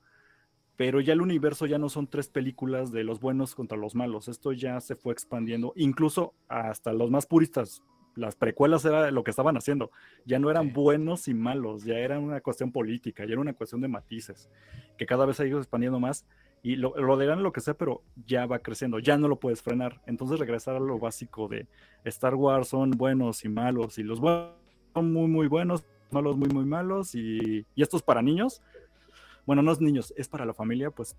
[0.77, 4.29] Pero ya el universo ya no son tres películas de los buenos contra los malos.
[4.29, 7.83] Esto ya se fue expandiendo, incluso hasta los más puristas.
[8.15, 9.91] Las precuelas era lo que estaban haciendo.
[10.25, 10.73] Ya no eran Sí.
[10.75, 14.49] buenos y malos, ya era una cuestión política, ya era una cuestión de matices,
[14.97, 16.27] que cada vez ha ido expandiendo más
[16.63, 19.63] y lo, lo dirán lo que sea, pero ya va creciendo, ya no lo puedes
[19.63, 20.01] frenar.
[20.07, 21.67] Entonces regresar a lo básico de
[22.05, 24.53] Star Wars son buenos y malos y los buenos
[24.95, 28.63] son muy muy buenos, malos muy muy malos y, y estos para niños,
[29.47, 31.17] bueno, no es niños, es para la familia, pues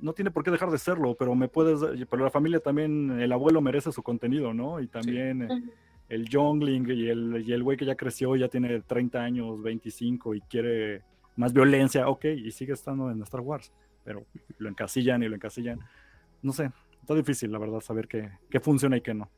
[0.00, 3.32] no tiene por qué dejar de serlo, pero me puedes, pero la familia también, el
[3.32, 4.80] abuelo merece su contenido, ¿no?
[4.80, 5.62] Y también eh,
[6.08, 10.34] el youngling y el, y el güey que ya creció, ya tiene 30 años, 25
[10.34, 11.02] y quiere
[11.36, 13.72] más violencia, ok, y sigue estando en Star Wars,
[14.04, 14.24] pero
[14.58, 15.80] lo encasillan y lo encasillan.
[16.42, 16.70] No sé,
[17.00, 19.28] está difícil, la verdad, saber qué, qué funciona y qué no.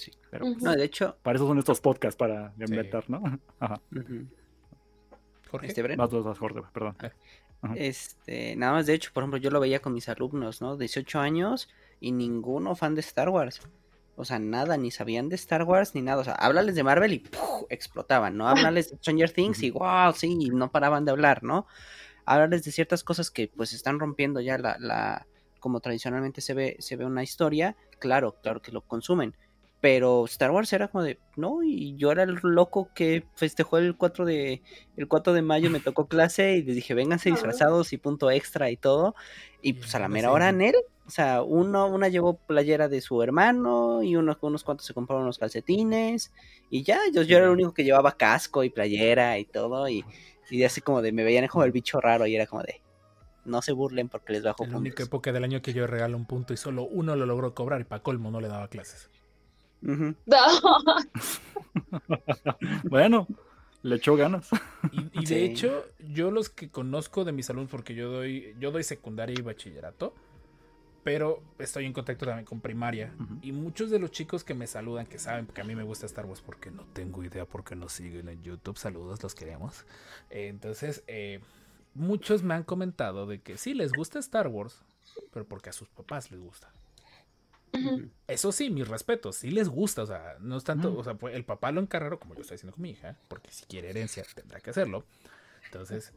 [0.00, 0.12] Sí.
[0.30, 0.64] Pero Ujú.
[0.64, 3.22] No, de hecho, para eso son estos podcasts, para inventar, ¿no?
[3.60, 3.80] Ajá.
[5.50, 5.66] Jorge.
[5.66, 6.96] este, vas, vas, Jorge, perdón.
[7.62, 7.74] Ajá.
[7.76, 10.78] este, nada más de hecho, por ejemplo, yo lo veía con mis alumnos, ¿no?
[10.78, 11.68] 18 años
[12.00, 13.60] y ninguno fan de Star Wars.
[14.16, 16.22] O sea, nada, ni sabían de Star Wars ni nada.
[16.22, 17.64] O sea, háblales de Marvel y ¡puf!
[17.68, 18.48] explotaban, ¿no?
[18.48, 21.66] Háblales de Stranger Things y wow, sí, y no paraban de hablar, ¿no?
[22.24, 25.26] Háblales de ciertas cosas que pues están rompiendo ya la, la
[25.60, 29.36] como tradicionalmente se ve, se ve una historia, claro, claro que lo consumen.
[29.80, 33.96] Pero Star Wars era como de, no, y yo era el loco que festejó el
[33.96, 34.60] 4 de,
[34.96, 38.70] el 4 de mayo, me tocó clase y les dije, vénganse disfrazados y punto extra
[38.70, 39.14] y todo.
[39.62, 40.74] Y pues a la mera hora en él,
[41.06, 45.22] o sea, uno, una llevó playera de su hermano y unos, unos cuantos se compraron
[45.24, 46.30] unos calcetines
[46.68, 50.04] y ya, yo, yo era el único que llevaba casco y playera y todo y,
[50.50, 52.82] y así como de, me veían como el bicho raro y era como de,
[53.44, 55.06] no se burlen porque les bajo Es la única puntos.
[55.06, 57.84] época del año que yo regalo un punto y solo uno lo logró cobrar y
[57.84, 59.10] para colmo no le daba clases.
[62.84, 63.26] Bueno,
[63.82, 64.48] le echó ganas.
[64.92, 65.34] Y, y de Sí.
[65.34, 69.42] hecho, yo los que conozco de mis alumnos, porque yo doy, yo doy secundaria y
[69.42, 70.14] bachillerato,
[71.02, 73.14] pero estoy en contacto también con primaria.
[73.42, 76.06] Y muchos de los chicos que me saludan, que saben que a mí me gusta
[76.06, 79.86] Star Wars, porque no tengo idea por qué nos siguen en YouTube, saludos, los queremos.
[80.28, 81.40] Eh, entonces, eh,
[81.94, 84.82] muchos me han comentado de que sí les gusta Star Wars,
[85.32, 86.70] pero porque a sus papás les gusta.
[88.26, 91.34] Eso sí, mis respetos, sí les gusta, o sea, no es tanto, o sea, pues,
[91.34, 94.24] el papá lo encargaron, como yo estoy haciendo con mi hija, porque si quiere herencia
[94.34, 95.04] tendrá que hacerlo.
[95.66, 96.12] Entonces,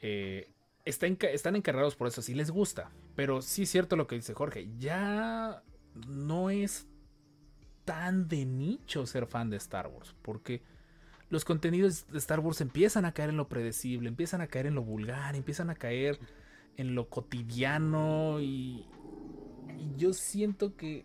[0.00, 0.50] eh,
[0.84, 4.34] está están encargados por eso, sí les gusta, pero sí es cierto lo que dice
[4.34, 5.62] Jorge, ya
[6.06, 6.86] no es
[7.84, 10.62] tan de nicho ser fan de Star Wars, porque
[11.28, 14.74] los contenidos de Star Wars empiezan a caer en lo predecible, empiezan a caer en
[14.74, 16.18] lo vulgar, empiezan a caer
[16.76, 18.86] en lo cotidiano y,
[19.78, 21.04] y yo siento que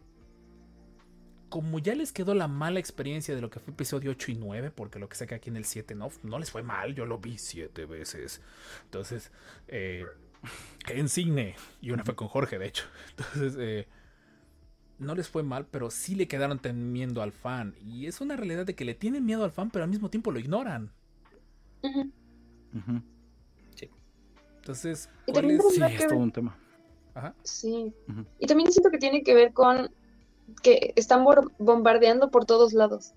[1.50, 4.72] como ya les quedó la mala experiencia de lo que fue episodio 8 y 9,
[4.72, 7.06] porque lo que sé que aquí en el 7 no, no les fue mal, yo
[7.06, 8.42] lo vi siete veces.
[8.86, 9.32] Entonces,
[9.68, 10.06] eh,
[10.88, 12.86] en cine, y una fue con Jorge, de hecho.
[13.18, 13.88] Entonces, eh,
[15.00, 17.76] no les fue mal, pero sí le quedaron temiendo al fan.
[17.84, 20.32] Y es una realidad de que le tienen miedo al fan, pero al mismo tiempo
[20.32, 20.92] lo ignoran.
[21.82, 22.12] Ujú.
[24.58, 25.62] Entonces, ¿cuál es?
[25.74, 26.56] Sí, es todo un tema.
[27.20, 27.36] Ajá.
[27.44, 27.94] Sí.
[28.40, 29.92] Y también siento que tiene que ver con
[30.64, 31.26] que están
[31.58, 33.14] bombardeando por todos lados.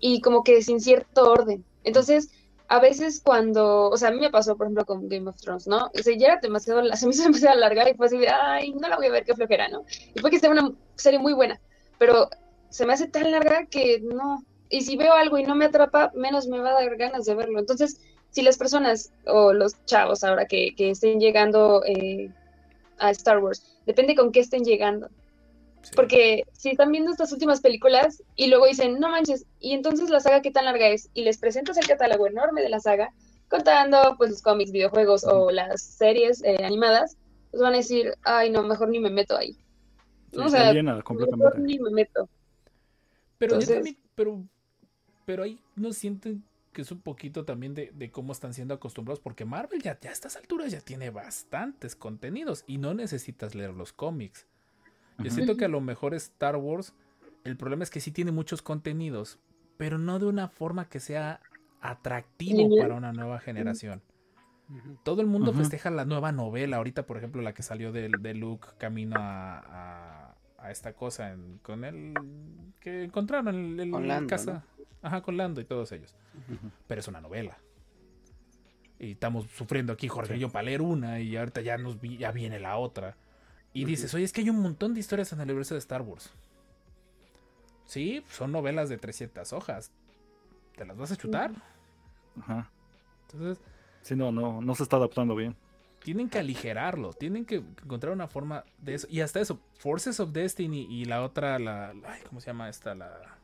[0.00, 1.64] Y como que sin cierto orden.
[1.82, 2.30] Entonces,
[2.68, 5.66] a veces cuando, o sea, a mí me pasó, por ejemplo, con Game of Thrones,
[5.66, 5.86] ¿no?
[5.86, 8.72] O sea, ya era demasiado, se me hizo demasiado larga y fue así de, ay,
[8.72, 9.84] no la voy a ver, qué flojera, ¿no?
[10.14, 11.60] Y fue que sea una serie muy buena,
[11.98, 12.28] pero
[12.70, 14.44] se me hace tan larga que no.
[14.70, 17.34] Y si veo algo y no me atrapa, menos me va a dar ganas de
[17.34, 17.58] verlo.
[17.58, 18.00] Entonces,
[18.30, 22.30] si las personas o los chavos ahora que, que estén llegando eh,
[22.98, 25.08] a Star Wars, depende con qué estén llegando.
[25.82, 25.90] Sí.
[25.94, 30.20] Porque si están viendo estas últimas películas y luego dicen, no manches, y entonces la
[30.20, 33.10] saga qué tan larga es, y les presentas el catálogo enorme de la saga,
[33.48, 37.16] contando pues los cómics, videojuegos o las series eh, animadas,
[37.50, 39.52] pues van a decir, ay no, mejor ni me meto ahí.
[40.32, 41.60] Sí, O Mejor completamente.
[41.60, 42.28] ni me meto.
[43.38, 44.42] Pero yo Entonces- también, pero,
[45.26, 46.42] pero ahí no sienten
[46.74, 50.10] que es un poquito también de, de cómo están siendo acostumbrados, porque Marvel ya, ya
[50.10, 54.46] a estas alturas ya tiene bastantes contenidos y no necesitas leer los cómics.
[55.18, 56.92] Yo siento que a lo mejor Star Wars,
[57.44, 59.38] el problema es que sí tiene muchos contenidos,
[59.78, 61.40] pero no de una forma que sea
[61.80, 64.02] atractivo para una nueva generación.
[65.04, 68.34] Todo el mundo festeja la nueva novela, ahorita por ejemplo la que salió de, de
[68.34, 70.23] Luke camino a, a-
[70.64, 72.14] a esta cosa en- con el
[72.80, 74.64] que encontraron en el, Lando, casa,
[75.02, 76.14] ajá, con Lando y todos ellos.
[76.88, 77.58] Pero es una novela.
[78.98, 82.16] Y estamos sufriendo aquí Jorge y yo para leer una y ahorita ya nos vi-
[82.16, 83.16] ya viene la otra.
[83.74, 86.00] Y dices, oye, es que hay un montón de historias en el universo de Star
[86.02, 86.30] Wars.
[87.84, 89.90] Sí, son novelas de 300 hojas.
[90.76, 91.50] ¿Te las vas a chutar?
[92.40, 92.70] Ajá.
[93.30, 93.62] Entonces,
[94.02, 95.56] Sí, no, no, no se está adaptando bien.
[96.04, 99.06] Tienen que aligerarlo, tienen que encontrar una forma de eso.
[99.10, 102.68] Y hasta eso, Forces of Destiny y la otra, la, la- ay, ¿cómo se llama
[102.68, 102.94] esta?
[102.94, 103.38] La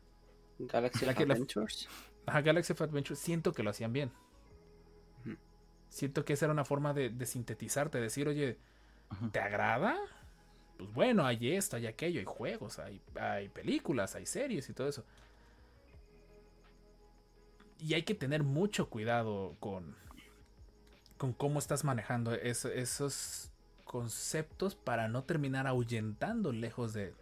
[0.59, 1.89] Galaxy La of que la- Adventures.
[2.27, 4.13] ajá, Galaxy of Adventure, siento que lo hacían bien.
[5.89, 8.59] Siento que esa era una forma de, de sintetizarte, decir, oye.
[9.33, 9.99] ¿te agrada?
[10.79, 14.89] Pues bueno, hay esto, hay aquello, hay juegos, hay, hay películas, hay series y todo
[14.89, 15.05] eso.
[17.81, 19.97] Y hay que tener mucho cuidado con,
[21.21, 23.51] con cómo estás manejando es- esos
[23.85, 27.13] conceptos para no terminar ahuyentando lejos de,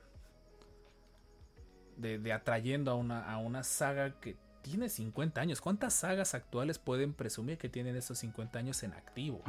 [1.96, 5.60] de, de atrayendo a una, a una saga que tiene 50 años.
[5.60, 9.42] ¿Cuántas sagas actuales pueden presumir que tienen esos 50 años en activo?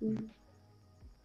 [0.00, 0.18] Mm.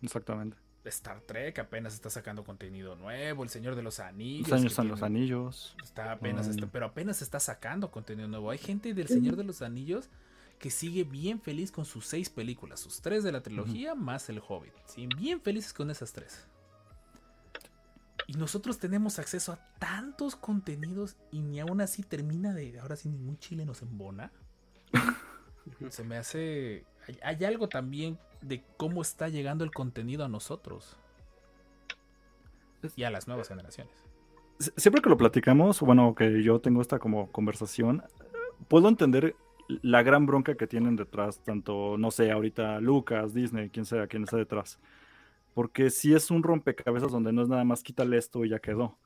[0.01, 0.57] Exactamente.
[0.85, 4.49] Star Trek apenas está sacando contenido nuevo, El Señor de los Anillos.
[4.49, 5.75] Los años son los anillos.
[5.83, 8.49] Está apenas, está- pero apenas está sacando contenido nuevo.
[8.49, 10.09] Hay gente del Señor de los Anillos
[10.59, 14.41] que sigue bien feliz con sus seis películas, sus tres de la trilogía más el
[14.47, 14.73] Hobbit.
[14.85, 16.47] Siguen bien felices con esas tres.
[18.25, 22.79] Y nosotros tenemos acceso a tantos contenidos y ni aún así termina de.
[22.79, 24.31] Ahora sí, ningún chile nos embona.
[25.89, 26.83] Se me hace.
[27.07, 30.97] Hay, hay algo también de cómo está llegando el contenido a nosotros
[32.95, 33.93] y a las nuevas generaciones.
[34.59, 38.03] Sie- Siempre que lo platicamos, bueno, que yo tengo esta como conversación,
[38.67, 39.35] puedo entender
[39.67, 44.23] la gran bronca que tienen detrás, tanto, no sé, ahorita Lucas, Disney, quien sea, quien
[44.23, 44.79] está detrás.
[45.53, 48.97] Porque si es un rompecabezas donde no es nada más quítale esto y ya quedó.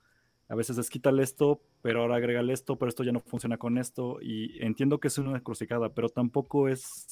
[0.49, 3.77] A veces es quítale esto, pero ahora agrégale esto, pero esto ya no funciona con
[3.77, 4.19] esto.
[4.21, 7.07] Y entiendo que es una crucificada, pero tampoco es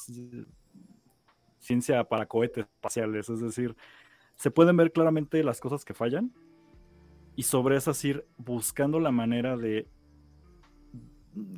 [1.59, 3.29] ciencia para cohetes espaciales.
[3.29, 3.75] Es decir,
[4.35, 6.33] se pueden ver claramente las cosas que fallan
[7.35, 9.87] y sobre esas ir buscando la manera de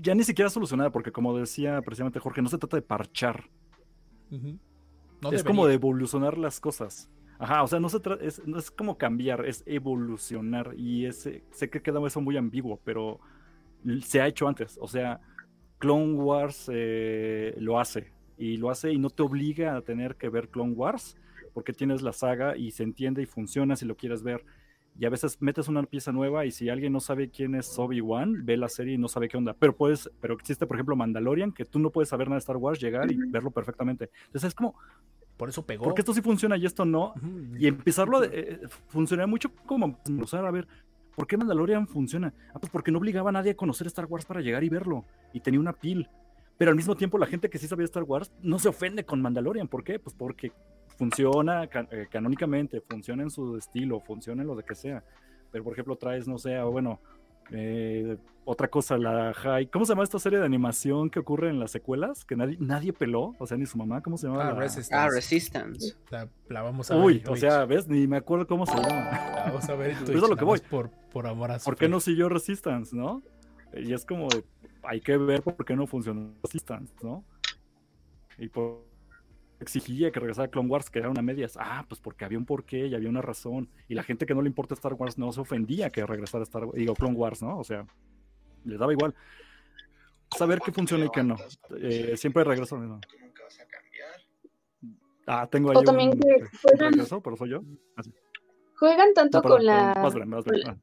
[0.02, 3.50] ya ni siquiera solucionar, porque como decía precisamente Jorge, no se trata de parchar,
[4.30, 7.10] No es como de evolucionar las cosas.
[7.38, 10.76] Ajá, o sea, no, se es, no es como cambiar, es evolucionar.
[10.78, 13.20] Y ese, sé que queda eso muy ambiguo, pero
[14.04, 14.78] se ha hecho antes.
[14.80, 15.20] O sea,
[15.80, 18.12] Clone Wars eh, lo hace.
[18.38, 21.18] Y lo hace y no te obliga a tener que ver Clone Wars,
[21.54, 24.46] porque tienes la saga y se entiende y funciona si lo quieres ver.
[25.00, 28.46] Y a veces metes una pieza nueva y si alguien no sabe quién es Obi-Wan,
[28.46, 29.56] ve la serie y no sabe qué onda.
[29.58, 32.58] Pero puedes, pero existe, por ejemplo, Mandalorian, que tú no puedes saber nada de Star
[32.58, 34.10] Wars, llegar y verlo perfectamente.
[34.28, 34.76] Entonces es como,
[35.38, 35.86] Por eso pegó.
[35.86, 37.14] ¿por qué esto sí funciona y esto no?
[37.58, 38.60] Y empezarlo a eh,
[38.90, 40.68] funcionar mucho como usar a ver,
[41.16, 42.34] ¿por qué Mandalorian funciona?
[42.54, 45.06] Ah, pues porque no obligaba a nadie a conocer Star Wars para llegar y verlo.
[45.34, 46.08] Y tenía una pil.
[46.58, 49.20] Pero al mismo tiempo la gente que sí sabía Star Wars no se ofende con
[49.20, 49.68] Mandalorian.
[49.68, 49.98] ¿Por qué?
[49.98, 50.52] Pues porque
[51.02, 55.04] funciona eh, canónicamente, funciona en su estilo, funciona en lo de que sea.
[55.52, 57.00] Pero, por ejemplo, traes, no sé, o bueno,
[57.50, 59.72] eh, otra cosa, la High.
[59.72, 62.24] ¿Cómo se llama esta serie de animación que ocurre en las secuelas?
[62.24, 64.44] Que nadie, nadie peló, o sea, ni su mamá, ¿cómo se llama?
[64.50, 64.96] Ah, la- Resistance.
[64.96, 65.96] Ah, Resistance.
[66.12, 67.04] La, la vamos a ver.
[67.04, 67.88] Uy, o sea, ¿ves?
[67.88, 68.90] Ni me acuerdo cómo se llama.
[69.34, 70.60] La vamos a ver en Eso Twitch, es a lo que voy.
[70.70, 73.24] Por, por amor a su ¿Por qué no siguió Resistance, no?
[73.74, 74.28] Y es como,
[74.84, 77.26] hay que ver por qué no funcionó Resistance, ¿no?
[78.38, 78.91] Y por
[79.62, 81.58] exigía que regresara Clone Wars, que eran a medias.
[81.60, 83.70] Ah, pues porque había un porqué y había una razón.
[83.88, 86.66] Y la gente que no le importa Star Wars no se ofendía que regresara Star
[86.66, 87.60] Wars, digo, Clone Wars, ¿no?
[87.60, 87.86] O sea,
[88.66, 89.14] les daba igual.
[90.36, 91.36] Saber qué funciona y qué no.
[91.80, 93.00] Eh, siempre regreso al mismo.
[95.28, 97.62] Ah, tengo ahí O también un, que juegan, regreso, pero soy yo.
[98.78, 99.94] juegan tanto No, perdón, con la...
[99.94, 100.68] vas, Bren, vas, Bren.
[100.68, 100.78] Ah.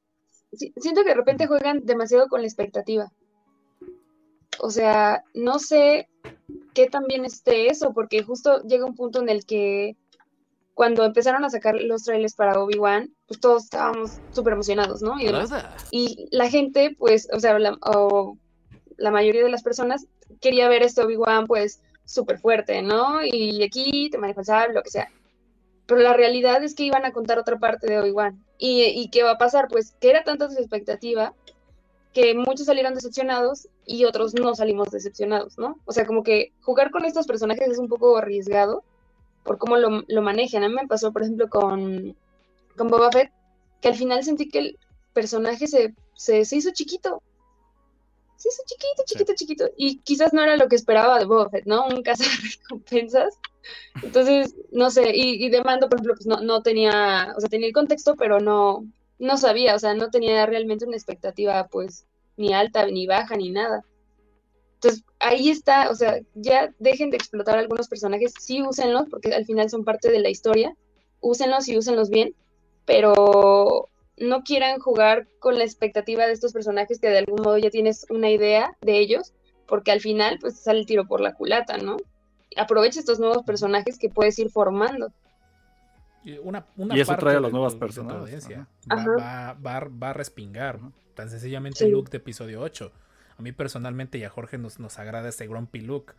[0.53, 3.11] Siento que de repente juegan demasiado con la expectativa.
[4.61, 6.09] O sea, no sé
[6.75, 9.97] qué tan bien esté eso, porque justo llega un punto en el que
[10.75, 15.19] cuando empezaron a sacar los trailers para Obi-Wan, pues todos estábamos súper emocionados, ¿no?
[15.21, 15.51] Y, demás.
[15.91, 18.39] Y la gente, pues, o sea, la, o
[18.97, 20.07] la mayoría de las personas
[20.41, 23.25] quería ver este Obi-Wan, pues, súper fuerte, ¿no?
[23.25, 25.11] Y aquí te maneja el sable, lo que sea.
[25.87, 28.45] Pero la realidad es que iban a contar otra parte de Obi-Wan.
[28.57, 29.67] ¿Y, ¿Y qué va a pasar?
[29.69, 31.35] Pues que era tanta su expectativa
[32.13, 35.79] que muchos salieron decepcionados y otros no salimos decepcionados, ¿no?
[35.85, 38.83] O sea, como que jugar con estos personajes es un poco arriesgado
[39.45, 40.63] por cómo lo, lo manejan.
[40.65, 42.17] A mí me pasó, por ejemplo, con,
[42.77, 43.31] con Boba Fett,
[43.81, 44.79] que al final sentí que el
[45.13, 47.23] personaje se, se, se hizo chiquito.
[48.37, 49.71] Se hizo chiquito, chiquito, chiquito.
[49.77, 51.87] Y quizás no era lo que esperaba de Boba Fett, ¿no?
[51.87, 53.39] Un recompensas.
[54.03, 57.49] Entonces, no sé, y, y de Mando, por ejemplo, pues no, no tenía, o sea,
[57.49, 58.87] tenía el contexto, pero no,
[59.19, 63.51] no sabía, o sea, no tenía realmente una expectativa, pues, ni alta, ni baja, ni
[63.51, 63.85] nada.
[64.75, 69.45] Entonces, ahí está, o sea, ya dejen de explotar algunos personajes, sí úsenlos, porque al
[69.45, 70.77] final son parte de la historia,
[71.21, 72.35] úsenlos y úsenlos bien,
[72.85, 77.71] pero no quieran jugar con la expectativa de estos personajes que de algún modo ya
[77.71, 79.33] tienes una idea de ellos,
[79.67, 81.97] porque al final, pues, sale el tiro por la culata, ¿no?
[82.57, 85.13] Aprovecha estos nuevos personajes que puedes ir formando.
[86.43, 89.07] Una, una Y eso parte trae a de las nuevas de personas, audiencia ajá.
[89.19, 90.79] Va, va, va, va a respingar.
[91.15, 91.85] Tan sencillamente Sí.
[91.87, 92.93] el look de episodio 8.
[93.39, 96.15] A mí personalmente y a Jorge nos, nos agrada este grumpy look.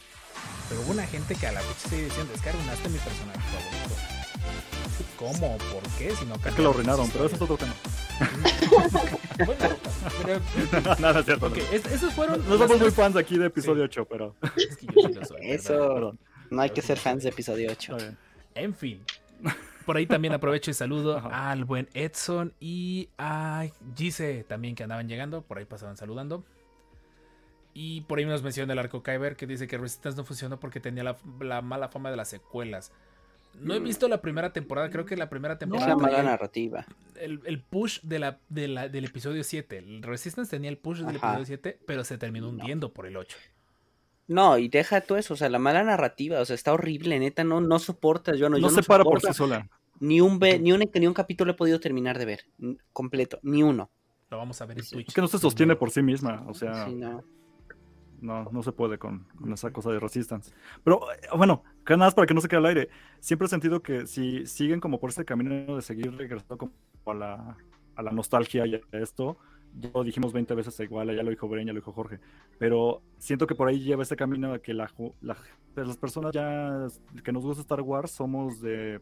[0.70, 3.40] Pero hubo una gente que a la fecha sigue diciendo, es que arruinaste mi personaje
[3.40, 3.96] favorito.
[5.18, 5.58] ¿Cómo?
[5.58, 6.12] ¿Por qué?
[6.16, 7.74] Si no Es que lo arruinaron, pero eso es otro tema.
[9.46, 9.76] Bueno,
[10.26, 11.48] pero, Nada, es cierto.
[11.48, 12.40] ok, es- esos fueron.
[12.48, 14.36] No somos las muy fans aquí de episodio 8, pero.
[14.58, 16.18] Es que yo sí lo soy, Eso.
[16.50, 17.96] No hay que ser fans de episodio 8.
[17.96, 18.18] Está bien.
[18.56, 19.02] En fin.
[19.90, 21.50] Por ahí también aprovecho y saludo Ajá.
[21.50, 23.66] al buen Edson y a
[23.98, 25.42] Gise también que andaban llegando.
[25.42, 26.44] Por ahí pasaban saludando.
[27.74, 30.80] Y por ahí nos menciona el arco Kyber que dice que Resistance no funcionó porque
[30.80, 32.92] tenía la, la mala fama de las secuelas.
[33.60, 36.32] No he visto la primera temporada, creo que la primera Es temporada la mala tenía
[36.34, 36.86] narrativa.
[37.16, 39.76] el, el push de la, de la- del episodio 7.
[39.80, 41.30] El Resistance tenía el push del Ajá.
[41.30, 43.36] episodio 7, pero se terminó hundiendo por el 8.
[44.30, 47.44] No, y deja tú eso, o sea, la mala narrativa, o sea, está horrible, neta,
[47.44, 49.68] no, no soportas, yo no, No yo se para por sí sola.
[50.00, 52.46] Ni un, ve- ni, un, ni un capítulo he podido terminar de ver,
[52.94, 53.90] completo, ni uno.
[54.30, 55.08] Lo vamos a ver en Twitch.
[55.10, 56.46] Es que no se sostiene por sí misma.
[56.48, 57.24] O sea, Sí, no.
[58.22, 60.54] no, no se puede con, con esa cosa de Resistance.
[60.84, 62.90] Pero eh, bueno, nada más para que no se quede al aire.
[63.20, 66.72] Siempre he sentido que si siguen como por este camino de seguir regresando como
[67.08, 67.58] a la,
[67.96, 69.38] a la nostalgia y a esto,
[69.78, 72.20] ya lo dijimos 20 veces igual, ya lo dijo Bren, ya lo dijo Jorge,
[72.58, 74.92] pero siento que por ahí lleva este camino de que la,
[75.22, 75.38] la-
[75.74, 76.88] pues, las personas ya
[77.24, 79.00] que nos gusta Star Wars somos de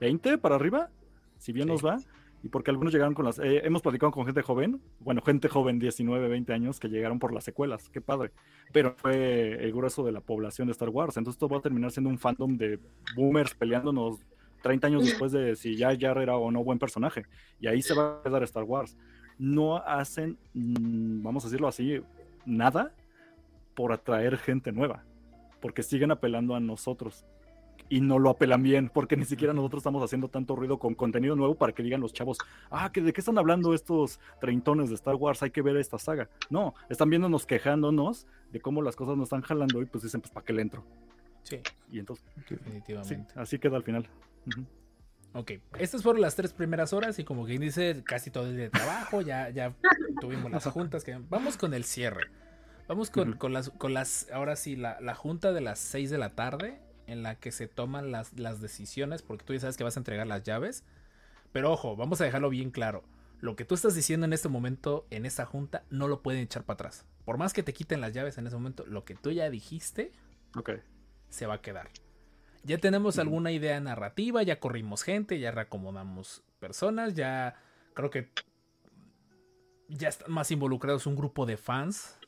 [0.00, 0.90] 20 para arriba,
[1.36, 1.72] si bien Sí.
[1.72, 1.98] nos va,
[2.42, 3.38] y porque algunos llegaron con las...
[3.40, 7.32] eh, hemos platicado con gente joven, bueno, gente joven, 19, 20 años, que llegaron por
[7.34, 8.30] las secuelas, qué padre,
[8.72, 11.90] pero fue el grueso de la población de Star Wars, entonces esto va a terminar
[11.90, 12.78] siendo un fandom de
[13.16, 14.20] boomers peleándonos
[14.62, 17.24] 30 años después de si ya Jar era o no buen personaje,
[17.60, 18.96] y ahí se va a quedar Star Wars.
[19.38, 22.00] No hacen, mm, vamos a decirlo así,
[22.44, 22.92] nada
[23.74, 25.04] por atraer gente nueva,
[25.60, 27.24] porque siguen apelando a nosotros
[27.88, 31.36] y no lo apelan bien, porque ni siquiera nosotros estamos haciendo tanto ruido con contenido
[31.36, 32.38] nuevo para que digan los chavos,
[32.70, 35.42] ah, ¿que ¿de qué están hablando estos treintones de Star Wars?
[35.42, 36.28] Hay que ver esta saga.
[36.50, 40.32] No, están viéndonos quejándonos de cómo las cosas no están jalando y pues dicen, pues,
[40.32, 40.84] ¿para qué le entro?
[41.42, 41.60] Sí,
[41.90, 43.32] Y entonces, sí, definitivamente.
[43.36, 44.06] así queda al final.
[45.34, 48.64] Ok, estas fueron las tres primeras horas y como quien dice, casi todo el día
[48.64, 49.74] de trabajo, ya, ya
[50.20, 51.04] tuvimos las juntas.
[51.04, 51.18] Que...
[51.28, 52.28] Vamos con el cierre.
[52.88, 56.18] Vamos con, con las, con las, ahora sí, la, la junta de las 6 de
[56.18, 59.84] la tarde en la que se toman las, las decisiones, porque tú ya sabes que
[59.84, 60.84] vas a entregar las llaves.
[61.52, 63.04] Pero ojo, vamos a dejarlo bien claro.
[63.40, 66.64] Lo que tú estás diciendo en este momento, en esta junta, no lo pueden echar
[66.64, 67.04] para atrás.
[67.24, 70.12] Por más que te quiten las llaves en ese momento, lo que tú ya dijiste
[70.56, 70.70] Ok.
[71.28, 71.90] se va a quedar.
[72.68, 77.56] Ya tenemos alguna idea narrativa, ya corrimos gente, ya reacomodamos personas, ya
[77.94, 78.28] creo que
[79.88, 82.18] ya están más involucrados un grupo de fans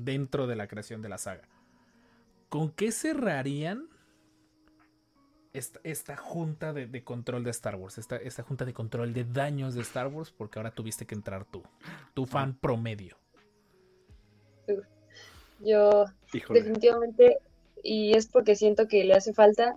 [0.00, 1.46] dentro de la creación de la saga.
[2.48, 3.86] ¿Con qué cerrarían
[5.52, 7.98] esta, esta junta de, de control de Star Wars?
[7.98, 11.44] Esta, esta junta de control de daños de Star Wars, porque ahora tuviste que entrar
[11.44, 11.62] tú,
[12.14, 13.18] tu fan promedio.
[15.58, 16.60] Yo Híjole.
[16.60, 17.40] definitivamente,
[17.82, 19.76] y es porque siento que le hace falta,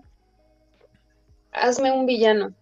[1.51, 2.53] hazme un villano.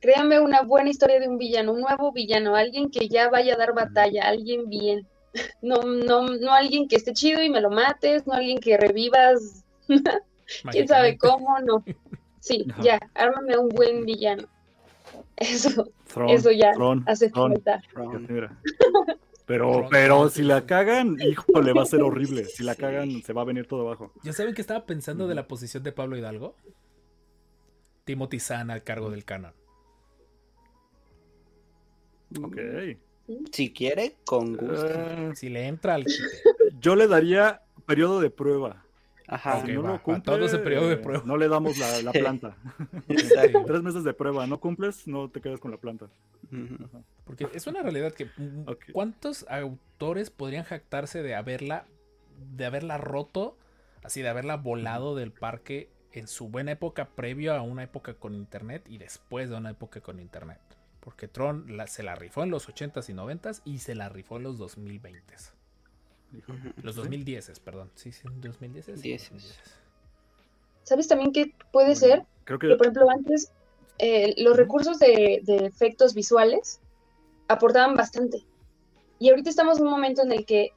[0.00, 3.58] Créame una buena historia de un villano, un nuevo villano, alguien que ya vaya a
[3.58, 5.06] dar batalla, alguien bien.
[5.62, 9.64] No, no, no alguien que esté chido y me lo mates, no alguien que revivas,
[10.70, 11.82] quién sabe cómo, no.
[12.40, 14.48] Sí, ya, ármame un buen villano.
[15.36, 17.52] Eso, Thrawn, eso ya Thrawn, hace Thrawn.
[17.52, 17.80] falta.
[19.52, 22.46] Pero, pero si la cagan, híjole, va a ser horrible.
[22.46, 22.80] Si la Sí.
[22.80, 24.10] cagan, se va a venir todo abajo.
[24.22, 26.56] ¿Ya saben qué estaba pensando de la posición de Pablo Hidalgo?
[28.04, 29.52] Timothy Zahn al cargo del canon.
[32.42, 32.56] Ok.
[33.52, 34.86] Si quiere, con gusto.
[34.88, 36.06] Eh, Si le entra al
[36.80, 38.81] yo le daría periodo de prueba.
[39.34, 39.64] Ajá.
[39.64, 41.22] Si no va, va, lo cumple, todo ese periodo de prueba.
[41.26, 42.56] no le damos la, la planta.
[43.66, 46.06] Tres meses de prueba, no cumples, no te quedas con la planta.
[47.24, 48.84] Porque es una realidad que mm, Ok.
[48.92, 51.86] ¿cuántos autores podrían jactarse de haberla
[52.56, 53.56] de haberla roto,
[54.02, 58.34] así de haberla volado del parque en su buena época previo a una época con
[58.34, 60.58] internet y después de una época con internet?
[61.00, 64.36] Porque Tron la- se la rifó en los 80s y 90s y se la rifó
[64.36, 65.52] en los 2020s.
[66.82, 67.00] Los Sí.
[67.02, 67.90] 2010s, perdón.
[67.94, 68.96] Sí, sí, 2010s.
[68.96, 69.32] sí, Dieces.
[69.32, 69.54] 2010s.
[70.84, 72.22] ¿Sabes también qué puede Bueno, ser?
[72.44, 73.52] Creo que, que por ejemplo, antes
[73.98, 76.80] eh, los recursos de, de efectos visuales
[77.48, 78.42] aportaban bastante.
[79.18, 80.70] Y ahorita estamos en un momento en el que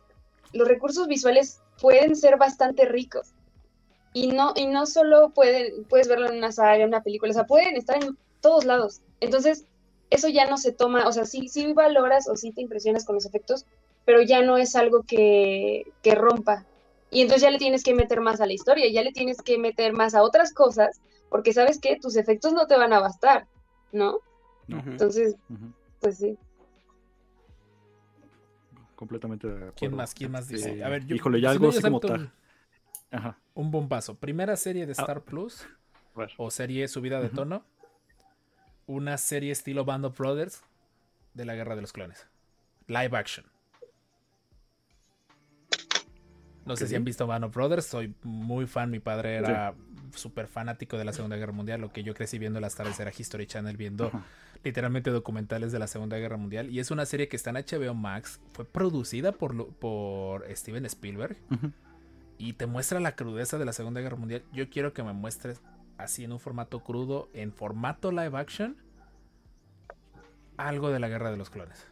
[0.53, 3.29] los recursos visuales pueden ser bastante ricos.
[4.13, 7.33] Y no, y no solo pueden, puedes verlo en una saga, en una película, o
[7.33, 9.01] sea, pueden estar en todos lados.
[9.19, 9.65] Entonces,
[10.09, 13.15] eso ya no se toma, o sea, sí, sí valoras o sí te impresionas con
[13.15, 13.65] los efectos,
[14.05, 16.65] pero ya no es algo que, que rompa.
[17.11, 19.57] Y entonces ya le tienes que meter más a la historia, ya le tienes que
[19.57, 20.99] meter más a otras cosas
[21.29, 23.47] porque sabes que tus efectos no te van a bastar,
[23.91, 24.19] ¿no?
[24.67, 24.77] No.
[24.79, 24.89] Ujú.
[24.91, 25.35] Entonces,
[25.99, 26.37] pues sí.
[28.95, 29.73] completamente de acuerdo.
[29.75, 30.13] ¿Quién más?
[30.13, 30.77] ¿Quién más dice?
[30.77, 32.31] Eh, A ver, yo, híjole, ya si algo así como tal.
[33.11, 33.37] Ajá.
[33.53, 34.15] Un, un bombazo.
[34.15, 35.01] Primera serie de Ah.
[35.01, 35.67] Star Plus
[36.37, 37.63] o serie subida de tono.
[38.87, 40.63] Una serie estilo Band of Brothers
[41.33, 42.27] de la Guerra de los Clones.
[42.87, 43.45] Live action.
[46.65, 47.85] No sé si han visto Band of Brothers.
[47.85, 48.89] Soy muy fan.
[48.89, 49.75] Mi padre era
[50.13, 51.79] súper fanático de la Segunda Guerra Mundial.
[51.79, 54.23] Lo que yo crecí viendo las tardes era History Channel viendo Ajá.
[54.63, 56.69] literalmente documentales de la Segunda Guerra Mundial.
[56.69, 58.39] Y es una serie que está en HBO Max.
[58.53, 61.37] Fue producida por, Steven Spielberg.
[62.37, 64.43] Y te muestra la crudeza de la Segunda Guerra Mundial.
[64.51, 65.61] Yo quiero que me muestres
[65.97, 68.75] así en un formato crudo, en formato live action,
[70.57, 71.87] algo de la Guerra de los Clones.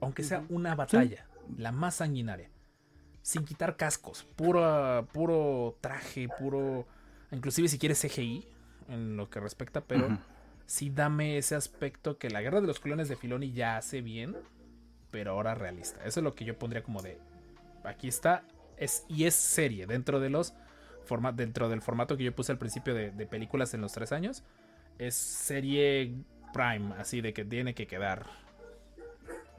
[0.00, 1.26] Aunque sea una batalla,
[1.56, 2.50] la más sanguinaria.
[3.22, 6.86] Sin quitar cascos, puro, puro traje, puro...
[7.30, 8.46] Inclusive si quieres CGI,
[8.88, 10.18] en lo que respecta, pero
[10.66, 14.36] sí dame ese aspecto que la Guerra de los Clones de Filoni ya hace bien,
[15.10, 16.04] pero ahora realista.
[16.04, 17.18] Eso es lo que yo pondría como de...
[17.84, 18.44] Aquí está,
[18.76, 20.52] es, y es serie, dentro de los
[21.04, 24.12] forma- dentro del formato que yo puse al principio de, de películas en los tres
[24.12, 24.42] años,
[24.98, 26.14] es serie
[26.52, 28.26] Prime, así de que tiene que quedar.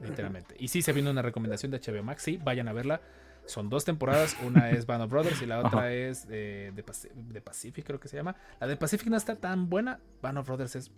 [0.00, 0.54] Literalmente.
[0.58, 3.00] Y sí se viene una recomendación de HBO Max, sí, vayan a verla.
[3.46, 5.92] Son dos temporadas, una es Band of Brothers y la otra Ajá.
[5.92, 8.34] es eh, de, Paci- de Pacific, creo que se llama.
[8.58, 10.90] La de Pacific no está tan buena, Band of Brothers es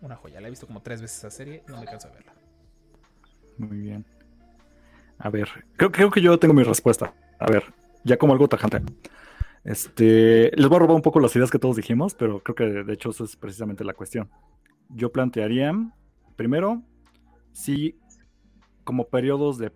[0.00, 0.40] una joya.
[0.40, 2.32] La he visto como tres veces esa serie, no me canso de verla.
[3.58, 4.06] Muy bien.
[5.18, 7.12] A ver, creo, creo que yo tengo mi respuesta.
[7.38, 7.64] A ver,
[8.04, 8.80] ya como algo tajante.
[9.62, 12.64] Este, les voy a robar un poco las ideas que todos dijimos, pero creo que
[12.64, 14.30] de hecho eso es precisamente la cuestión.
[14.88, 15.72] Yo plantearía,
[16.36, 16.82] primero,
[17.52, 17.98] si
[18.84, 19.70] como periodos de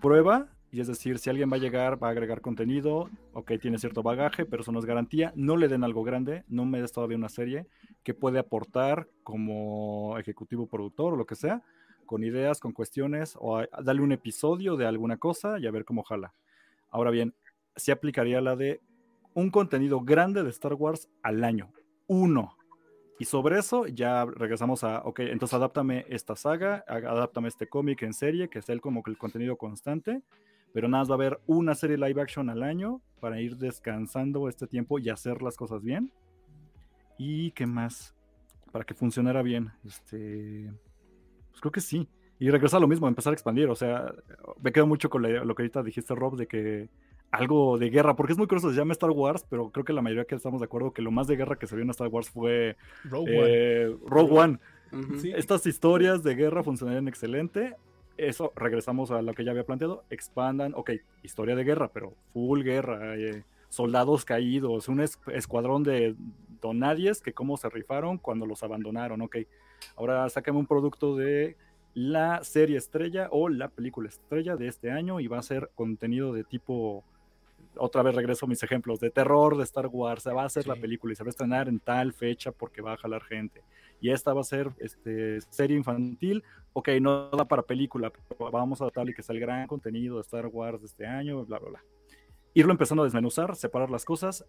[0.00, 3.78] prueba, y es decir, si alguien va a llegar, va a agregar contenido, ok, tiene
[3.78, 6.92] cierto bagaje, pero eso no es garantía, no le den algo grande, no me des
[6.92, 7.66] todavía una serie
[8.02, 11.62] que puede aportar como ejecutivo productor o lo que sea,
[12.04, 15.84] con ideas, con cuestiones, o a- darle un episodio de alguna cosa y a ver
[15.84, 16.34] cómo jala.
[16.90, 17.34] Ahora bien,
[17.74, 18.80] sí aplicaría la de
[19.34, 21.70] un contenido grande de Star Wars al año.
[22.06, 22.56] Uno.
[23.18, 28.12] Y sobre eso ya regresamos a, ok, entonces adáptame esta saga, adáptame este cómic en
[28.12, 30.22] serie, que sea el como el contenido constante,
[30.76, 34.46] pero nada más va a haber una serie live action al año para ir descansando
[34.46, 36.12] este tiempo y hacer las cosas bien.
[37.16, 38.14] ¿Y qué más?
[38.72, 39.70] Para que funcionara bien.
[39.86, 40.70] Este,
[41.50, 42.06] pues creo que sí.
[42.38, 43.70] Y regresar a lo mismo, empezar a expandir.
[43.70, 44.12] O sea,
[44.60, 46.90] me quedo mucho con la- lo que ahorita dijiste, Rob, de que
[47.30, 50.02] algo de guerra, porque es muy curioso, se llama Star Wars, pero creo que la
[50.02, 52.08] mayoría que estamos de acuerdo que lo más de guerra que se vio en Star
[52.08, 53.48] Wars fue Rogue One.
[53.48, 54.58] eh, Rogue One.
[54.92, 55.18] Ujú.
[55.20, 55.32] Sí.
[55.34, 57.74] Estas historias de guerra funcionarían excelente.
[58.16, 60.04] Eso, regresamos a lo que ya había planteado.
[60.10, 63.16] Expandan, ok, historia de guerra, pero full guerra.
[63.16, 66.14] eh, soldados caídos, un es- escuadrón de
[66.62, 69.38] donadies que cómo se rifaron cuando los abandonaron, ok.
[69.96, 71.56] Ahora sácame un producto de
[71.92, 76.32] la serie estrella o la película estrella de este año y va a ser contenido
[76.32, 77.04] de tipo
[77.76, 80.66] otra vez regreso a mis ejemplos de terror de Star Wars, se va a hacer
[80.66, 80.80] la Sí.
[80.80, 83.62] película y se va a estrenar en tal fecha porque va a jalar gente.
[84.00, 86.44] Y esta va a ser este, serie infantil,
[86.74, 90.20] ok, no da para película, pero vamos a darle que sea el gran contenido de
[90.22, 91.84] Star Wars de este año, bla, bla, bla.
[92.54, 94.44] Irlo empezando a desmenuzar, separar las cosas,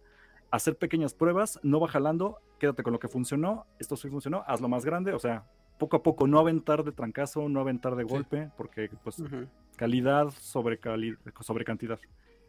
[0.50, 4.68] hacer pequeñas pruebas, no va jalando, quédate con lo que funcionó, esto sí funcionó, hazlo
[4.68, 5.44] más grande, o sea,
[5.78, 8.08] poco a poco, no aventar de trancazo, no aventar de Sí.
[8.10, 9.46] golpe, porque pues Ujú.
[9.76, 11.98] calidad sobre, cali- sobre cantidad.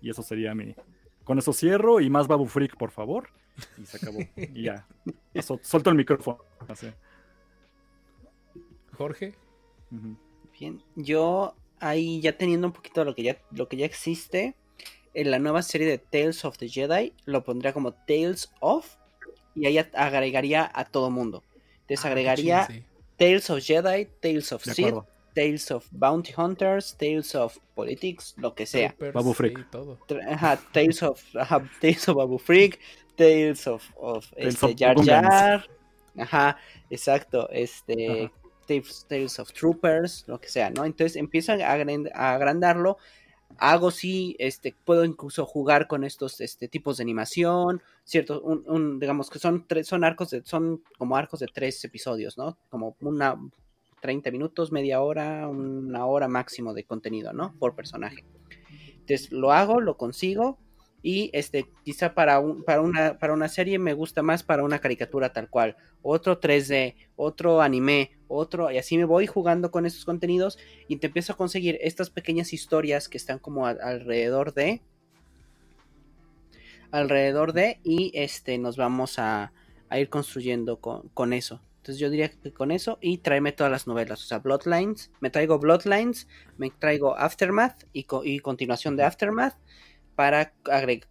[0.01, 0.75] Y eso sería mi...
[1.25, 3.29] Con eso cierro y más Babu Freak, por favor.
[3.77, 4.19] Y se acabó.
[4.35, 4.87] y ya.
[5.41, 6.39] Sol- suelto el micrófono.
[6.67, 6.91] Así.
[8.97, 9.33] Jorge.
[10.59, 14.55] Bien, yo ahí ya teniendo un poquito lo que ya, lo que ya existe,
[15.13, 18.95] en la nueva serie de Tales of the Jedi lo pondría como Tales of
[19.55, 21.43] y ahí agregaría a todo mundo.
[21.87, 22.83] Entonces Ah, sí.
[23.17, 24.95] Tales of Jedi, Tales of De Sith.
[25.33, 28.95] Tales of Bounty Hunters, Tales of Politics, lo que sea.
[29.13, 29.33] Babu
[30.29, 32.79] Ajá, Tales of, ajá, Tales of Babu Freak,
[33.19, 35.05] Tales of, of Tales este, of Jar.
[35.05, 35.67] Jar.
[36.17, 36.57] Ajá,
[36.89, 37.49] exacto.
[37.51, 38.33] Este, Ajá.
[38.65, 40.85] Tales, Tales of Troopers, lo que sea, ¿no?
[40.85, 42.97] Entonces empiezo a, agrand- a agrandarlo.
[43.57, 48.99] Hago sí, este, puedo incluso jugar con estos este, tipos de animación, cierto, un, un,
[48.99, 52.57] digamos que son tres, son arcos de, son como arcos de tres episodios, ¿no?
[52.69, 53.35] Como una
[54.01, 57.53] 30 minutos, media hora, una hora máximo de contenido, ¿no?
[57.59, 58.23] Por personaje.
[58.93, 60.57] Entonces lo hago, lo consigo
[61.01, 64.79] y este quizá para un, para una para una serie me gusta más para una
[64.79, 70.05] caricatura tal cual, otro 3D, otro anime, otro y así me voy jugando con esos
[70.05, 70.57] contenidos
[70.87, 74.81] y te empiezo a conseguir estas pequeñas historias que están como alrededor de
[76.91, 79.53] alrededor de y este nos vamos a,
[79.89, 81.61] a ir construyendo con, con eso.
[81.77, 85.29] Entonces yo diría que con eso y tráeme todas las novelas, o sea, Bloodlines, me
[85.29, 86.27] traigo Bloodlines,
[86.57, 89.55] me traigo Aftermath y, y continuación de Aftermath
[90.19, 90.51] para,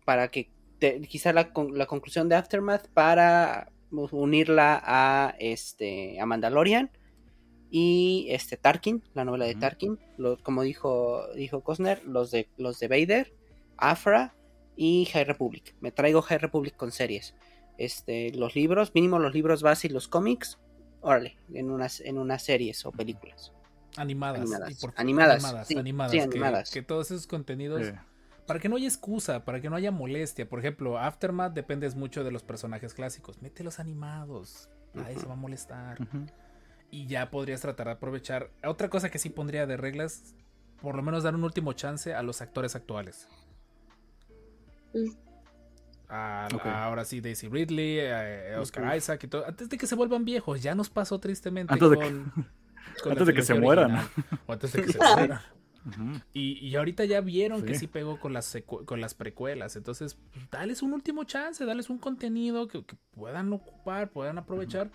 [0.04, 6.26] para que te- quizá la, con- la conclusión de Aftermath para unirla a este a
[6.26, 6.90] Mandalorian
[7.70, 9.54] y este Tarkin, la novela de.
[9.54, 13.32] Tarkin, lo- como dijo dijo Cosner, los de los de Vader,
[13.78, 14.34] Afra
[14.76, 15.74] y High Republic.
[15.80, 17.34] Me traigo High Republic con series.
[17.78, 20.58] Este, los libros, mínimo los libros base y los cómics,
[21.00, 23.52] órale, en unas en unas series o películas.
[23.96, 24.42] Animadas.
[24.42, 24.70] Animadas.
[24.70, 26.70] y por- Animadas, Animadas, sí, animadas, sí, que- animadas.
[26.70, 27.86] Que, todos esos contenidos.
[27.86, 27.92] Sí.
[28.48, 30.48] Para que no haya excusa, para que no haya molestia.
[30.48, 33.40] Por ejemplo, Aftermath dependes mucho de los personajes clásicos.
[33.42, 34.68] Mételos animados.
[34.94, 35.98] Nadie se va a molestar.
[36.90, 38.50] Y ya podrías tratar de aprovechar.
[38.64, 40.34] Otra cosa que sí pondría de reglas,
[40.80, 43.28] por lo menos dar un último chance a los actores actuales.
[44.94, 45.10] Mm.
[46.08, 46.48] A-.
[46.86, 49.46] Ahora sí, Daisy Ridley, eh, Oscar Isaac y todo.
[49.46, 53.08] Antes de que se vuelvan viejos, ya nos pasó tristemente Antes de con, que- con
[53.08, 54.08] la antes de que se mueran.
[54.46, 55.40] O antes de que se mueran.
[56.32, 57.86] Y, y ahorita ya vieron que Sí.
[57.86, 59.76] pegó con las, con las precuelas.
[59.76, 64.90] Entonces, pues, dales un último chance, dales un contenido que, que puedan ocupar, puedan aprovechar,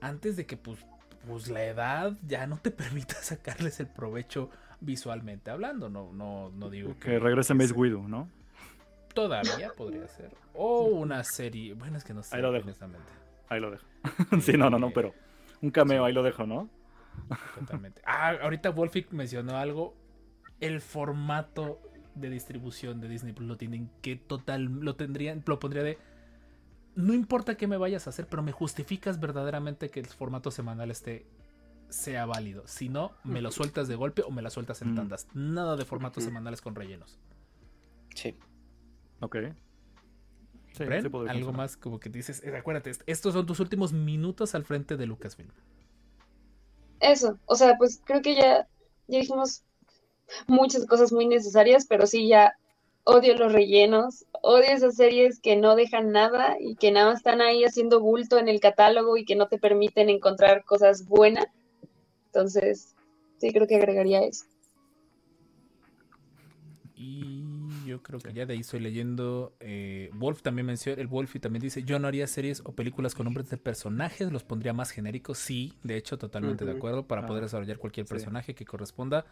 [0.00, 0.78] antes de que pues,
[1.26, 4.50] pues la edad ya no te permita sacarles el provecho
[4.80, 5.88] visualmente hablando.
[5.90, 8.28] No, no, no digo que, Que regrese Mace Widow, ¿no?
[9.14, 10.30] Todavía podría ser.
[10.54, 11.74] O una serie.
[11.74, 12.64] Bueno, es que no sé, Ahí lo dejo.
[12.64, 13.06] honestamente.
[13.48, 13.84] Ahí lo dejo.
[14.40, 15.12] sí, no, no, no, pero
[15.60, 16.68] un cameo, ahí lo dejo, ¿no?
[17.58, 18.00] Totalmente.
[18.06, 19.94] Ah, ahorita Wolfic mencionó algo.
[20.60, 21.80] El formato
[22.14, 24.64] de distribución de Disney Plus lo tienen que total.
[24.64, 25.42] Lo tendrían.
[25.46, 25.98] Lo pondría de.
[26.96, 30.90] No importa qué me vayas a hacer, pero me justificas verdaderamente que el formato semanal
[30.90, 31.26] esté
[31.88, 32.66] sea válido.
[32.66, 34.96] Si no, me lo sueltas de golpe o me la sueltas en Mm.
[34.96, 35.28] tandas.
[35.34, 37.18] Nada de formatos semanales con rellenos.
[38.14, 38.36] Sí.
[39.20, 39.36] Ok.
[40.72, 41.56] Sí, Bren, sí podría algo funcionar.
[41.66, 45.06] más como que dices, eh, acuérdate, est- estos son tus últimos minutos al frente de
[45.06, 45.50] Lucasfilm.
[47.00, 48.68] Eso, o sea, pues creo que ya,
[49.08, 49.64] ya dijimos
[50.46, 52.54] muchas cosas muy necesarias, pero sí ya
[53.04, 57.40] odio los rellenos, odio esas series que no dejan nada y que nada más están
[57.40, 61.46] ahí haciendo bulto en el catálogo y que no te permiten encontrar cosas buenas.
[62.26, 62.94] Entonces,
[63.38, 64.44] sí creo que agregaría eso.
[66.94, 69.54] Y yo creo que ya de ahí estoy leyendo.
[69.60, 73.24] eh, Wolf también menciona, el Wolfie también dice: Yo no haría series o películas con
[73.24, 75.38] nombres de personajes, los pondría más genéricos.
[75.38, 78.12] Sí, de hecho, totalmente de acuerdo, para Ah, poder desarrollar cualquier sí.
[78.12, 79.24] personaje que corresponda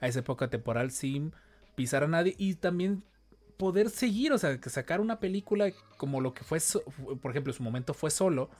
[0.00, 1.32] a esa época temporal sin
[1.74, 2.34] pisar a nadie.
[2.38, 3.02] Y también
[3.56, 6.82] poder seguir, o sea, que sacar una película como lo que fue, so-
[7.20, 8.50] por ejemplo, en su momento fue solo,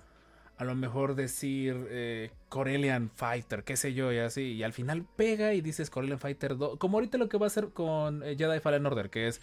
[0.57, 5.07] a lo mejor decir eh, Corellian Fighter, qué sé yo, y así, y al final
[5.15, 8.35] pega y dices Corellian Fighter 2, como ahorita lo que va a hacer con eh,
[8.37, 9.41] Jedi Fallen Order, que es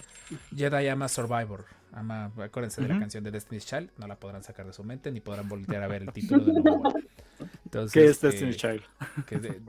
[0.53, 1.63] Jedi ama Survivor,
[1.93, 5.09] ama, acuérdense de la canción de Destiny's Child, no la podrán sacar de su mente,
[5.09, 6.83] ni podrán voltear a ver el título de nuevo.
[7.75, 8.81] Entonces, ¿Qué es eh, Destiny's Child?
[9.25, 9.61] que es de-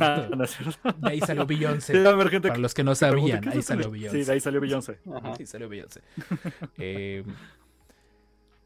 [0.00, 0.46] ah.
[0.46, 0.64] Sí.
[0.84, 0.92] No.
[0.92, 1.92] De ahí salió Sí, Beyoncé.
[1.94, 4.18] gente Para que los que no sabían, ¿qué es ahí salió Beyoncé.
[4.18, 4.98] Sí, de ahí salió Beyoncé.
[5.14, 5.36] Ajá.
[5.36, 6.00] Sí, salió Beyoncé.
[6.78, 7.24] Eh,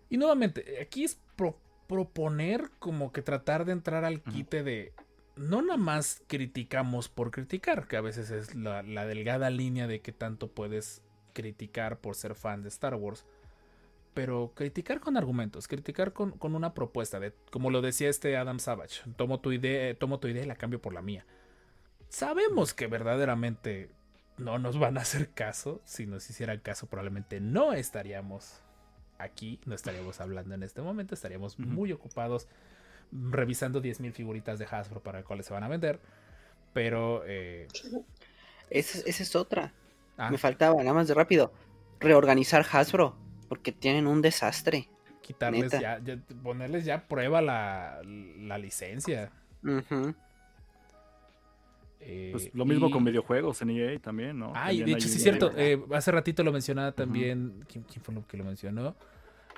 [0.08, 4.92] y nuevamente, aquí es pro- proponer como que tratar de entrar al quite de...
[5.36, 10.00] No nada más criticamos por criticar, que a veces es la, la delgada línea de
[10.00, 11.02] que tanto puedes
[11.32, 13.24] criticar por ser fan de Star Wars.
[14.14, 18.58] Pero criticar con argumentos, criticar con, con una propuesta, de, como lo decía este Adam
[18.58, 21.24] Savage, tomo tu idea, tomo tu idea y la cambio por la mía.
[22.08, 23.90] Sabemos que verdaderamente
[24.36, 25.80] no nos van a hacer caso.
[25.84, 28.60] Si nos hicieran caso, probablemente no estaríamos
[29.18, 32.48] aquí, no estaríamos hablando en este momento, estaríamos muy ocupados
[33.12, 36.00] revisando 10.000 figuritas de Hasbro para cuáles se van a vender.
[36.72, 37.68] Pero, eh,
[38.70, 39.72] Esa, esa es otra.
[40.16, 41.52] ah, Me faltaba, nada más de rápido.
[42.00, 43.16] Reorganizar Hasbro.
[43.50, 44.88] Porque tienen un desastre.
[45.20, 45.80] quitarles neta.
[45.80, 49.30] ya, ya- ponerles ya a prueba la, la licencia.
[52.00, 54.52] Eh, Pues lo mismo y- con videojuegos en EA también, ¿no?
[54.54, 55.52] Ah, y de hecho, sí es cierto.
[55.56, 57.64] eh, hace ratito lo mencionaba también.
[57.70, 58.96] ¿quién, quién fue lo que lo mencionó?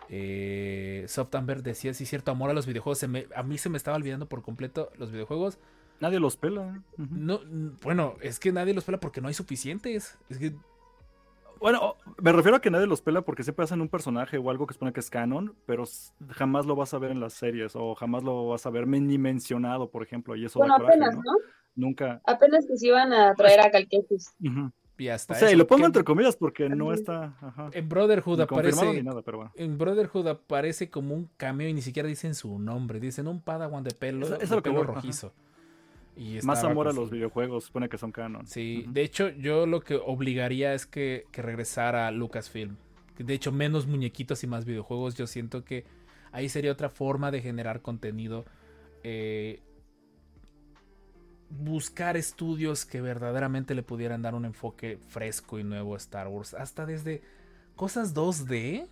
[0.08, 2.98] Eh, Soft Amber decía, sí, cierto, amor a los videojuegos.
[2.98, 5.58] Se me- a mí se me estaba olvidando por completo los videojuegos.
[6.00, 6.82] Nadie los pela.
[6.98, 7.06] Ujú.
[7.10, 7.40] No,
[7.82, 10.18] bueno, es que nadie los pela porque no hay suficientes.
[10.28, 10.52] Es que
[11.62, 14.66] Bueno, me refiero a que nadie los pela porque siempre hacen un personaje o algo
[14.66, 15.84] que supone que es canon, pero
[16.30, 19.16] jamás lo vas a ver en las series o jamás lo vas a ver ni
[19.16, 21.22] mencionado, por ejemplo, y eso Bueno, da coraje, apenas, ¿no?
[21.22, 21.38] ¿no?
[21.76, 22.20] Nunca.
[22.26, 24.34] Apenas que se iban a traer a Calquetis.
[24.44, 24.72] Ujú.
[24.98, 27.88] y hasta O sea, y lo pongo que entre comillas porque no está ajá, En
[27.88, 28.92] Brotherhood ni aparece.
[28.92, 29.52] ni nada, pero bueno.
[29.56, 33.00] En Brotherhood aparece como un cameo y ni siquiera dicen su nombre.
[33.00, 35.32] Dicen un padawan de pelo, Eso- eso es de lo que pelo voy, ajá.
[36.16, 38.46] Y Más amor a con los videojuegos, supone que son canon.
[38.46, 42.76] Sí, de hecho, yo lo que obligaría es que, que regresara Lucasfilm.
[43.16, 45.14] Que De hecho, menos muñequitos y más videojuegos.
[45.14, 45.84] Yo siento que
[46.30, 48.44] ahí sería otra forma de generar contenido.
[49.04, 49.60] eh,
[51.50, 56.54] buscar estudios que verdaderamente le pudieran dar un enfoque fresco y nuevo a Star Wars.
[56.54, 57.22] Hasta desde
[57.76, 58.86] cosas 2D.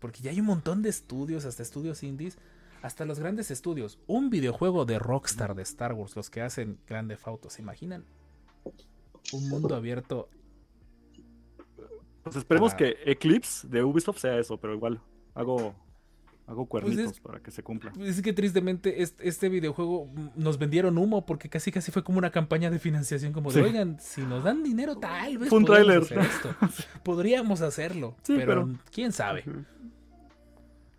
[0.00, 2.38] Porque ya hay un montón de estudios, hasta estudios indies.
[2.82, 3.98] Hasta los grandes estudios.
[4.06, 8.04] Un videojuego de Rockstar de Star Wars, los que hacen Grande Auto, ¿se imaginan?
[9.32, 10.28] Un mundo abierto.
[12.22, 15.00] Pues esperemos que Eclipse de Ubisoft sea eso, pero igual
[15.34, 15.74] hago,
[16.46, 17.92] hago cuernitos Pues es- para que se cumpla.
[18.00, 22.30] Es que tristemente este, este videojuego nos vendieron humo porque casi casi fue como una
[22.30, 23.66] campaña de financiación como de, Sí.
[23.66, 26.26] oigan, si nos dan dinero tal vez Fue un podríamos tráiler.
[26.30, 26.56] hacer esto.
[27.04, 29.44] Podríamos hacerlo, Sí, pero, pero- quién sabe.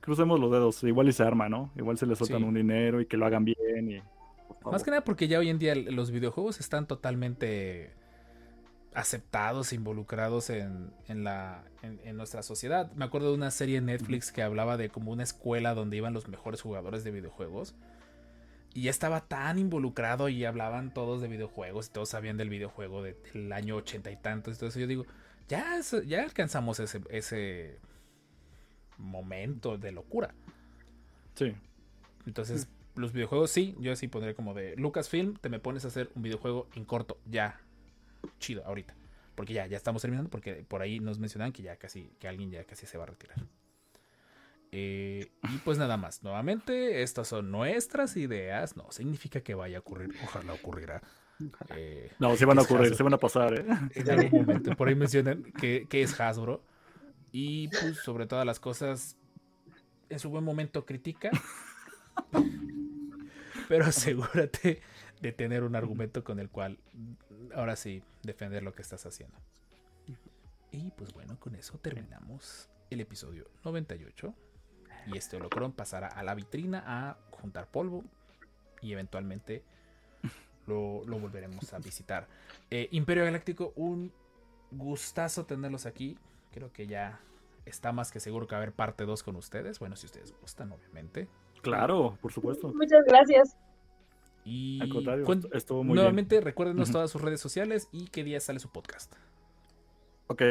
[0.02, 1.72] Crucemos los dedos, igual y se arma, ¿no?
[1.76, 2.44] Igual se le sueltan Sí.
[2.44, 4.02] un dinero y que lo hagan bien y.
[4.70, 7.92] Más que nada porque ya hoy en día los videojuegos están totalmente
[8.94, 12.92] aceptados, involucrados en, en la, en, en nuestra sociedad.
[12.94, 16.14] Me acuerdo de una serie en Netflix que hablaba de como una escuela donde iban
[16.14, 17.74] los mejores jugadores de videojuegos.
[18.74, 23.02] Y ya estaba tan involucrado y hablaban todos de videojuegos y todos sabían del videojuego
[23.02, 24.56] de- del año ochenta y tantos.
[24.56, 25.06] Entonces yo digo,
[25.48, 27.80] ya, ya alcanzamos ese, ese
[28.98, 30.34] momento de locura.
[31.36, 31.54] Sí.
[32.26, 36.10] Entonces, los videojuegos sí, yo sí pondré como de Lucasfilm, te me pones a hacer
[36.16, 37.60] un videojuego en corto, ya.
[38.40, 38.96] Chido, ahorita.
[39.36, 42.52] Porque ya, ya estamos terminando, porque por ahí nos mencionan que ya casi, que alguien
[42.52, 43.38] ya casi se va a retirar.
[44.74, 49.80] Eh, y pues nada más, nuevamente, estas son nuestras ideas, no significa que vaya a
[49.82, 51.02] ocurrir, ojalá ocurrirá.
[51.76, 52.98] Eh, No, se van a ocurrir, Hasbro.
[52.98, 53.66] se van a pasar, ¿eh?
[53.96, 54.76] en algún momento.
[54.76, 56.64] Por ahí mencionan que, que es Hasbro.
[57.32, 59.18] Y pues sobre todas las cosas,
[60.10, 61.32] en su buen momento critica.
[63.70, 64.82] Pero asegúrate
[65.22, 66.78] de tener un argumento con el cual,
[67.56, 69.38] ahora sí, defender lo que estás haciendo.
[70.72, 74.34] Y pues bueno, con eso terminamos el episodio 98.
[75.08, 78.04] Y este holocron pasará a la vitrina a juntar polvo.
[78.82, 79.64] Y eventualmente
[80.68, 82.28] lo, lo volveremos a visitar.
[82.70, 84.12] Eh, Imperio Galáctico, un
[84.72, 86.18] gustazo tenerlos aquí.
[86.52, 87.20] Creo que ya
[87.66, 89.80] está más que seguro que va a haber parte 2 con ustedes.
[89.80, 91.28] Bueno, si ustedes gustan, obviamente.
[91.62, 92.74] Claro, por supuesto.
[92.74, 93.58] Muchas gracias.
[94.44, 94.80] Y
[95.54, 99.14] estuvo muy nuevamente recuérdenos todas sus redes sociales y qué día sale su podcast.
[100.28, 100.42] Ok,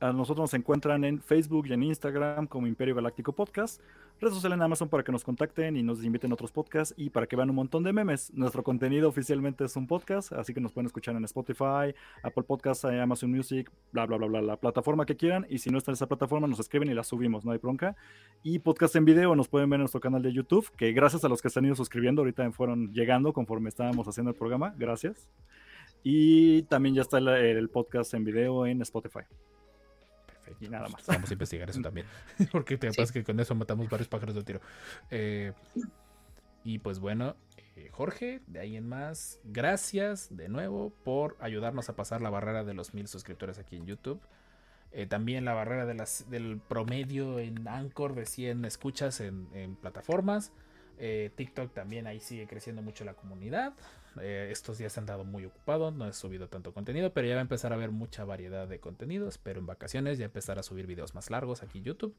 [0.00, 3.82] Nosotros nos encuentran en Facebook y en Instagram como Imperio Galáctico Podcast.
[4.20, 7.10] Redes sociales en Amazon para que nos contacten y nos inviten a otros podcasts y
[7.10, 8.32] para que vean un montón de memes.
[8.32, 12.84] Nuestro contenido oficialmente es un podcast, así que nos pueden escuchar en Spotify, Apple Podcasts,
[12.84, 15.46] eh, Amazon Music, bla, bla, bla, bla, la plataforma que quieran.
[15.48, 17.96] Y si no está en esa plataforma, nos escriben y la subimos, no hay bronca.
[18.44, 21.28] Y podcast en video nos pueden ver en nuestro canal de YouTube, que gracias a
[21.28, 24.74] los que se han ido suscribiendo, ahorita fueron llegando conforme estábamos haciendo el programa.
[24.78, 25.28] Gracias.
[26.04, 29.22] Y también ya está el podcast en video en Spotify.
[30.60, 31.06] Y nada más.
[31.06, 32.06] Vamos a investigar eso también.
[32.52, 32.96] Porque te Sí.
[33.00, 34.60] pasa que con eso matamos varios pájaros de tiro.
[35.10, 35.52] Eh,
[36.64, 37.36] y pues bueno,
[37.76, 42.64] eh, Jorge, de ahí en más, gracias de nuevo por ayudarnos a pasar la barrera
[42.64, 44.20] de los mil suscriptores aquí en YouTube.
[44.90, 49.76] Eh, también la barrera de las, del promedio en Anchor de 100 escuchas en, en
[49.76, 50.52] plataformas.
[51.36, 53.72] TikTok también ahí sigue creciendo mucho la comunidad.
[54.20, 57.34] Eh, estos días se han dado muy ocupado, no he subido tanto contenido, pero ya
[57.34, 59.28] va a empezar a haber mucha variedad de contenido.
[59.28, 62.14] Espero en vacaciones ya empezar a subir videos más largos aquí en YouTube.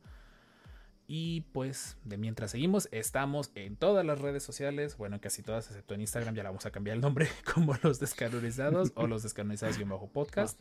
[1.12, 5.66] Y pues, de mientras seguimos, estamos en todas las redes sociales, bueno, en casi todas,
[5.66, 9.24] excepto en Instagram, ya la vamos a cambiar el nombre, como los descanonizados o los
[9.24, 10.60] descanonizados bajo podcast.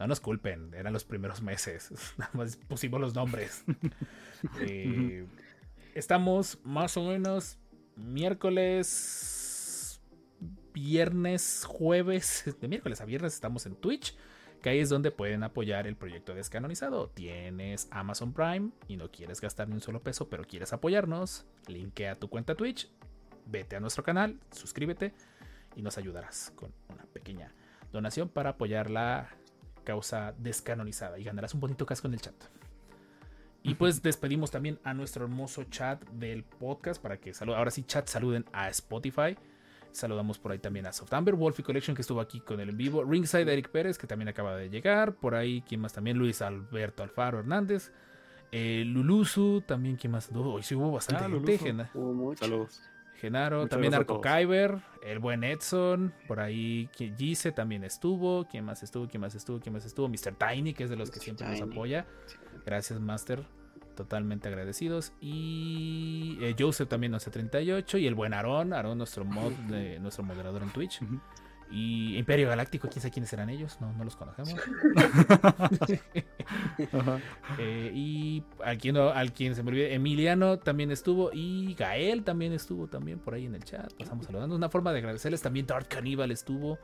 [0.00, 3.64] No nos culpen, eran los primeros meses, nada más pusimos los nombres.
[4.60, 5.26] Eh,
[5.94, 7.56] estamos más o menos
[7.96, 8.84] miércoles,
[10.76, 14.14] viernes, jueves, de miércoles a viernes estamos en Twitch,
[14.60, 17.08] que ahí es donde pueden apoyar el proyecto descanonizado.
[17.08, 22.16] Tienes Amazon Prime y no quieres gastar ni un solo peso, pero quieres apoyarnos, linkea
[22.16, 22.90] tu cuenta Twitch,
[23.46, 25.14] vete a nuestro canal, suscríbete
[25.76, 27.54] y nos ayudarás con una pequeña
[27.90, 29.30] donación para apoyar la
[29.82, 32.34] causa descanonizada y ganarás un bonito casco en el chat.
[33.62, 37.58] Y pues despedimos también a nuestro hermoso chat del podcast para que saluden.
[37.58, 39.36] Ahora sí, chat, saluden a Spotify.
[39.92, 43.04] Saludamos por ahí también a Softamber, Wolfie Collection que estuvo aquí con el en vivo.
[43.04, 45.14] Ringside Eric Pérez que también acaba de llegar.
[45.14, 46.18] Por ahí, ¿quién más también?
[46.18, 47.92] Luis Alberto Alfaro Hernández.
[48.52, 50.30] Eh, Lulusu, también, ¿quién más?
[50.32, 51.58] Hoy sí hubo bastante Ah, gente.
[51.58, 52.44] Gena- Hubo mucho.
[52.44, 52.82] Saludos.
[53.16, 54.20] Genaro, Muchas también Arco.
[54.20, 59.08] Kyber, el buen Edson, por ahí Gise también estuvo, ¿quién más estuvo?
[59.08, 59.58] ¿Quién más estuvo?
[59.58, 60.06] ¿Quién más estuvo?
[60.06, 60.34] Mr.
[60.36, 62.04] Tiny, que es de los que siempre nos apoya.
[62.66, 63.42] Gracias, Master.
[63.96, 65.12] Totalmente agradecidos.
[65.20, 67.98] Y eh, Joseph también 1138.
[67.98, 71.00] Y el buen Aaron, Aaron, nuestro mod, de- nuestro moderador en Twitch.
[71.68, 74.54] Y Imperio Galáctico, quién sabe quiénes serán ellos, no, no los conocemos.
[77.58, 82.52] Eh, y al quien, al quien se me olvide, Emiliano también estuvo y Gael también
[82.52, 83.92] estuvo también por ahí en el chat.
[83.94, 84.54] Pasamos saludando.
[84.54, 85.42] Una forma de agradecerles.
[85.42, 86.78] También Dart Cannibal estuvo,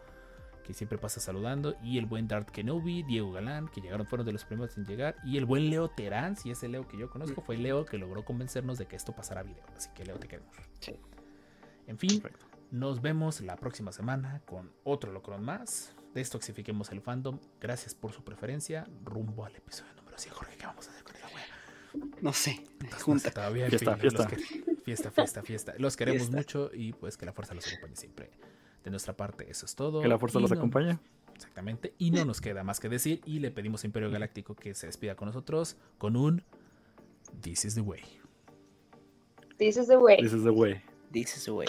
[0.63, 1.77] que siempre pasa saludando.
[1.83, 5.17] Y el buen Dart Kenobi, Diego Galán, que llegaron, fueron de los primeros en llegar.
[5.25, 8.25] Y el buen Leo Terán, si ese Leo que yo conozco, fue Leo que logró
[8.25, 9.65] convencernos de que esto pasara a video.
[9.77, 10.55] Así que Leo, te queremos.
[10.81, 10.95] Sí.
[11.87, 12.47] En fin, Perfecto.
[12.71, 15.95] nos vemos la próxima semana con otro Locron más.
[16.15, 17.39] Destoxifiquemos el fandom.
[17.61, 18.87] Gracias por su preferencia.
[19.05, 20.35] Rumbo al episodio número 100.
[20.35, 21.45] Jorge, ¿qué vamos a hacer con esa wea?
[22.21, 22.65] No sé.
[23.03, 23.31] Junta.
[23.31, 24.27] todavía Fiesta, fin, fiesta.
[24.27, 24.37] que-
[24.85, 25.75] fiesta, fiesta, fiesta.
[25.79, 26.37] Los queremos Fiesta.
[26.37, 28.31] mucho y pues que la fuerza los acompañe siempre.
[28.85, 30.01] De nuestra parte, eso es todo.
[30.03, 30.99] Que la fuerza Y los no- acompañe.
[31.35, 31.95] Exactamente.
[31.99, 33.21] Y no nos queda más que decir.
[33.25, 36.43] Y le pedimos a Imperio Galáctico que se despida con nosotros con un
[37.41, 38.03] This is the way.
[39.59, 40.17] This is the way.
[40.19, 40.83] This is the way.
[41.13, 41.67] This is the way.